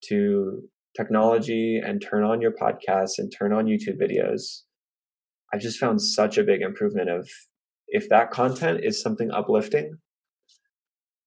to 0.10 0.62
technology 0.96 1.80
and 1.82 2.02
turn 2.02 2.26
on 2.26 2.42
your 2.42 2.52
podcasts 2.52 3.18
and 3.18 3.32
turn 3.32 3.54
on 3.54 3.66
YouTube 3.66 3.98
videos, 3.98 4.64
I 5.54 5.58
just 5.58 5.80
found 5.80 6.02
such 6.02 6.38
a 6.38 6.44
big 6.44 6.62
improvement 6.62 7.10
of 7.10 7.30
if 7.88 8.10
that 8.10 8.32
content 8.32 8.82
is 8.84 9.02
something 9.02 9.32
uplifting, 9.32 9.94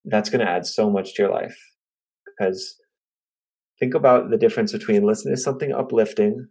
that's 0.04 0.28
going 0.28 0.44
to 0.44 0.50
add 0.50 0.66
so 0.66 0.90
much 0.90 1.14
to 1.14 1.22
your 1.22 1.32
life. 1.32 1.56
Because 2.26 2.76
think 3.80 3.94
about 3.94 4.28
the 4.28 4.36
difference 4.36 4.70
between 4.70 5.02
listening 5.02 5.34
to 5.34 5.40
something 5.40 5.72
uplifting, 5.72 6.48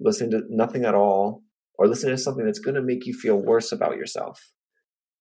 listening 0.00 0.32
to 0.32 0.42
nothing 0.48 0.84
at 0.84 0.96
all, 0.96 1.44
or 1.78 1.86
listening 1.86 2.16
to 2.16 2.20
something 2.20 2.44
that's 2.44 2.58
going 2.58 2.74
to 2.74 2.82
make 2.82 3.06
you 3.06 3.14
feel 3.14 3.36
worse 3.36 3.70
about 3.70 3.96
yourself. 3.96 4.40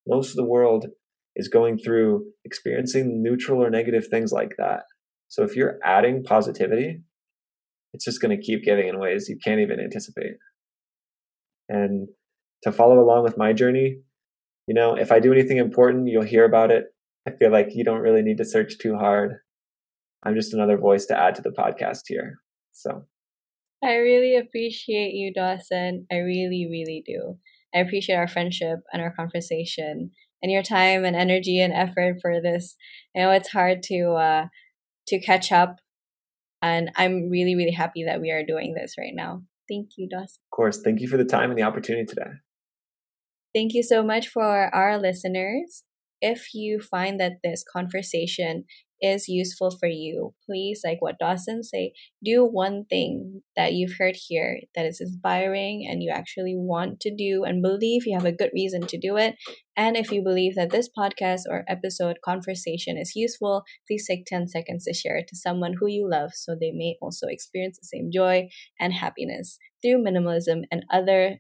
Most 0.08 0.30
of 0.30 0.36
the 0.36 0.46
world 0.46 0.88
is 1.36 1.48
going 1.48 1.78
through 1.78 2.26
experiencing 2.46 3.22
neutral 3.22 3.64
or 3.64 3.70
negative 3.70 4.08
things 4.08 4.32
like 4.32 4.56
that. 4.58 4.84
So 5.28 5.44
if 5.44 5.56
you're 5.56 5.78
adding 5.84 6.24
positivity, 6.24 7.02
it's 7.94 8.06
just 8.06 8.22
going 8.22 8.36
to 8.36 8.44
keep 8.44 8.64
giving 8.64 8.88
in 8.88 9.00
ways 9.00 9.30
you 9.30 9.38
can't 9.44 9.60
even 9.60 9.80
anticipate 9.80 10.36
and 11.70 12.08
to 12.64 12.72
follow 12.72 13.00
along 13.00 13.24
with 13.24 13.38
my 13.38 13.54
journey. 13.54 13.98
You 14.68 14.74
know, 14.74 14.96
if 14.96 15.12
I 15.12 15.20
do 15.20 15.32
anything 15.32 15.58
important, 15.58 16.08
you'll 16.08 16.24
hear 16.24 16.46
about 16.46 16.72
it. 16.72 16.86
I 17.28 17.32
feel 17.32 17.52
like 17.52 17.70
you 17.72 17.84
don't 17.84 18.02
really 18.02 18.22
need 18.22 18.38
to 18.38 18.46
search 18.46 18.78
too 18.78 18.96
hard. 18.96 19.36
I'm 20.24 20.36
just 20.36 20.54
another 20.54 20.78
voice 20.78 21.06
to 21.08 21.20
add 21.20 21.36
to 21.36 21.42
the 21.42 21.52
podcast 21.52 22.02
here. 22.08 22.40
So 22.72 23.06
I 23.84 23.96
really 23.96 24.36
appreciate 24.36 25.14
you, 25.14 25.34
Dawson. 25.34 26.08
I 26.12 26.18
really, 26.18 26.68
really 26.70 27.04
do. 27.06 27.38
I 27.74 27.80
appreciate 27.80 28.16
our 28.16 28.28
friendship 28.28 28.80
and 28.92 29.02
our 29.02 29.14
conversation 29.14 30.12
and 30.42 30.52
your 30.52 30.64
time 30.64 31.06
and 31.06 31.16
energy 31.16 31.60
and 31.60 31.74
effort 31.74 32.18
for 32.22 32.42
this. 32.42 32.76
I 33.16 33.20
know 33.20 33.32
it's 33.32 33.50
hard 33.50 33.84
to 33.84 34.14
uh, 34.14 34.46
to 35.08 35.20
catch 35.20 35.52
up, 35.52 35.78
and 36.62 36.92
I'm 36.96 37.30
really, 37.30 37.56
really 37.56 37.72
happy 37.72 38.04
that 38.06 38.22
we 38.22 38.32
are 38.32 38.46
doing 38.46 38.74
this 38.74 38.96
right 38.98 39.14
now. 39.14 39.44
Thank 39.70 39.92
you, 39.98 40.08
Dawson. 40.10 40.40
Of 40.52 40.56
course. 40.56 40.82
Thank 40.82 41.02
you 41.02 41.08
for 41.08 41.18
the 41.18 41.26
time 41.26 41.50
and 41.50 41.58
the 41.58 41.64
opportunity 41.64 42.06
today. 42.06 42.32
Thank 43.54 43.74
you 43.74 43.84
so 43.84 44.04
much 44.04 44.28
for 44.28 44.74
our 44.74 44.98
listeners. 44.98 45.84
If 46.22 46.54
you 46.54 46.80
find 46.80 47.20
that 47.20 47.40
this 47.44 47.64
conversation 47.72 48.66
is 49.02 49.28
useful 49.28 49.72
for 49.72 49.88
you, 49.88 50.34
please, 50.46 50.82
like 50.84 50.98
what 51.00 51.20
Dawson 51.20 51.64
say, 51.64 51.94
do 52.24 52.44
one 52.46 52.86
thing 52.90 53.42
that 53.56 53.74
you've 53.74 53.98
heard 53.98 54.16
here 54.28 54.60
that 54.76 54.86
is 54.86 55.02
inspiring 55.02 55.88
and 55.90 56.02
you 56.02 56.12
actually 56.14 56.56
want 56.56 57.00
to 57.02 57.16
do 57.16 57.44
and 57.44 57.62
believe 57.62 58.04
you 58.06 58.18
have 58.18 58.26
a 58.26 58.32
good 58.32 58.50
reason 58.54 58.88
to 58.88 58.98
do 58.98 59.18
it. 59.18 59.36
And 59.76 59.96
if 59.96 60.12
you 60.12 60.24
believe 60.24 60.56
that 60.56 60.72
this 60.72 60.90
podcast 60.98 61.42
or 61.50 61.64
episode 61.68 62.18
conversation 62.24 62.98
is 62.98 63.14
useful, 63.16 63.64
please 63.88 64.08
take 64.08 64.26
10 64.26 64.48
seconds 64.48 64.86
to 64.86 64.94
share 64.94 65.18
it 65.18 65.28
to 65.30 65.36
someone 65.36 65.76
who 65.80 65.88
you 65.88 66.10
love 66.10 66.32
so 66.34 66.54
they 66.54 66.72
may 66.72 66.96
also 67.02 67.28
experience 67.28 67.78
the 67.78 67.88
same 67.88 68.10
joy 68.12 68.50
and 68.80 68.94
happiness 68.94 69.58
through 69.84 70.04
minimalism 70.04 70.64
and 70.72 70.84
other 70.92 71.38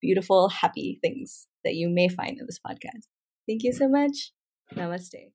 beautiful, 0.00 0.48
happy 0.48 0.98
things 1.02 1.46
that 1.64 1.74
you 1.74 1.88
may 1.88 2.08
find 2.08 2.38
in 2.38 2.46
this 2.46 2.58
podcast. 2.66 3.06
Thank 3.46 3.62
you 3.62 3.72
so 3.72 3.88
much. 3.88 4.32
Namaste. 4.74 5.32